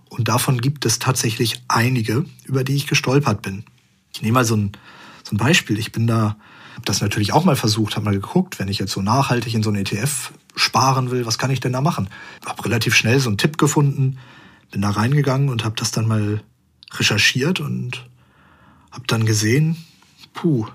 Und 0.10 0.28
davon 0.28 0.62
gibt 0.62 0.86
es 0.86 1.00
tatsächlich 1.00 1.64
einige, 1.68 2.26
über 2.46 2.64
die 2.64 2.76
ich 2.76 2.88
gestolpert 2.88 3.42
bin. 3.42 3.64
Ich 4.14 4.22
nehme 4.22 4.34
mal 4.36 4.46
so 4.46 4.56
ein, 4.56 4.72
so 5.24 5.34
ein 5.36 5.38
Beispiel. 5.38 5.80
Ich 5.80 5.92
bin 5.92 6.06
da, 6.06 6.38
habe 6.74 6.86
das 6.86 7.02
natürlich 7.02 7.34
auch 7.34 7.46
mal 7.46 7.56
versucht, 7.56 7.96
habe 7.96 8.06
mal 8.06 8.14
geguckt, 8.14 8.60
wenn 8.60 8.68
ich 8.68 8.78
jetzt 8.78 8.92
so 8.92 9.02
nachhaltig 9.02 9.56
in 9.56 9.64
so 9.64 9.72
ein 9.72 9.76
ETF 9.76 10.32
sparen 10.56 11.10
will, 11.10 11.26
was 11.26 11.40
kann 11.40 11.50
ich 11.50 11.62
denn 11.62 11.74
da 11.74 11.82
machen? 11.82 12.10
Habe 12.46 12.66
relativ 12.66 12.94
schnell 12.94 13.20
so 13.20 13.30
einen 13.30 13.40
Tipp 13.40 13.58
gefunden, 13.58 14.20
bin 14.70 14.82
da 14.82 14.92
reingegangen 14.92 15.50
und 15.50 15.66
habe 15.66 15.76
das 15.78 15.90
dann 15.90 16.08
mal 16.08 16.44
recherchiert 16.94 17.60
und 17.60 18.08
habe 18.92 19.06
dann 19.08 19.26
gesehen, 19.26 19.78
puh, 20.34 20.68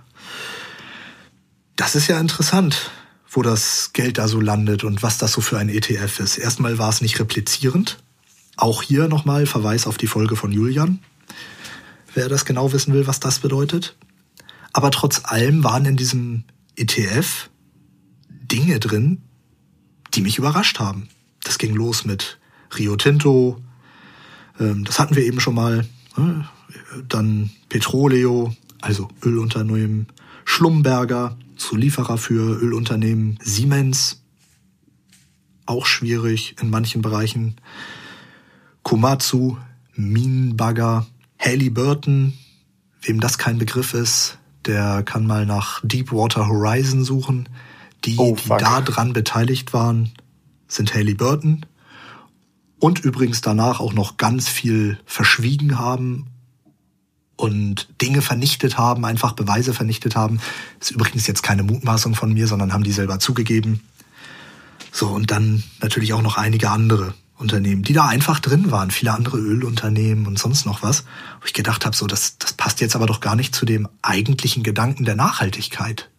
das 1.77 1.95
ist 1.95 2.09
ja 2.09 2.19
interessant. 2.21 2.91
wo 3.31 3.43
das 3.43 3.91
Geld 3.93 4.19
da 4.19 4.27
so 4.27 4.41
landet 4.41 4.85
und 4.85 5.03
was 5.03 5.19
das 5.19 5.33
so 5.33 5.41
für 5.43 5.59
ein 5.59 5.69
ETF 5.69 6.21
ist. 6.21 6.39
Erstmal 6.39 6.79
war 6.79 6.89
es 6.89 7.03
nicht 7.03 7.21
replizierend. 7.21 7.99
Auch 8.57 8.83
hier 8.83 9.07
nochmal 9.07 9.47
Verweis 9.47 9.87
auf 9.87 9.99
die 9.99 10.07
Folge 10.07 10.35
von 10.35 10.51
Julian, 10.51 11.01
wer 12.15 12.29
das 12.29 12.47
genau 12.47 12.73
wissen 12.73 12.95
will, 12.95 13.07
was 13.07 13.21
das 13.21 13.39
bedeutet. 13.39 13.97
Aber 14.73 14.91
trotz 14.91 15.21
allem 15.25 15.63
waren 15.63 15.85
in 15.85 15.97
diesem 15.97 16.45
ETF 16.77 17.51
Dinge 18.31 18.81
drin, 18.81 19.23
die 20.15 20.23
mich 20.23 20.39
überrascht 20.39 20.81
haben. 20.81 21.09
Das 21.45 21.59
ging 21.59 21.75
los 21.75 22.05
mit 22.05 22.39
Rio 22.79 22.97
Tinto, 22.97 23.63
ähm, 24.59 24.85
das 24.85 24.99
hatten 24.99 25.17
wir 25.17 25.25
eben 25.25 25.41
schon 25.41 25.55
mal, 25.55 25.87
ne? 26.17 26.49
dann 27.09 27.51
Petroleo, 27.69 28.55
also 28.81 29.09
Ölunternehmen, 29.25 30.09
Schlumberger, 30.45 31.37
Zulieferer 31.57 32.19
für 32.19 32.59
Ölunternehmen, 32.61 33.39
Siemens, 33.43 34.23
auch 35.67 35.87
schwierig 35.87 36.57
in 36.61 36.71
manchen 36.71 37.03
Bereichen, 37.03 37.57
Komatsu, 38.83 39.57
Minenbagger, 39.95 41.07
Halliburton, 41.39 42.33
wem 43.03 43.21
das 43.21 43.39
kein 43.39 43.59
Begriff 43.59 43.95
ist, 43.95 44.39
der 44.67 45.03
kann 45.03 45.27
mal 45.27 45.47
nach 45.47 45.81
Deepwater 45.83 46.49
Horizon 46.49 47.05
suchen. 47.05 47.49
Die, 48.05 48.17
oh, 48.17 48.37
die 48.37 48.49
da 48.49 48.81
dran 48.81 49.13
beteiligt 49.13 49.73
waren, 49.73 50.13
sind 50.69 50.95
Halliburton. 50.95 51.67
Und 52.79 53.01
übrigens 53.01 53.41
danach 53.41 53.81
auch 53.81 53.93
noch 53.93 54.17
ganz 54.19 54.49
viel 54.49 54.99
verschwiegen 55.05 55.79
haben 55.79 56.27
und 57.39 57.89
Dinge 58.03 58.21
vernichtet 58.21 58.77
haben, 58.77 59.05
einfach 59.05 59.33
Beweise 59.33 59.73
vernichtet 59.73 60.17
haben. 60.17 60.41
Das 60.81 60.91
ist 60.91 60.97
übrigens 60.97 61.27
jetzt 61.27 61.43
keine 61.43 61.63
Mutmaßung 61.63 62.15
von 62.15 62.33
mir, 62.33 62.49
sondern 62.49 62.73
haben 62.73 62.83
die 62.83 62.93
selber 62.93 63.21
zugegeben. 63.21 63.81
So, 64.91 65.07
und 65.09 65.31
dann 65.31 65.63
natürlich 65.81 66.13
auch 66.13 66.23
noch 66.23 66.37
einige 66.37 66.71
andere 66.71 67.15
Unternehmen, 67.37 67.85
die 67.85 67.93
da 67.93 68.07
einfach 68.07 68.41
drin 68.41 68.73
waren, 68.73 68.91
viele 68.91 69.13
andere 69.13 69.39
Ölunternehmen 69.39 70.27
und 70.27 70.39
sonst 70.39 70.67
noch 70.67 70.83
was, 70.83 71.05
wo 71.41 71.47
ich 71.47 71.53
gedacht 71.53 71.87
habe, 71.87 71.95
so, 71.95 72.09
das, 72.09 72.39
das 72.39 72.55
passt 72.55 72.81
jetzt 72.81 72.97
aber 72.97 73.07
doch 73.07 73.21
gar 73.21 73.37
nicht 73.37 73.55
zu 73.55 73.65
dem 73.65 73.89
eigentlichen 74.03 74.65
Gedanken 74.65 75.05
der 75.05 75.15
Nachhaltigkeit. 75.15 76.11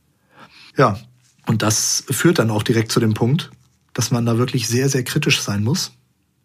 Ja, 0.78 0.98
und 1.46 1.62
das 1.62 2.06
führt 2.10 2.40
dann 2.40 2.50
auch 2.50 2.64
direkt 2.64 2.94
zu 2.94 3.02
dem 3.02 3.14
Punkt, 3.14 3.52
dass 3.94 4.12
man 4.12 4.26
da 4.26 4.38
wirklich 4.38 4.70
sehr, 4.70 4.88
sehr 4.88 5.04
kritisch 5.04 5.42
sein 5.42 5.66
muss 5.66 5.92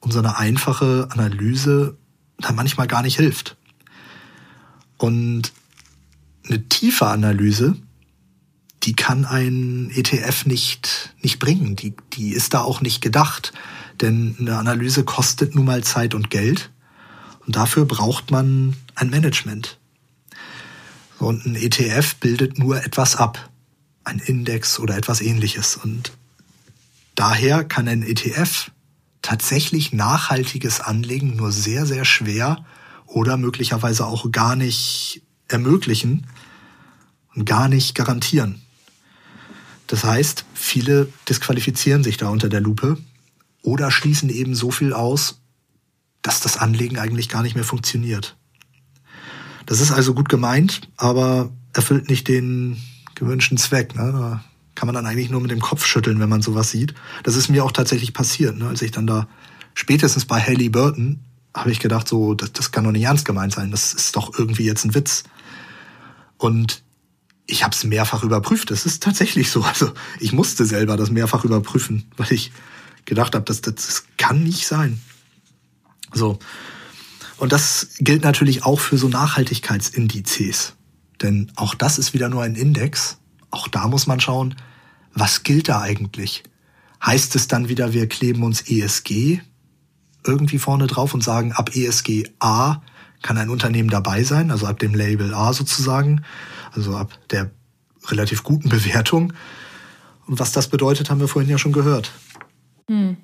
und 0.01 0.13
so 0.13 0.19
eine 0.19 0.37
einfache 0.37 1.07
Analyse 1.13 1.97
da 2.39 2.51
manchmal 2.51 2.89
gar 2.89 3.03
nicht 3.03 3.17
hilft. 3.17 3.57
Und 5.05 5.53
eine 6.49 6.67
tiefe 6.67 7.07
Analyse, 7.09 7.77
die 8.85 8.97
kann 8.97 9.27
ein 9.27 9.91
ETF 9.95 10.47
nicht, 10.47 11.15
nicht 11.21 11.39
bringen. 11.39 11.77
Die, 11.77 11.93
die 12.15 12.31
ist 12.31 12.55
da 12.55 12.63
auch 12.63 12.81
nicht 12.81 13.03
gedacht. 13.03 13.53
Denn 14.01 14.35
eine 14.41 14.57
Analyse 14.57 15.05
kostet 15.05 15.55
nun 15.55 15.67
mal 15.67 15.85
Zeit 15.85 16.15
und 16.15 16.31
Geld. 16.31 16.71
Und 17.45 17.55
dafür 17.55 17.85
braucht 17.85 18.31
man 18.31 18.77
ein 18.95 19.11
Management. 19.11 19.79
Und 21.19 21.45
ein 21.45 21.55
ETF 21.55 22.15
bildet 22.15 22.59
nur 22.59 22.83
etwas 22.83 23.15
ab. 23.15 23.51
Ein 24.05 24.21
Index 24.21 24.79
oder 24.79 24.97
etwas 24.97 25.21
ähnliches. 25.21 25.77
Und 25.77 26.13
daher 27.15 27.63
kann 27.63 27.89
ein 27.89 28.03
ETF 28.03 28.71
tatsächlich 29.21 29.93
nachhaltiges 29.93 30.81
Anlegen 30.81 31.37
nur 31.37 31.53
sehr, 31.53 31.85
sehr 31.85 32.07
schwer 32.07 32.65
oder 33.15 33.37
möglicherweise 33.37 34.07
auch 34.07 34.31
gar 34.33 34.57
nicht 34.57 35.23
ermöglichen 35.47 36.27
und 37.35 37.45
gar 37.45 37.69
nicht 37.69 37.95
garantieren. 37.95 38.61
Das 39.87 40.03
heißt, 40.03 40.45
viele 40.53 41.09
disqualifizieren 41.29 42.03
sich 42.03 42.17
da 42.17 42.29
unter 42.29 42.49
der 42.49 42.61
Lupe 42.61 42.99
oder 43.63 43.93
schließen 43.93 44.31
eben 44.31 44.57
so 44.57 44.73
viel 44.73 44.93
aus, 44.93 45.41
dass 46.23 46.41
das 46.41 46.57
Anlegen 46.57 46.99
eigentlich 46.99 47.29
gar 47.29 47.43
nicht 47.43 47.55
mehr 47.55 47.65
funktioniert. 47.65 48.37
Das 49.65 49.81
ist 49.81 49.93
also 49.93 50.13
gut 50.15 50.29
gemeint, 50.29 50.89
aber 50.97 51.53
erfüllt 51.73 52.09
nicht 52.11 52.27
den 52.27 52.83
gewünschten 53.15 53.59
Zweck. 53.59 53.95
Ne? 53.95 54.11
Da 54.13 54.45
kann 54.75 54.87
man 54.89 54.95
dann 54.95 55.07
eigentlich 55.07 55.31
nur 55.31 55.41
mit 55.41 55.53
dem 55.53 55.61
Kopf 55.61 55.87
schütteln, 55.87 56.19
wenn 56.19 56.29
man 56.29 56.43
sowas 56.43 56.73
sieht. 56.73 56.95
Das 57.23 57.37
ist 57.37 57.49
mir 57.49 57.65
auch 57.65 57.73
tatsächlich 57.73 58.13
passiert, 58.13 58.57
ne? 58.57 58.67
als 58.67 58.83
ich 58.83 58.91
dann 58.91 59.07
da 59.07 59.29
spätestens 59.75 60.25
bei 60.25 60.41
Haley 60.41 60.69
Burton 60.69 61.21
habe 61.55 61.71
ich 61.71 61.79
gedacht, 61.79 62.09
so 62.09 62.35
das, 62.35 62.53
das 62.53 62.73
kann 62.73 62.85
doch 62.85 62.93
nicht 62.93 63.05
ernst 63.05 63.25
gemeint 63.25 63.53
sein. 63.53 63.71
Das 63.71 63.95
ist 63.95 64.17
doch 64.17 64.37
irgendwie 64.37 64.65
jetzt 64.65 64.85
ein 64.85 64.95
Witz. 64.95 65.25
Und 66.37 66.83
ich 67.47 67.63
habe 67.63 67.75
es 67.75 67.85
mehrfach 67.85 68.23
überprüft. 68.23 68.71
Das 68.71 68.87
ist 68.87 69.03
tatsächlich 69.03 69.51
so. 69.51 69.63
Also 69.63 69.93
ich 70.19 70.33
musste 70.33 70.65
selber 70.65 70.97
das 70.97 71.11
mehrfach 71.11 71.45
überprüfen, 71.45 72.11
weil 72.17 72.33
ich 72.33 72.53
gedacht 73.05 73.35
habe, 73.35 73.45
das, 73.45 73.61
das 73.61 74.05
kann 74.17 74.43
nicht 74.43 74.67
sein. 74.67 75.01
So. 76.13 76.39
Und 77.37 77.53
das 77.53 77.89
gilt 77.99 78.23
natürlich 78.23 78.65
auch 78.65 78.81
für 78.81 78.99
so 78.99 79.09
Nachhaltigkeitsindizes. 79.09 80.75
Denn 81.23 81.53
auch 81.57 81.75
das 81.75 81.99
ist 81.99 82.15
wieder 82.15 82.29
nur 82.29 82.43
ein 82.43 82.55
Index. 82.55 83.19
Auch 83.51 83.69
da 83.69 83.89
muss 83.89 84.07
man 84.07 84.21
schauen, 84.21 84.57
was 85.13 85.43
gilt 85.43 85.69
da 85.69 85.81
eigentlich? 85.81 86.43
Heißt 87.05 87.37
es 87.37 87.49
dann 87.49 87.69
wieder, 87.69 87.93
wir 87.93 88.09
kleben 88.09 88.43
uns 88.43 88.63
ESG 88.63 89.41
irgendwie 90.27 90.59
vorne 90.59 90.87
drauf 90.87 91.15
und 91.15 91.23
sagen, 91.23 91.53
ab 91.53 91.75
ESG 91.75 92.25
A 92.41 92.83
kann 93.23 93.39
ein 93.39 93.51
Unternehmen 93.51 93.89
dabei 93.89 94.23
sein, 94.23 94.51
also 94.51 94.67
ab 94.67 94.79
dem 94.79 94.95
Label 94.95 95.35
A 95.35 95.53
sozusagen, 95.53 96.25
also 96.73 96.97
ab 96.97 97.19
der 97.31 97.51
relativ 98.07 98.43
guten 98.43 98.69
Bewertung. 98.71 99.33
Und 100.27 100.39
was 100.41 100.53
das 100.53 100.69
bedeutet, 100.69 101.11
haben 101.11 101.21
wir 101.21 101.29
vorhin 101.29 101.51
ja 101.51 101.59
schon 101.59 101.73
gehört. 101.73 102.13
Hm. 102.89 103.17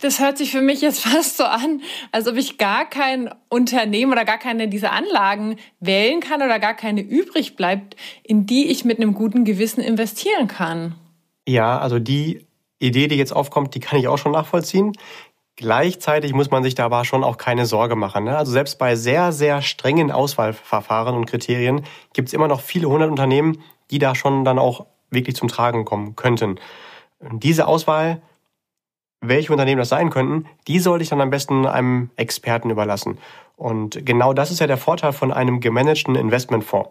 Das 0.00 0.20
hört 0.20 0.36
sich 0.36 0.50
für 0.50 0.60
mich 0.60 0.80
jetzt 0.80 1.00
fast 1.04 1.36
so 1.36 1.44
an, 1.44 1.80
als 2.12 2.26
ob 2.26 2.36
ich 2.36 2.58
gar 2.58 2.88
kein 2.88 3.30
Unternehmen 3.48 4.12
oder 4.12 4.24
gar 4.24 4.38
keine 4.38 4.68
dieser 4.68 4.92
Anlagen 4.92 5.56
wählen 5.80 6.20
kann 6.20 6.42
oder 6.42 6.58
gar 6.58 6.74
keine 6.74 7.00
übrig 7.00 7.56
bleibt, 7.56 7.96
in 8.22 8.46
die 8.46 8.66
ich 8.66 8.84
mit 8.84 8.98
einem 8.98 9.14
guten 9.14 9.44
Gewissen 9.44 9.80
investieren 9.80 10.48
kann. 10.48 10.94
Ja, 11.46 11.78
also 11.78 11.98
die 11.98 12.46
Idee, 12.78 13.08
die 13.08 13.16
jetzt 13.16 13.34
aufkommt, 13.34 13.74
die 13.74 13.80
kann 13.80 13.98
ich 13.98 14.08
auch 14.08 14.18
schon 14.18 14.32
nachvollziehen. 14.32 14.92
Gleichzeitig 15.56 16.34
muss 16.34 16.50
man 16.50 16.62
sich 16.64 16.74
da 16.74 16.86
aber 16.86 17.04
schon 17.04 17.22
auch 17.22 17.36
keine 17.36 17.66
Sorge 17.66 17.94
machen. 17.94 18.24
Ne? 18.24 18.36
Also 18.36 18.50
selbst 18.50 18.78
bei 18.78 18.96
sehr, 18.96 19.32
sehr 19.32 19.62
strengen 19.62 20.10
Auswahlverfahren 20.10 21.14
und 21.14 21.26
Kriterien 21.26 21.84
gibt 22.12 22.28
es 22.28 22.34
immer 22.34 22.48
noch 22.48 22.60
viele 22.60 22.88
hundert 22.88 23.10
Unternehmen, 23.10 23.62
die 23.90 23.98
da 23.98 24.14
schon 24.14 24.44
dann 24.44 24.58
auch 24.58 24.86
wirklich 25.10 25.36
zum 25.36 25.48
Tragen 25.48 25.84
kommen 25.84 26.16
könnten. 26.16 26.58
Diese 27.20 27.68
Auswahl 27.68 28.20
welche 29.28 29.52
Unternehmen 29.52 29.78
das 29.78 29.88
sein 29.88 30.10
könnten, 30.10 30.46
die 30.68 30.78
sollte 30.78 31.02
ich 31.02 31.08
dann 31.08 31.20
am 31.20 31.30
besten 31.30 31.66
einem 31.66 32.10
Experten 32.16 32.70
überlassen. 32.70 33.18
Und 33.56 34.04
genau 34.04 34.32
das 34.32 34.50
ist 34.50 34.60
ja 34.60 34.66
der 34.66 34.76
Vorteil 34.76 35.12
von 35.12 35.32
einem 35.32 35.60
gemanagten 35.60 36.14
Investmentfonds. 36.14 36.90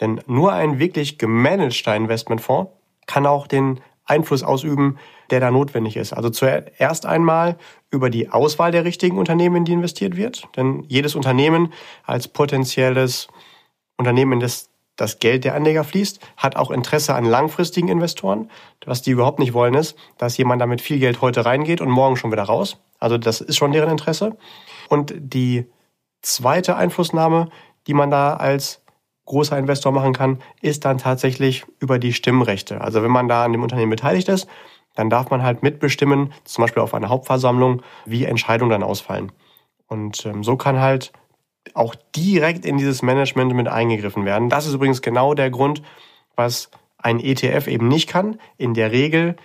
Denn 0.00 0.20
nur 0.26 0.52
ein 0.52 0.78
wirklich 0.78 1.18
gemanagter 1.18 1.94
Investmentfonds 1.94 2.70
kann 3.06 3.26
auch 3.26 3.46
den 3.46 3.80
Einfluss 4.04 4.42
ausüben, 4.42 4.98
der 5.30 5.40
da 5.40 5.50
notwendig 5.50 5.96
ist. 5.96 6.12
Also 6.12 6.30
zuerst 6.30 7.06
einmal 7.06 7.56
über 7.90 8.10
die 8.10 8.30
Auswahl 8.30 8.72
der 8.72 8.84
richtigen 8.84 9.18
Unternehmen, 9.18 9.56
in 9.56 9.64
die 9.64 9.72
investiert 9.72 10.16
wird. 10.16 10.44
Denn 10.56 10.84
jedes 10.88 11.14
Unternehmen 11.14 11.72
als 12.04 12.28
potenzielles 12.28 13.28
Unternehmen, 13.96 14.34
in 14.34 14.40
das 14.40 14.70
das 14.96 15.18
Geld 15.18 15.44
der 15.44 15.54
Anleger 15.54 15.84
fließt, 15.84 16.20
hat 16.36 16.56
auch 16.56 16.70
Interesse 16.70 17.14
an 17.14 17.24
langfristigen 17.24 17.88
Investoren. 17.88 18.50
Was 18.86 19.02
die 19.02 19.10
überhaupt 19.10 19.38
nicht 19.38 19.52
wollen, 19.52 19.74
ist, 19.74 19.96
dass 20.18 20.36
jemand 20.36 20.62
damit 20.62 20.80
viel 20.80 20.98
Geld 20.98 21.20
heute 21.20 21.44
reingeht 21.44 21.80
und 21.80 21.90
morgen 21.90 22.16
schon 22.16 22.30
wieder 22.30 22.44
raus. 22.44 22.78
Also 23.00 23.18
das 23.18 23.40
ist 23.40 23.56
schon 23.56 23.72
deren 23.72 23.90
Interesse. 23.90 24.36
Und 24.88 25.12
die 25.16 25.66
zweite 26.22 26.76
Einflussnahme, 26.76 27.48
die 27.86 27.94
man 27.94 28.10
da 28.10 28.34
als 28.34 28.82
großer 29.26 29.58
Investor 29.58 29.90
machen 29.90 30.12
kann, 30.12 30.38
ist 30.60 30.84
dann 30.84 30.98
tatsächlich 30.98 31.64
über 31.80 31.98
die 31.98 32.12
Stimmrechte. 32.12 32.80
Also 32.80 33.02
wenn 33.02 33.10
man 33.10 33.28
da 33.28 33.44
an 33.44 33.52
dem 33.52 33.62
Unternehmen 33.62 33.90
beteiligt 33.90 34.28
ist, 34.28 34.46
dann 34.94 35.10
darf 35.10 35.30
man 35.30 35.42
halt 35.42 35.62
mitbestimmen, 35.62 36.32
zum 36.44 36.62
Beispiel 36.62 36.82
auf 36.82 36.94
einer 36.94 37.08
Hauptversammlung, 37.08 37.82
wie 38.06 38.24
Entscheidungen 38.24 38.70
dann 38.70 38.82
ausfallen. 38.82 39.32
Und 39.86 40.24
ähm, 40.26 40.44
so 40.44 40.56
kann 40.56 40.80
halt 40.80 41.12
auch 41.74 41.94
direkt 42.14 42.64
in 42.66 42.76
dieses 42.76 43.02
Management 43.02 43.54
mit 43.54 43.68
eingegriffen 43.68 44.24
werden. 44.24 44.48
Das 44.48 44.66
ist 44.66 44.74
übrigens 44.74 45.02
genau 45.02 45.34
der 45.34 45.50
Grund, 45.50 45.82
was 46.36 46.70
ein 46.98 47.20
ETF 47.20 47.66
eben 47.68 47.88
nicht 47.88 48.08
kann. 48.08 48.38
In 48.56 48.74
der 48.74 48.92
Regel 48.92 49.36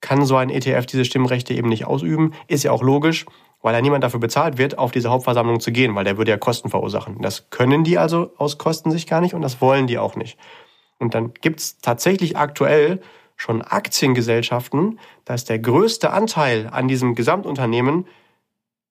kann 0.00 0.24
so 0.24 0.36
ein 0.36 0.50
ETF 0.50 0.86
diese 0.86 1.04
Stimmrechte 1.04 1.54
eben 1.54 1.68
nicht 1.68 1.86
ausüben. 1.86 2.34
Ist 2.48 2.64
ja 2.64 2.72
auch 2.72 2.82
logisch, 2.82 3.26
weil 3.62 3.74
ja 3.74 3.80
niemand 3.80 4.04
dafür 4.04 4.20
bezahlt 4.20 4.58
wird, 4.58 4.76
auf 4.76 4.90
diese 4.90 5.10
Hauptversammlung 5.10 5.60
zu 5.60 5.72
gehen, 5.72 5.94
weil 5.94 6.04
der 6.04 6.18
würde 6.18 6.32
ja 6.32 6.36
Kosten 6.36 6.68
verursachen. 6.68 7.22
Das 7.22 7.48
können 7.50 7.84
die 7.84 7.98
also 7.98 8.32
aus 8.36 8.58
Kosten 8.58 8.90
sich 8.90 9.06
gar 9.06 9.20
nicht 9.20 9.34
und 9.34 9.42
das 9.42 9.60
wollen 9.60 9.86
die 9.86 9.98
auch 9.98 10.16
nicht. 10.16 10.38
Und 10.98 11.14
dann 11.14 11.32
gibt's 11.40 11.78
tatsächlich 11.78 12.36
aktuell 12.36 13.00
schon 13.42 13.60
Aktiengesellschaften, 13.60 15.00
da 15.24 15.34
ist 15.34 15.48
der 15.48 15.58
größte 15.58 16.12
Anteil 16.12 16.68
an 16.70 16.86
diesem 16.86 17.16
Gesamtunternehmen 17.16 18.06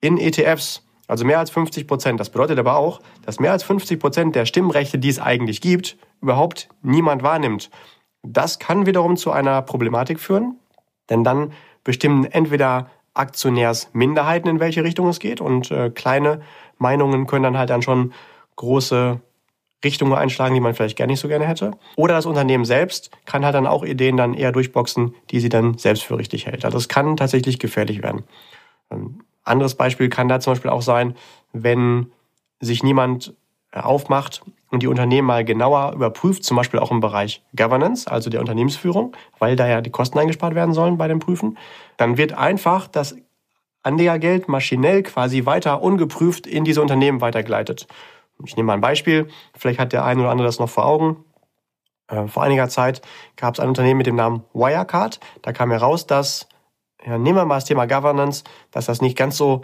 in 0.01 0.17
ETFs. 0.17 0.85
Also 1.07 1.25
mehr 1.25 1.39
als 1.39 1.49
50 1.51 1.87
Prozent. 1.87 2.19
Das 2.19 2.29
bedeutet 2.29 2.59
aber 2.59 2.75
auch, 2.75 3.01
dass 3.25 3.39
mehr 3.39 3.53
als 3.53 3.63
50 3.63 3.99
Prozent 3.99 4.35
der 4.35 4.45
Stimmrechte, 4.45 4.97
die 4.97 5.09
es 5.09 5.19
eigentlich 5.19 5.61
gibt, 5.61 5.97
überhaupt 6.21 6.69
niemand 6.81 7.23
wahrnimmt. 7.23 7.69
Das 8.23 8.59
kann 8.59 8.85
wiederum 8.85 9.17
zu 9.17 9.31
einer 9.31 9.61
Problematik 9.61 10.19
führen, 10.19 10.59
denn 11.09 11.23
dann 11.23 11.53
bestimmen 11.83 12.25
entweder 12.25 12.89
Aktionärsminderheiten, 13.13 14.49
in 14.49 14.59
welche 14.59 14.83
Richtung 14.83 15.07
es 15.07 15.19
geht 15.19 15.41
und 15.41 15.71
äh, 15.71 15.89
kleine 15.89 16.41
Meinungen 16.77 17.25
können 17.25 17.43
dann 17.43 17.57
halt 17.57 17.69
dann 17.69 17.81
schon 17.81 18.13
große 18.57 19.21
Richtungen 19.84 20.13
einschlagen, 20.13 20.53
die 20.53 20.61
man 20.61 20.73
vielleicht 20.73 20.97
gar 20.97 21.07
nicht 21.07 21.19
so 21.19 21.27
gerne 21.27 21.47
hätte. 21.47 21.71
Oder 21.95 22.15
das 22.15 22.25
Unternehmen 22.25 22.65
selbst 22.65 23.11
kann 23.25 23.45
halt 23.45 23.55
dann 23.55 23.67
auch 23.67 23.84
Ideen 23.84 24.17
dann 24.17 24.34
eher 24.34 24.51
durchboxen, 24.51 25.15
die 25.32 25.39
sie 25.39 25.49
dann 25.49 25.77
selbst 25.77 26.03
für 26.03 26.17
richtig 26.17 26.45
hält. 26.45 26.65
Also 26.65 26.77
das 26.77 26.88
kann 26.88 27.17
tatsächlich 27.17 27.59
gefährlich 27.59 28.03
werden. 28.03 28.23
Ein 28.89 28.97
ähm, 28.97 29.19
anderes 29.43 29.75
Beispiel 29.75 30.09
kann 30.09 30.27
da 30.27 30.39
zum 30.39 30.51
Beispiel 30.51 30.71
auch 30.71 30.82
sein, 30.82 31.15
wenn 31.53 32.11
sich 32.59 32.84
niemand 32.84 33.34
äh, 33.71 33.79
aufmacht 33.79 34.43
und 34.69 34.84
die 34.84 34.88
Unternehmen 34.88 35.27
mal 35.27 35.43
genauer 35.43 35.93
überprüft, 35.93 36.43
zum 36.43 36.57
Beispiel 36.57 36.79
auch 36.79 36.91
im 36.91 36.99
Bereich 36.99 37.43
Governance, 37.55 38.09
also 38.09 38.29
der 38.29 38.39
Unternehmensführung, 38.39 39.15
weil 39.39 39.55
da 39.55 39.67
ja 39.67 39.82
die 39.82 39.89
Kosten 39.89 40.19
eingespart 40.19 40.55
werden 40.55 40.73
sollen 40.73 40.97
bei 40.97 41.07
dem 41.07 41.19
Prüfen, 41.19 41.57
dann 41.97 42.17
wird 42.17 42.34
einfach 42.34 42.88
das 42.88 43.15
Anlegergeld 43.84 44.47
maschinell 44.47 45.03
quasi 45.03 45.45
weiter 45.45 45.82
ungeprüft 45.82 46.45
in 46.45 46.63
diese 46.63 46.82
Unternehmen 46.82 47.19
weitergeleitet. 47.19 47.88
Ich 48.45 48.55
nehme 48.55 48.67
mal 48.67 48.73
ein 48.73 48.81
Beispiel, 48.81 49.27
vielleicht 49.57 49.79
hat 49.79 49.93
der 49.93 50.05
eine 50.05 50.21
oder 50.21 50.31
andere 50.31 50.47
das 50.47 50.59
noch 50.59 50.69
vor 50.69 50.85
Augen. 50.85 51.23
Äh, 52.07 52.27
vor 52.27 52.43
einiger 52.43 52.69
Zeit 52.69 53.01
gab 53.35 53.53
es 53.53 53.59
ein 53.59 53.69
Unternehmen 53.69 53.97
mit 53.97 54.07
dem 54.07 54.15
Namen 54.15 54.43
Wirecard. 54.53 55.19
Da 55.41 55.53
kam 55.53 55.71
heraus, 55.71 56.07
dass, 56.07 56.47
ja, 57.05 57.17
nehmen 57.17 57.37
wir 57.37 57.45
mal 57.45 57.55
das 57.55 57.65
Thema 57.65 57.87
Governance, 57.87 58.43
dass 58.71 58.85
das 58.85 59.01
nicht 59.01 59.17
ganz 59.17 59.37
so 59.37 59.63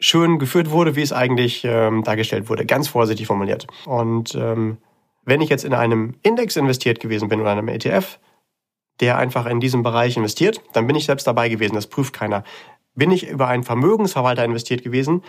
schön 0.00 0.38
geführt 0.38 0.70
wurde, 0.70 0.96
wie 0.96 1.02
es 1.02 1.12
eigentlich 1.12 1.64
ähm, 1.64 2.04
dargestellt 2.04 2.48
wurde. 2.48 2.64
Ganz 2.64 2.88
vorsichtig 2.88 3.26
formuliert. 3.26 3.66
Und 3.84 4.34
ähm, 4.34 4.78
wenn 5.24 5.40
ich 5.40 5.50
jetzt 5.50 5.64
in 5.64 5.74
einem 5.74 6.14
Index 6.22 6.56
investiert 6.56 7.00
gewesen 7.00 7.28
bin 7.28 7.40
oder 7.40 7.50
einem 7.50 7.68
ETF, 7.68 8.18
der 9.00 9.18
einfach 9.18 9.46
in 9.46 9.60
diesem 9.60 9.82
Bereich 9.82 10.16
investiert, 10.16 10.60
dann 10.72 10.86
bin 10.86 10.96
ich 10.96 11.06
selbst 11.06 11.26
dabei 11.26 11.48
gewesen. 11.48 11.74
Das 11.74 11.86
prüft 11.86 12.14
keiner. 12.14 12.44
Bin 12.94 13.10
ich 13.10 13.28
über 13.28 13.46
einen 13.48 13.62
Vermögensverwalter 13.62 14.44
investiert 14.44 14.82
gewesen, 14.82 15.22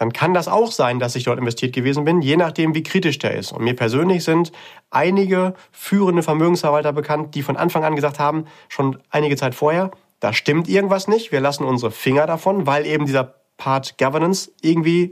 dann 0.00 0.14
kann 0.14 0.32
das 0.32 0.48
auch 0.48 0.72
sein, 0.72 0.98
dass 0.98 1.14
ich 1.14 1.24
dort 1.24 1.38
investiert 1.38 1.74
gewesen 1.74 2.06
bin, 2.06 2.22
je 2.22 2.38
nachdem, 2.38 2.74
wie 2.74 2.82
kritisch 2.82 3.18
der 3.18 3.34
ist. 3.34 3.52
Und 3.52 3.64
mir 3.64 3.76
persönlich 3.76 4.24
sind 4.24 4.50
einige 4.88 5.52
führende 5.72 6.22
Vermögensverwalter 6.22 6.94
bekannt, 6.94 7.34
die 7.34 7.42
von 7.42 7.58
Anfang 7.58 7.84
an 7.84 7.96
gesagt 7.96 8.18
haben, 8.18 8.46
schon 8.70 8.96
einige 9.10 9.36
Zeit 9.36 9.54
vorher, 9.54 9.90
da 10.18 10.32
stimmt 10.32 10.70
irgendwas 10.70 11.06
nicht, 11.06 11.32
wir 11.32 11.40
lassen 11.40 11.64
unsere 11.64 11.90
Finger 11.90 12.26
davon, 12.26 12.66
weil 12.66 12.86
eben 12.86 13.04
dieser 13.04 13.34
Part 13.58 13.98
Governance 13.98 14.50
irgendwie 14.62 15.10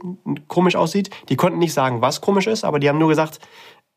komisch 0.48 0.74
aussieht. 0.74 1.10
Die 1.28 1.36
konnten 1.36 1.58
nicht 1.58 1.74
sagen, 1.74 2.00
was 2.00 2.22
komisch 2.22 2.46
ist, 2.46 2.64
aber 2.64 2.78
die 2.78 2.88
haben 2.88 2.98
nur 2.98 3.10
gesagt, 3.10 3.40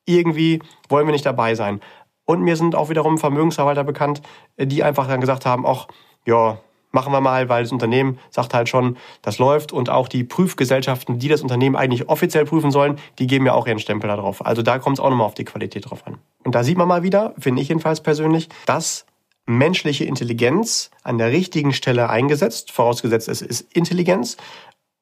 irgendwie 0.06 0.62
wollen 0.90 1.08
wir 1.08 1.14
nicht 1.14 1.26
dabei 1.26 1.56
sein. 1.56 1.80
Und 2.26 2.42
mir 2.42 2.58
sind 2.58 2.76
auch 2.76 2.90
wiederum 2.90 3.18
Vermögensverwalter 3.18 3.86
bekannt, 3.86 4.22
die 4.58 4.84
einfach 4.84 5.08
dann 5.08 5.22
gesagt 5.22 5.46
haben, 5.46 5.66
ach, 5.66 5.88
ja, 6.26 6.60
machen 6.92 7.14
wir 7.14 7.22
mal, 7.22 7.50
weil 7.50 7.64
das 7.64 7.72
Unternehmen 7.72 8.20
sagt 8.30 8.54
halt 8.54 8.70
schon, 8.70 8.98
das 9.22 9.40
läuft 9.40 9.72
und 9.72 9.90
auch 9.90 10.08
die 10.08 10.24
Prüfgesellschaften, 10.24 11.20
die 11.20 11.28
das 11.28 11.42
Unternehmen 11.42 11.76
eigentlich 11.76 12.10
offiziell 12.10 12.46
prüfen 12.46 12.72
sollen, 12.72 12.98
die 13.20 13.28
geben 13.28 13.46
ja 13.46 13.54
auch 13.54 13.68
ihren 13.68 13.80
Stempel 13.80 14.10
da 14.10 14.18
drauf. 14.18 14.46
Also 14.46 14.62
da 14.62 14.80
kommt 14.80 14.98
es 14.98 15.04
auch 15.04 15.10
nochmal 15.10 15.28
auf 15.28 15.34
die 15.34 15.46
Qualität 15.46 15.90
drauf 15.90 16.06
an. 16.06 16.18
Und 16.44 16.56
da 16.56 16.64
sieht 16.64 16.78
man 16.78 16.88
mal 16.88 17.04
wieder, 17.04 17.34
finde 17.38 17.62
ich 17.62 17.70
jedenfalls 17.70 18.02
persönlich, 18.02 18.50
dass 18.66 19.06
menschliche 19.46 20.06
Intelligenz 20.06 20.92
an 21.04 21.18
der 21.18 21.32
richtigen 21.32 21.74
Stelle 21.74 22.10
eingesetzt, 22.10 22.72
vorausgesetzt 22.72 23.28
es 23.28 23.42
ist 23.42 23.72
Intelligenz, 23.74 24.38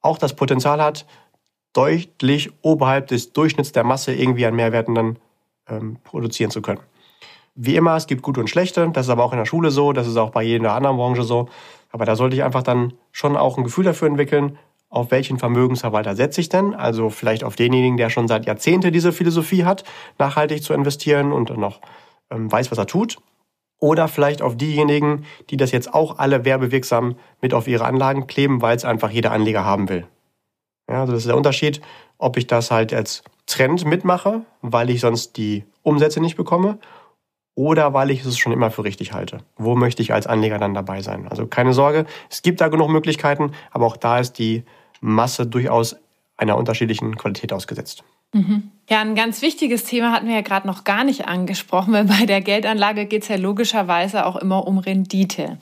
auch 0.01 0.17
das 0.17 0.35
Potenzial 0.35 0.81
hat, 0.81 1.05
deutlich 1.73 2.51
oberhalb 2.61 3.07
des 3.07 3.33
Durchschnitts 3.33 3.73
der 3.73 3.83
Masse 3.83 4.13
irgendwie 4.13 4.45
an 4.45 4.55
Mehrwerten 4.55 4.95
dann 4.95 5.17
ähm, 5.67 5.97
produzieren 6.03 6.51
zu 6.51 6.61
können. 6.61 6.79
Wie 7.55 7.75
immer, 7.75 7.95
es 7.95 8.07
gibt 8.07 8.21
gute 8.21 8.39
und 8.39 8.49
schlechte, 8.49 8.89
das 8.89 9.07
ist 9.07 9.09
aber 9.09 9.23
auch 9.23 9.33
in 9.33 9.37
der 9.37 9.45
Schule 9.45 9.69
so, 9.69 9.91
das 9.91 10.07
ist 10.07 10.17
auch 10.17 10.31
bei 10.31 10.43
jeder 10.43 10.73
anderen 10.73 10.97
Branche 10.97 11.23
so. 11.23 11.49
Aber 11.91 12.05
da 12.05 12.15
sollte 12.15 12.35
ich 12.35 12.43
einfach 12.43 12.63
dann 12.63 12.93
schon 13.11 13.35
auch 13.35 13.57
ein 13.57 13.63
Gefühl 13.63 13.85
dafür 13.85 14.07
entwickeln, 14.07 14.57
auf 14.89 15.11
welchen 15.11 15.37
Vermögensverwalter 15.37 16.15
setze 16.15 16.41
ich 16.41 16.49
denn? 16.49 16.73
Also 16.73 17.09
vielleicht 17.09 17.43
auf 17.43 17.55
denjenigen, 17.55 17.97
der 17.97 18.09
schon 18.09 18.27
seit 18.27 18.45
Jahrzehnten 18.45 18.91
diese 18.91 19.11
Philosophie 19.11 19.63
hat, 19.63 19.83
nachhaltig 20.17 20.63
zu 20.63 20.73
investieren 20.73 21.31
und 21.31 21.55
noch 21.55 21.79
ähm, 22.31 22.51
weiß, 22.51 22.71
was 22.71 22.77
er 22.77 22.87
tut. 22.87 23.17
Oder 23.79 24.07
vielleicht 24.07 24.41
auf 24.41 24.57
diejenigen, 24.57 25.25
die 25.49 25.57
das 25.57 25.71
jetzt 25.71 25.93
auch 25.93 26.17
alle 26.17 26.43
werbewirksam 26.43 27.15
mit 27.41 27.53
auf 27.53 27.67
ihre 27.67 27.85
Anlagen 27.85 28.27
kleben, 28.27 28.61
weil 28.61 28.75
es 28.75 28.83
einfach 28.83 29.09
jeder 29.09 29.31
Anleger 29.31 29.63
haben 29.63 29.89
will. 29.89 30.05
Ja, 30.89 31.01
also 31.01 31.13
das 31.13 31.21
ist 31.21 31.27
der 31.27 31.37
Unterschied, 31.37 31.81
ob 32.17 32.35
ich 32.35 32.47
das 32.47 32.71
halt 32.71 32.93
als 32.93 33.23
Trend 33.45 33.85
mitmache, 33.85 34.41
weil 34.61 34.89
ich 34.89 35.01
sonst 35.01 35.37
die 35.37 35.63
Umsätze 35.83 36.19
nicht 36.19 36.35
bekomme, 36.35 36.77
oder 37.59 37.93
weil 37.93 38.09
ich 38.09 38.23
es 38.23 38.37
schon 38.37 38.53
immer 38.53 38.71
für 38.71 38.85
richtig 38.85 39.11
halte. 39.11 39.39
Wo 39.57 39.75
möchte 39.75 40.01
ich 40.01 40.13
als 40.13 40.27
Anleger 40.27 40.59
dann 40.59 40.73
dabei 40.73 41.01
sein? 41.01 41.27
Also 41.27 41.45
keine 41.45 41.73
Sorge, 41.73 42.05
es 42.29 42.41
gibt 42.41 42.61
da 42.61 42.69
genug 42.69 42.89
Möglichkeiten, 42.89 43.51
aber 43.71 43.85
auch 43.85 43.97
da 43.97 44.17
ist 44.19 44.39
die 44.39 44.63
Masse 45.01 45.45
durchaus 45.45 45.97
einer 46.37 46.55
unterschiedlichen 46.55 47.17
Qualität 47.17 47.51
ausgesetzt. 47.51 48.05
Mhm. 48.33 48.71
Ja, 48.89 49.01
ein 49.01 49.13
ganz 49.13 49.43
wichtiges 49.43 49.83
Thema 49.83 50.11
hatten 50.11 50.27
wir 50.27 50.33
ja 50.33 50.41
gerade 50.41 50.65
noch 50.65 50.83
gar 50.83 51.03
nicht 51.03 51.27
angesprochen, 51.27 51.93
weil 51.93 52.05
bei 52.05 52.25
der 52.25 52.41
Geldanlage 52.41 53.05
geht 53.05 53.21
es 53.21 53.27
ja 53.27 53.35
logischerweise 53.35 54.25
auch 54.25 54.35
immer 54.35 54.65
um 54.65 54.79
Rendite. 54.79 55.59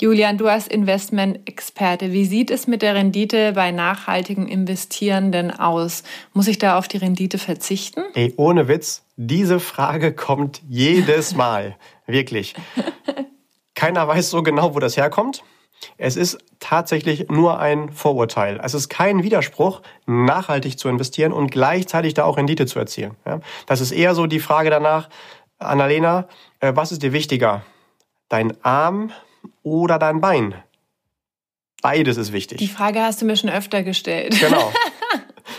Julian, 0.00 0.38
du 0.38 0.48
als 0.48 0.66
Investment-Experte, 0.66 2.10
wie 2.10 2.24
sieht 2.24 2.50
es 2.50 2.66
mit 2.66 2.82
der 2.82 2.96
Rendite 2.96 3.52
bei 3.52 3.70
nachhaltigen 3.70 4.48
Investieren 4.48 5.30
denn 5.30 5.52
aus? 5.52 6.02
Muss 6.32 6.48
ich 6.48 6.58
da 6.58 6.76
auf 6.76 6.88
die 6.88 6.96
Rendite 6.96 7.38
verzichten? 7.38 8.02
Ey, 8.14 8.34
ohne 8.36 8.66
Witz, 8.66 9.04
diese 9.16 9.60
Frage 9.60 10.12
kommt 10.12 10.60
jedes 10.68 11.36
Mal. 11.36 11.76
Wirklich. 12.08 12.56
Keiner 13.76 14.08
weiß 14.08 14.30
so 14.30 14.42
genau, 14.42 14.74
wo 14.74 14.80
das 14.80 14.96
herkommt. 14.96 15.44
Es 15.98 16.16
ist 16.16 16.38
tatsächlich 16.60 17.28
nur 17.28 17.58
ein 17.58 17.92
Vorurteil. 17.92 18.60
Es 18.62 18.74
ist 18.74 18.88
kein 18.88 19.22
Widerspruch, 19.22 19.82
nachhaltig 20.06 20.78
zu 20.78 20.88
investieren 20.88 21.32
und 21.32 21.50
gleichzeitig 21.50 22.14
da 22.14 22.24
auch 22.24 22.36
Rendite 22.36 22.66
zu 22.66 22.78
erzielen. 22.78 23.16
Das 23.66 23.80
ist 23.80 23.92
eher 23.92 24.14
so 24.14 24.26
die 24.26 24.40
Frage 24.40 24.70
danach, 24.70 25.08
Annalena, 25.58 26.28
äh, 26.60 26.72
was 26.74 26.92
ist 26.92 27.02
dir 27.02 27.12
wichtiger? 27.12 27.62
Dein 28.28 28.52
Arm 28.64 29.12
oder 29.62 29.98
dein 29.98 30.20
Bein? 30.20 30.54
Beides 31.82 32.16
ist 32.16 32.32
wichtig. 32.32 32.58
Die 32.58 32.68
Frage 32.68 33.02
hast 33.02 33.20
du 33.20 33.26
mir 33.26 33.36
schon 33.36 33.50
öfter 33.50 33.82
gestellt. 33.82 34.38
Genau. 34.40 34.72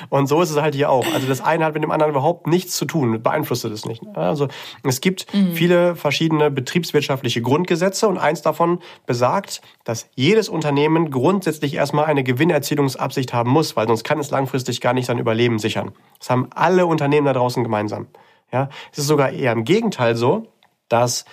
Und 0.09 0.27
so 0.27 0.41
ist 0.41 0.49
es 0.49 0.61
halt 0.61 0.75
hier 0.75 0.89
auch. 0.89 1.05
Also 1.13 1.27
das 1.27 1.41
eine 1.41 1.65
hat 1.65 1.73
mit 1.73 1.83
dem 1.83 1.91
anderen 1.91 2.11
überhaupt 2.11 2.47
nichts 2.47 2.75
zu 2.75 2.85
tun, 2.85 3.21
beeinflusst 3.21 3.65
es 3.65 3.85
nicht. 3.85 4.01
Also 4.15 4.47
es 4.83 5.01
gibt 5.01 5.33
mhm. 5.33 5.53
viele 5.53 5.95
verschiedene 5.95 6.51
betriebswirtschaftliche 6.51 7.41
Grundgesetze 7.41 8.07
und 8.07 8.17
eins 8.17 8.41
davon 8.41 8.79
besagt, 9.05 9.61
dass 9.83 10.09
jedes 10.15 10.49
Unternehmen 10.49 11.11
grundsätzlich 11.11 11.73
erstmal 11.73 12.05
eine 12.05 12.23
Gewinnerzielungsabsicht 12.23 13.33
haben 13.33 13.49
muss, 13.49 13.75
weil 13.75 13.87
sonst 13.87 14.03
kann 14.03 14.19
es 14.19 14.31
langfristig 14.31 14.81
gar 14.81 14.93
nicht 14.93 15.05
sein 15.05 15.19
Überleben 15.19 15.59
sichern. 15.59 15.91
Das 16.19 16.29
haben 16.29 16.47
alle 16.53 16.85
Unternehmen 16.85 17.25
da 17.25 17.33
draußen 17.33 17.63
gemeinsam. 17.63 18.07
Ja, 18.51 18.69
es 18.91 18.99
ist 18.99 19.07
sogar 19.07 19.31
eher 19.31 19.51
im 19.51 19.63
Gegenteil 19.63 20.15
so, 20.15 20.47
dass 20.87 21.25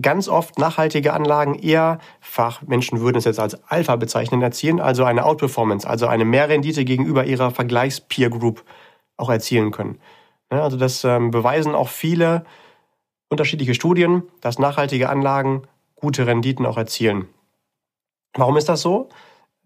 ganz 0.00 0.28
oft 0.28 0.58
nachhaltige 0.58 1.12
Anlagen 1.12 1.54
eher, 1.54 1.98
Fachmenschen 2.20 3.00
würden 3.00 3.18
es 3.18 3.24
jetzt 3.24 3.40
als 3.40 3.62
Alpha 3.64 3.96
bezeichnen, 3.96 4.42
erzielen, 4.42 4.80
also 4.80 5.04
eine 5.04 5.24
Outperformance, 5.24 5.88
also 5.88 6.06
eine 6.06 6.24
Mehrrendite 6.24 6.84
gegenüber 6.84 7.24
ihrer 7.24 7.50
Vergleichspeer 7.50 8.30
Group 8.30 8.64
auch 9.16 9.30
erzielen 9.30 9.70
können. 9.70 9.98
Ja, 10.52 10.62
also 10.62 10.76
das 10.76 11.04
ähm, 11.04 11.30
beweisen 11.30 11.74
auch 11.74 11.88
viele 11.88 12.44
unterschiedliche 13.28 13.74
Studien, 13.74 14.24
dass 14.40 14.58
nachhaltige 14.58 15.08
Anlagen 15.08 15.62
gute 15.94 16.26
Renditen 16.26 16.66
auch 16.66 16.76
erzielen. 16.76 17.28
Warum 18.34 18.56
ist 18.56 18.68
das 18.68 18.80
so? 18.82 19.08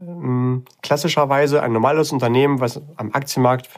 Ähm, 0.00 0.64
klassischerweise 0.82 1.62
ein 1.62 1.72
normales 1.72 2.12
Unternehmen, 2.12 2.60
was 2.60 2.80
am 2.96 3.12
Aktienmarkt 3.12 3.68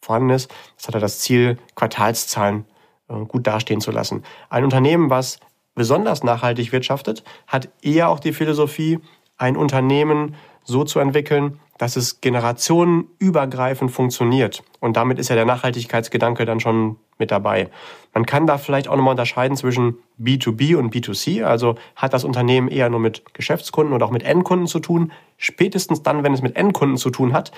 vorhanden 0.00 0.30
ist, 0.30 0.50
das 0.76 0.88
hat 0.88 0.94
ja 0.94 1.00
das 1.00 1.20
Ziel, 1.20 1.58
Quartalszahlen 1.74 2.66
äh, 3.08 3.24
gut 3.24 3.46
dastehen 3.46 3.80
zu 3.80 3.90
lassen. 3.90 4.24
Ein 4.48 4.64
Unternehmen, 4.64 5.10
was 5.10 5.38
besonders 5.74 6.22
nachhaltig 6.22 6.72
wirtschaftet, 6.72 7.24
hat 7.46 7.68
eher 7.82 8.08
auch 8.08 8.20
die 8.20 8.32
Philosophie, 8.32 8.98
ein 9.38 9.56
Unternehmen 9.56 10.36
so 10.64 10.84
zu 10.84 11.00
entwickeln, 11.00 11.58
dass 11.78 11.96
es 11.96 12.20
generationenübergreifend 12.20 13.90
funktioniert. 13.90 14.62
Und 14.78 14.96
damit 14.96 15.18
ist 15.18 15.30
ja 15.30 15.34
der 15.34 15.46
Nachhaltigkeitsgedanke 15.46 16.44
dann 16.44 16.60
schon 16.60 16.96
mit 17.18 17.32
dabei. 17.32 17.70
Man 18.14 18.26
kann 18.26 18.46
da 18.46 18.58
vielleicht 18.58 18.86
auch 18.86 18.94
nochmal 18.94 19.12
unterscheiden 19.12 19.56
zwischen 19.56 19.98
B2B 20.20 20.76
und 20.76 20.94
B2C. 20.94 21.42
Also 21.42 21.74
hat 21.96 22.12
das 22.12 22.24
Unternehmen 22.24 22.68
eher 22.68 22.88
nur 22.88 23.00
mit 23.00 23.34
Geschäftskunden 23.34 23.94
oder 23.94 24.06
auch 24.06 24.10
mit 24.10 24.22
Endkunden 24.22 24.68
zu 24.68 24.78
tun. 24.78 25.10
Spätestens 25.38 26.02
dann, 26.02 26.22
wenn 26.22 26.34
es 26.34 26.42
mit 26.42 26.54
Endkunden 26.56 26.98
zu 26.98 27.10
tun 27.10 27.32
hat, 27.32 27.50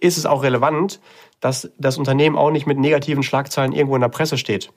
ist 0.00 0.18
es 0.18 0.26
auch 0.26 0.42
relevant, 0.42 1.00
dass 1.40 1.70
das 1.78 1.96
Unternehmen 1.96 2.36
auch 2.36 2.50
nicht 2.50 2.66
mit 2.66 2.78
negativen 2.78 3.22
Schlagzeilen 3.22 3.72
irgendwo 3.72 3.94
in 3.94 4.02
der 4.02 4.08
Presse 4.08 4.36
steht. 4.36 4.72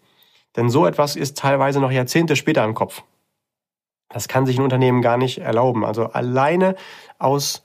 Denn 0.55 0.69
so 0.69 0.85
etwas 0.85 1.15
ist 1.15 1.37
teilweise 1.37 1.79
noch 1.79 1.91
Jahrzehnte 1.91 2.35
später 2.35 2.63
im 2.63 2.73
Kopf. 2.73 3.03
Das 4.09 4.27
kann 4.27 4.45
sich 4.45 4.57
ein 4.57 4.63
Unternehmen 4.63 5.01
gar 5.01 5.17
nicht 5.17 5.39
erlauben. 5.39 5.83
Also 5.83 6.05
alleine 6.05 6.75
aus 7.17 7.63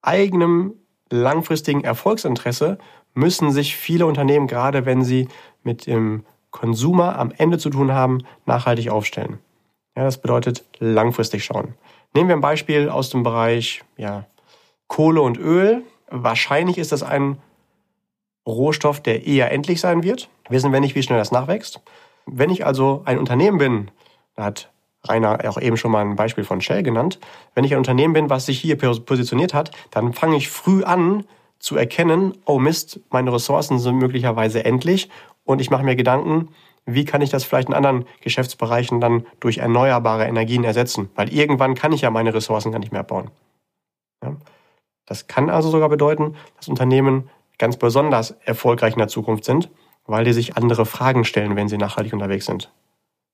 eigenem 0.00 0.74
langfristigen 1.10 1.84
Erfolgsinteresse 1.84 2.78
müssen 3.12 3.52
sich 3.52 3.76
viele 3.76 4.06
Unternehmen, 4.06 4.46
gerade 4.46 4.86
wenn 4.86 5.04
sie 5.04 5.28
mit 5.62 5.86
dem 5.86 6.24
Konsumer 6.50 7.18
am 7.18 7.32
Ende 7.36 7.58
zu 7.58 7.70
tun 7.70 7.92
haben, 7.92 8.22
nachhaltig 8.46 8.88
aufstellen. 8.88 9.38
Ja, 9.96 10.04
das 10.04 10.20
bedeutet 10.20 10.64
langfristig 10.78 11.44
schauen. 11.44 11.74
Nehmen 12.14 12.28
wir 12.28 12.36
ein 12.36 12.40
Beispiel 12.40 12.88
aus 12.88 13.10
dem 13.10 13.22
Bereich 13.22 13.82
ja, 13.96 14.26
Kohle 14.88 15.20
und 15.20 15.38
Öl. 15.38 15.82
Wahrscheinlich 16.08 16.78
ist 16.78 16.92
das 16.92 17.02
ein 17.02 17.38
Rohstoff, 18.46 19.00
der 19.00 19.26
eher 19.26 19.52
endlich 19.52 19.80
sein 19.80 20.02
wird. 20.02 20.28
Wissen 20.48 20.72
wir 20.72 20.80
nicht, 20.80 20.94
wie 20.94 21.02
schnell 21.02 21.18
das 21.18 21.32
nachwächst. 21.32 21.80
Wenn 22.26 22.50
ich 22.50 22.66
also 22.66 23.02
ein 23.04 23.18
Unternehmen 23.18 23.58
bin, 23.58 23.90
da 24.34 24.44
hat 24.44 24.70
Rainer 25.06 25.38
auch 25.48 25.60
eben 25.60 25.76
schon 25.76 25.90
mal 25.90 26.00
ein 26.00 26.16
Beispiel 26.16 26.44
von 26.44 26.60
Shell 26.60 26.82
genannt, 26.82 27.20
wenn 27.54 27.64
ich 27.64 27.72
ein 27.72 27.78
Unternehmen 27.78 28.14
bin, 28.14 28.30
was 28.30 28.46
sich 28.46 28.60
hier 28.60 28.78
positioniert 28.78 29.54
hat, 29.54 29.70
dann 29.90 30.12
fange 30.12 30.36
ich 30.36 30.48
früh 30.48 30.82
an 30.82 31.24
zu 31.58 31.76
erkennen, 31.76 32.32
oh 32.46 32.58
Mist, 32.58 33.00
meine 33.10 33.32
Ressourcen 33.32 33.78
sind 33.78 33.96
möglicherweise 33.96 34.64
endlich 34.64 35.10
und 35.44 35.60
ich 35.60 35.70
mache 35.70 35.84
mir 35.84 35.96
Gedanken, 35.96 36.48
wie 36.86 37.04
kann 37.04 37.22
ich 37.22 37.30
das 37.30 37.44
vielleicht 37.44 37.68
in 37.68 37.74
anderen 37.74 38.04
Geschäftsbereichen 38.20 39.00
dann 39.00 39.26
durch 39.40 39.58
erneuerbare 39.58 40.26
Energien 40.26 40.64
ersetzen? 40.64 41.10
Weil 41.14 41.32
irgendwann 41.32 41.74
kann 41.74 41.92
ich 41.92 42.02
ja 42.02 42.10
meine 42.10 42.34
Ressourcen 42.34 42.72
gar 42.72 42.78
nicht 42.78 42.92
mehr 42.92 43.00
abbauen. 43.00 43.30
Ja? 44.22 44.36
Das 45.06 45.26
kann 45.26 45.50
also 45.50 45.70
sogar 45.70 45.88
bedeuten, 45.88 46.36
dass 46.56 46.68
Unternehmen 46.68 47.30
ganz 47.58 47.76
besonders 47.76 48.32
erfolgreich 48.44 48.94
in 48.94 48.98
der 48.98 49.08
Zukunft 49.08 49.44
sind, 49.44 49.70
weil 50.06 50.24
die 50.24 50.32
sich 50.32 50.56
andere 50.56 50.86
Fragen 50.86 51.24
stellen, 51.24 51.56
wenn 51.56 51.68
sie 51.68 51.78
nachhaltig 51.78 52.12
unterwegs 52.12 52.46
sind. 52.46 52.70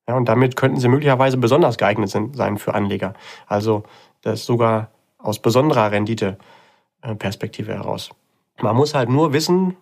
Ja, 0.09 0.17
und 0.17 0.29
damit 0.29 0.57
könnten 0.57 0.81
sie 0.81 0.89
möglicherweise 0.89 1.37
besonders 1.37 1.79
geeignet 1.79 2.11
sein 2.11 2.59
für 2.59 2.75
Anleger. 2.75 3.15
Also 3.47 3.85
das 4.23 4.45
sogar 4.45 4.91
aus 5.19 5.41
besonderer 5.41 5.91
Renditeperspektive 5.93 7.75
heraus. 7.75 8.11
Man 8.61 8.77
muss 8.77 8.95
halt 8.95 9.09
nur 9.09 9.33
wissen, 9.33 9.77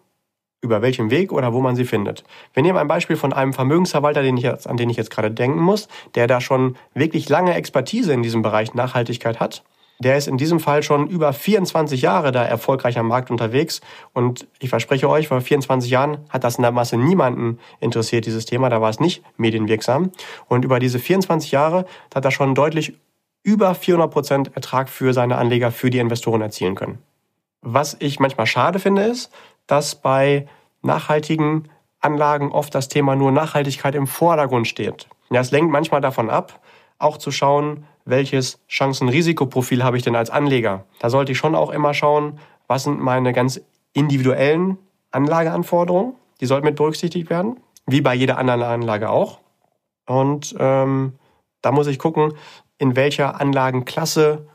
über 0.60 0.82
welchem 0.82 1.10
Weg 1.10 1.32
oder 1.32 1.52
wo 1.52 1.60
man 1.60 1.76
sie 1.76 1.84
findet. 1.84 2.24
Wir 2.52 2.62
nehmen 2.62 2.78
ein 2.78 2.88
Beispiel 2.88 3.16
von 3.16 3.32
einem 3.32 3.52
Vermögensverwalter, 3.52 4.22
den 4.22 4.36
jetzt, 4.36 4.66
an 4.66 4.76
den 4.76 4.90
ich 4.90 4.96
jetzt 4.96 5.10
gerade 5.10 5.30
denken 5.30 5.60
muss, 5.60 5.88
der 6.14 6.26
da 6.26 6.40
schon 6.40 6.76
wirklich 6.94 7.28
lange 7.28 7.54
Expertise 7.54 8.12
in 8.12 8.22
diesem 8.22 8.42
Bereich 8.42 8.74
Nachhaltigkeit 8.74 9.38
hat. 9.40 9.62
Der 10.00 10.16
ist 10.16 10.28
in 10.28 10.36
diesem 10.36 10.60
Fall 10.60 10.82
schon 10.82 11.08
über 11.08 11.32
24 11.32 12.02
Jahre 12.02 12.30
da 12.30 12.44
erfolgreich 12.44 12.98
am 12.98 13.08
Markt 13.08 13.30
unterwegs. 13.30 13.80
Und 14.12 14.46
ich 14.60 14.68
verspreche 14.68 15.08
euch, 15.08 15.28
vor 15.28 15.40
24 15.40 15.90
Jahren 15.90 16.18
hat 16.28 16.44
das 16.44 16.56
in 16.56 16.62
der 16.62 16.70
Masse 16.70 16.96
niemanden 16.96 17.58
interessiert, 17.80 18.26
dieses 18.26 18.46
Thema. 18.46 18.68
Da 18.68 18.80
war 18.80 18.90
es 18.90 19.00
nicht 19.00 19.24
medienwirksam. 19.36 20.12
Und 20.46 20.64
über 20.64 20.78
diese 20.78 21.00
24 21.00 21.50
Jahre 21.50 21.84
hat 22.14 22.24
er 22.24 22.30
schon 22.30 22.54
deutlich 22.54 22.94
über 23.42 23.74
400 23.74 24.10
Prozent 24.10 24.50
Ertrag 24.54 24.88
für 24.88 25.12
seine 25.12 25.36
Anleger, 25.36 25.72
für 25.72 25.90
die 25.90 25.98
Investoren 25.98 26.42
erzielen 26.42 26.74
können. 26.74 26.98
Was 27.60 27.96
ich 27.98 28.20
manchmal 28.20 28.46
schade 28.46 28.78
finde, 28.78 29.02
ist, 29.02 29.32
dass 29.66 29.96
bei 29.96 30.46
nachhaltigen 30.82 31.68
Anlagen 32.00 32.52
oft 32.52 32.74
das 32.74 32.88
Thema 32.88 33.16
nur 33.16 33.32
Nachhaltigkeit 33.32 33.96
im 33.96 34.06
Vordergrund 34.06 34.68
steht. 34.68 35.08
Ja, 35.30 35.40
es 35.40 35.50
lenkt 35.50 35.72
manchmal 35.72 36.00
davon 36.00 36.30
ab, 36.30 36.60
auch 36.98 37.16
zu 37.16 37.30
schauen, 37.30 37.84
welches 38.08 38.58
Chancen-Risikoprofil 38.68 39.84
habe 39.84 39.96
ich 39.96 40.02
denn 40.02 40.16
als 40.16 40.30
Anleger. 40.30 40.84
Da 40.98 41.10
sollte 41.10 41.32
ich 41.32 41.38
schon 41.38 41.54
auch 41.54 41.70
immer 41.70 41.94
schauen, 41.94 42.38
was 42.66 42.84
sind 42.84 43.00
meine 43.00 43.32
ganz 43.32 43.60
individuellen 43.92 44.78
Anlageanforderungen. 45.10 46.14
Die 46.40 46.46
sollten 46.46 46.66
mit 46.66 46.76
berücksichtigt 46.76 47.30
werden, 47.30 47.58
wie 47.86 48.00
bei 48.00 48.14
jeder 48.14 48.38
anderen 48.38 48.62
Anlage 48.62 49.10
auch. 49.10 49.40
Und 50.06 50.54
ähm, 50.58 51.14
da 51.60 51.72
muss 51.72 51.86
ich 51.86 51.98
gucken, 51.98 52.32
in 52.78 52.96
welcher 52.96 53.40
Anlagenklasse 53.40 54.46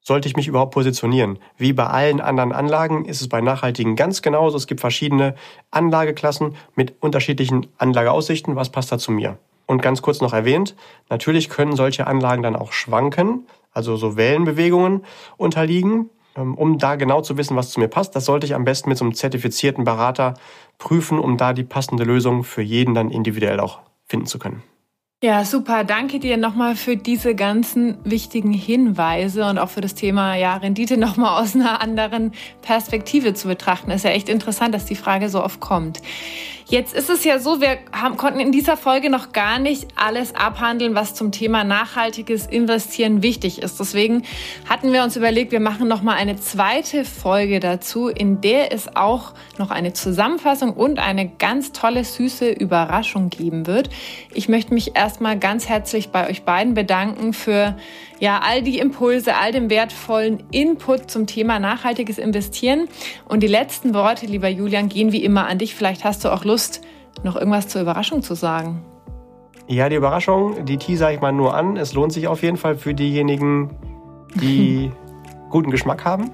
sollte 0.00 0.28
ich 0.28 0.36
mich 0.36 0.48
überhaupt 0.48 0.74
positionieren? 0.74 1.38
Wie 1.56 1.72
bei 1.72 1.86
allen 1.86 2.20
anderen 2.20 2.52
Anlagen 2.52 3.06
ist 3.06 3.20
es 3.20 3.28
bei 3.28 3.40
nachhaltigen 3.40 3.96
ganz 3.96 4.22
genauso. 4.22 4.56
Es 4.56 4.66
gibt 4.66 4.80
verschiedene 4.80 5.34
Anlageklassen 5.70 6.56
mit 6.74 6.94
unterschiedlichen 7.00 7.66
Anlageaussichten. 7.78 8.54
Was 8.54 8.70
passt 8.70 8.92
da 8.92 8.98
zu 8.98 9.12
mir? 9.12 9.38
Und 9.66 9.82
ganz 9.82 10.02
kurz 10.02 10.20
noch 10.20 10.32
erwähnt, 10.32 10.74
natürlich 11.08 11.48
können 11.48 11.76
solche 11.76 12.06
Anlagen 12.06 12.42
dann 12.42 12.56
auch 12.56 12.72
schwanken, 12.72 13.46
also 13.72 13.96
so 13.96 14.16
Wellenbewegungen 14.16 15.04
unterliegen. 15.36 16.10
Ähm, 16.36 16.54
um 16.56 16.78
da 16.78 16.96
genau 16.96 17.20
zu 17.20 17.36
wissen, 17.36 17.56
was 17.56 17.70
zu 17.70 17.80
mir 17.80 17.88
passt, 17.88 18.16
das 18.16 18.24
sollte 18.24 18.46
ich 18.46 18.54
am 18.54 18.64
besten 18.64 18.88
mit 18.88 18.98
so 18.98 19.04
einem 19.04 19.14
zertifizierten 19.14 19.84
Berater 19.84 20.34
prüfen, 20.78 21.18
um 21.18 21.36
da 21.36 21.52
die 21.52 21.64
passende 21.64 22.04
Lösung 22.04 22.44
für 22.44 22.62
jeden 22.62 22.94
dann 22.94 23.10
individuell 23.10 23.60
auch 23.60 23.80
finden 24.06 24.26
zu 24.26 24.38
können. 24.38 24.62
Ja, 25.22 25.44
super. 25.46 25.84
Danke 25.84 26.18
dir 26.18 26.36
nochmal 26.36 26.76
für 26.76 26.98
diese 26.98 27.34
ganzen 27.34 27.96
wichtigen 28.04 28.52
Hinweise 28.52 29.46
und 29.48 29.58
auch 29.58 29.70
für 29.70 29.80
das 29.80 29.94
Thema 29.94 30.34
ja, 30.34 30.56
Rendite 30.56 30.96
nochmal 30.98 31.42
aus 31.42 31.54
einer 31.54 31.80
anderen 31.80 32.32
Perspektive 32.60 33.32
zu 33.32 33.48
betrachten. 33.48 33.90
Ist 33.90 34.04
ja 34.04 34.10
echt 34.10 34.28
interessant, 34.28 34.74
dass 34.74 34.84
die 34.84 34.96
Frage 34.96 35.30
so 35.30 35.42
oft 35.42 35.60
kommt. 35.60 36.00
Jetzt 36.66 36.94
ist 36.94 37.10
es 37.10 37.24
ja 37.24 37.38
so, 37.38 37.60
wir 37.60 37.76
haben, 37.92 38.16
konnten 38.16 38.40
in 38.40 38.50
dieser 38.50 38.78
Folge 38.78 39.10
noch 39.10 39.32
gar 39.32 39.58
nicht 39.58 39.86
alles 39.96 40.34
abhandeln, 40.34 40.94
was 40.94 41.14
zum 41.14 41.30
Thema 41.30 41.62
nachhaltiges 41.62 42.46
Investieren 42.46 43.22
wichtig 43.22 43.62
ist. 43.62 43.78
Deswegen 43.78 44.22
hatten 44.66 44.90
wir 44.92 45.02
uns 45.02 45.14
überlegt, 45.14 45.52
wir 45.52 45.60
machen 45.60 45.88
noch 45.88 46.00
mal 46.00 46.14
eine 46.14 46.36
zweite 46.36 47.04
Folge 47.04 47.60
dazu, 47.60 48.08
in 48.08 48.40
der 48.40 48.72
es 48.72 48.96
auch 48.96 49.34
noch 49.58 49.70
eine 49.70 49.92
Zusammenfassung 49.92 50.72
und 50.72 50.98
eine 50.98 51.28
ganz 51.28 51.72
tolle 51.72 52.02
süße 52.02 52.50
Überraschung 52.50 53.28
geben 53.28 53.66
wird. 53.66 53.90
Ich 54.32 54.48
möchte 54.48 54.72
mich 54.72 54.96
erstmal 55.14 55.38
ganz 55.38 55.68
herzlich 55.68 56.10
bei 56.10 56.28
euch 56.28 56.42
beiden 56.42 56.74
bedanken 56.74 57.34
für 57.34 57.76
ja, 58.18 58.40
all 58.42 58.62
die 58.62 58.80
Impulse, 58.80 59.36
all 59.36 59.52
den 59.52 59.70
wertvollen 59.70 60.42
Input 60.50 61.08
zum 61.08 61.28
Thema 61.28 61.60
nachhaltiges 61.60 62.18
Investieren. 62.18 62.88
Und 63.28 63.44
die 63.44 63.46
letzten 63.46 63.94
Worte, 63.94 64.26
lieber 64.26 64.48
Julian, 64.48 64.88
gehen 64.88 65.12
wie 65.12 65.22
immer 65.22 65.46
an 65.46 65.58
dich. 65.58 65.76
Vielleicht 65.76 66.02
hast 66.02 66.24
du 66.24 66.32
auch 66.32 66.44
Lust, 66.44 66.80
noch 67.22 67.36
irgendwas 67.36 67.68
zur 67.68 67.82
Überraschung 67.82 68.24
zu 68.24 68.34
sagen. 68.34 68.82
Ja, 69.68 69.88
die 69.88 69.94
Überraschung, 69.94 70.64
die 70.64 70.78
teaser 70.78 71.12
ich 71.12 71.20
mal 71.20 71.30
nur 71.30 71.54
an. 71.54 71.76
Es 71.76 71.94
lohnt 71.94 72.12
sich 72.12 72.26
auf 72.26 72.42
jeden 72.42 72.56
Fall 72.56 72.74
für 72.74 72.92
diejenigen, 72.92 73.70
die 74.34 74.90
guten 75.50 75.70
Geschmack 75.70 76.04
haben. 76.04 76.32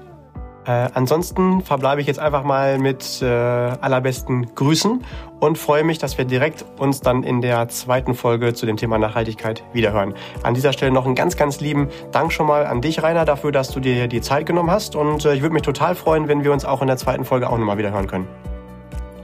Äh, 0.65 0.89
ansonsten 0.95 1.61
verbleibe 1.61 2.01
ich 2.01 2.07
jetzt 2.07 2.19
einfach 2.19 2.43
mal 2.43 2.79
mit 2.79 3.21
äh, 3.21 3.25
allerbesten 3.25 4.55
Grüßen 4.55 5.03
und 5.41 5.57
freue 5.57 5.83
mich, 5.83 5.97
dass 5.97 6.17
wir 6.17 6.23
direkt 6.23 6.63
uns 6.77 7.01
dann 7.01 7.23
in 7.23 7.41
der 7.41 7.67
zweiten 7.67 8.13
Folge 8.13 8.53
zu 8.53 8.65
dem 8.65 8.77
Thema 8.77 8.97
Nachhaltigkeit 8.97 9.63
wiederhören. 9.73 10.13
An 10.43 10.53
dieser 10.53 10.71
Stelle 10.71 10.91
noch 10.91 11.05
einen 11.05 11.15
ganz, 11.15 11.35
ganz 11.35 11.59
lieben 11.59 11.89
Dank 12.11 12.31
schon 12.31 12.47
mal 12.47 12.65
an 12.65 12.79
dich, 12.79 13.03
Rainer, 13.03 13.25
dafür, 13.25 13.51
dass 13.51 13.69
du 13.69 13.79
dir 13.81 14.07
die 14.07 14.21
Zeit 14.21 14.45
genommen 14.45 14.71
hast. 14.71 14.95
Und 14.95 15.25
äh, 15.25 15.33
ich 15.33 15.41
würde 15.41 15.53
mich 15.53 15.63
total 15.63 15.95
freuen, 15.95 16.29
wenn 16.29 16.43
wir 16.45 16.53
uns 16.53 16.63
auch 16.63 16.81
in 16.81 16.87
der 16.87 16.97
zweiten 16.97 17.25
Folge 17.25 17.49
auch 17.49 17.57
nochmal 17.57 17.77
wiederhören 17.77 18.07
können. 18.07 18.27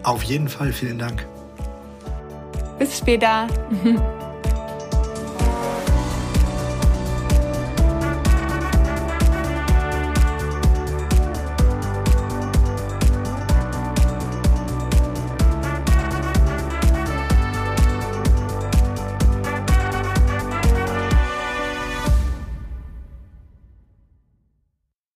Auf 0.04 0.24
jeden 0.24 0.50
Fall, 0.50 0.74
vielen 0.74 0.98
Dank. 0.98 1.26
Bis 2.80 2.98
später. 2.98 3.48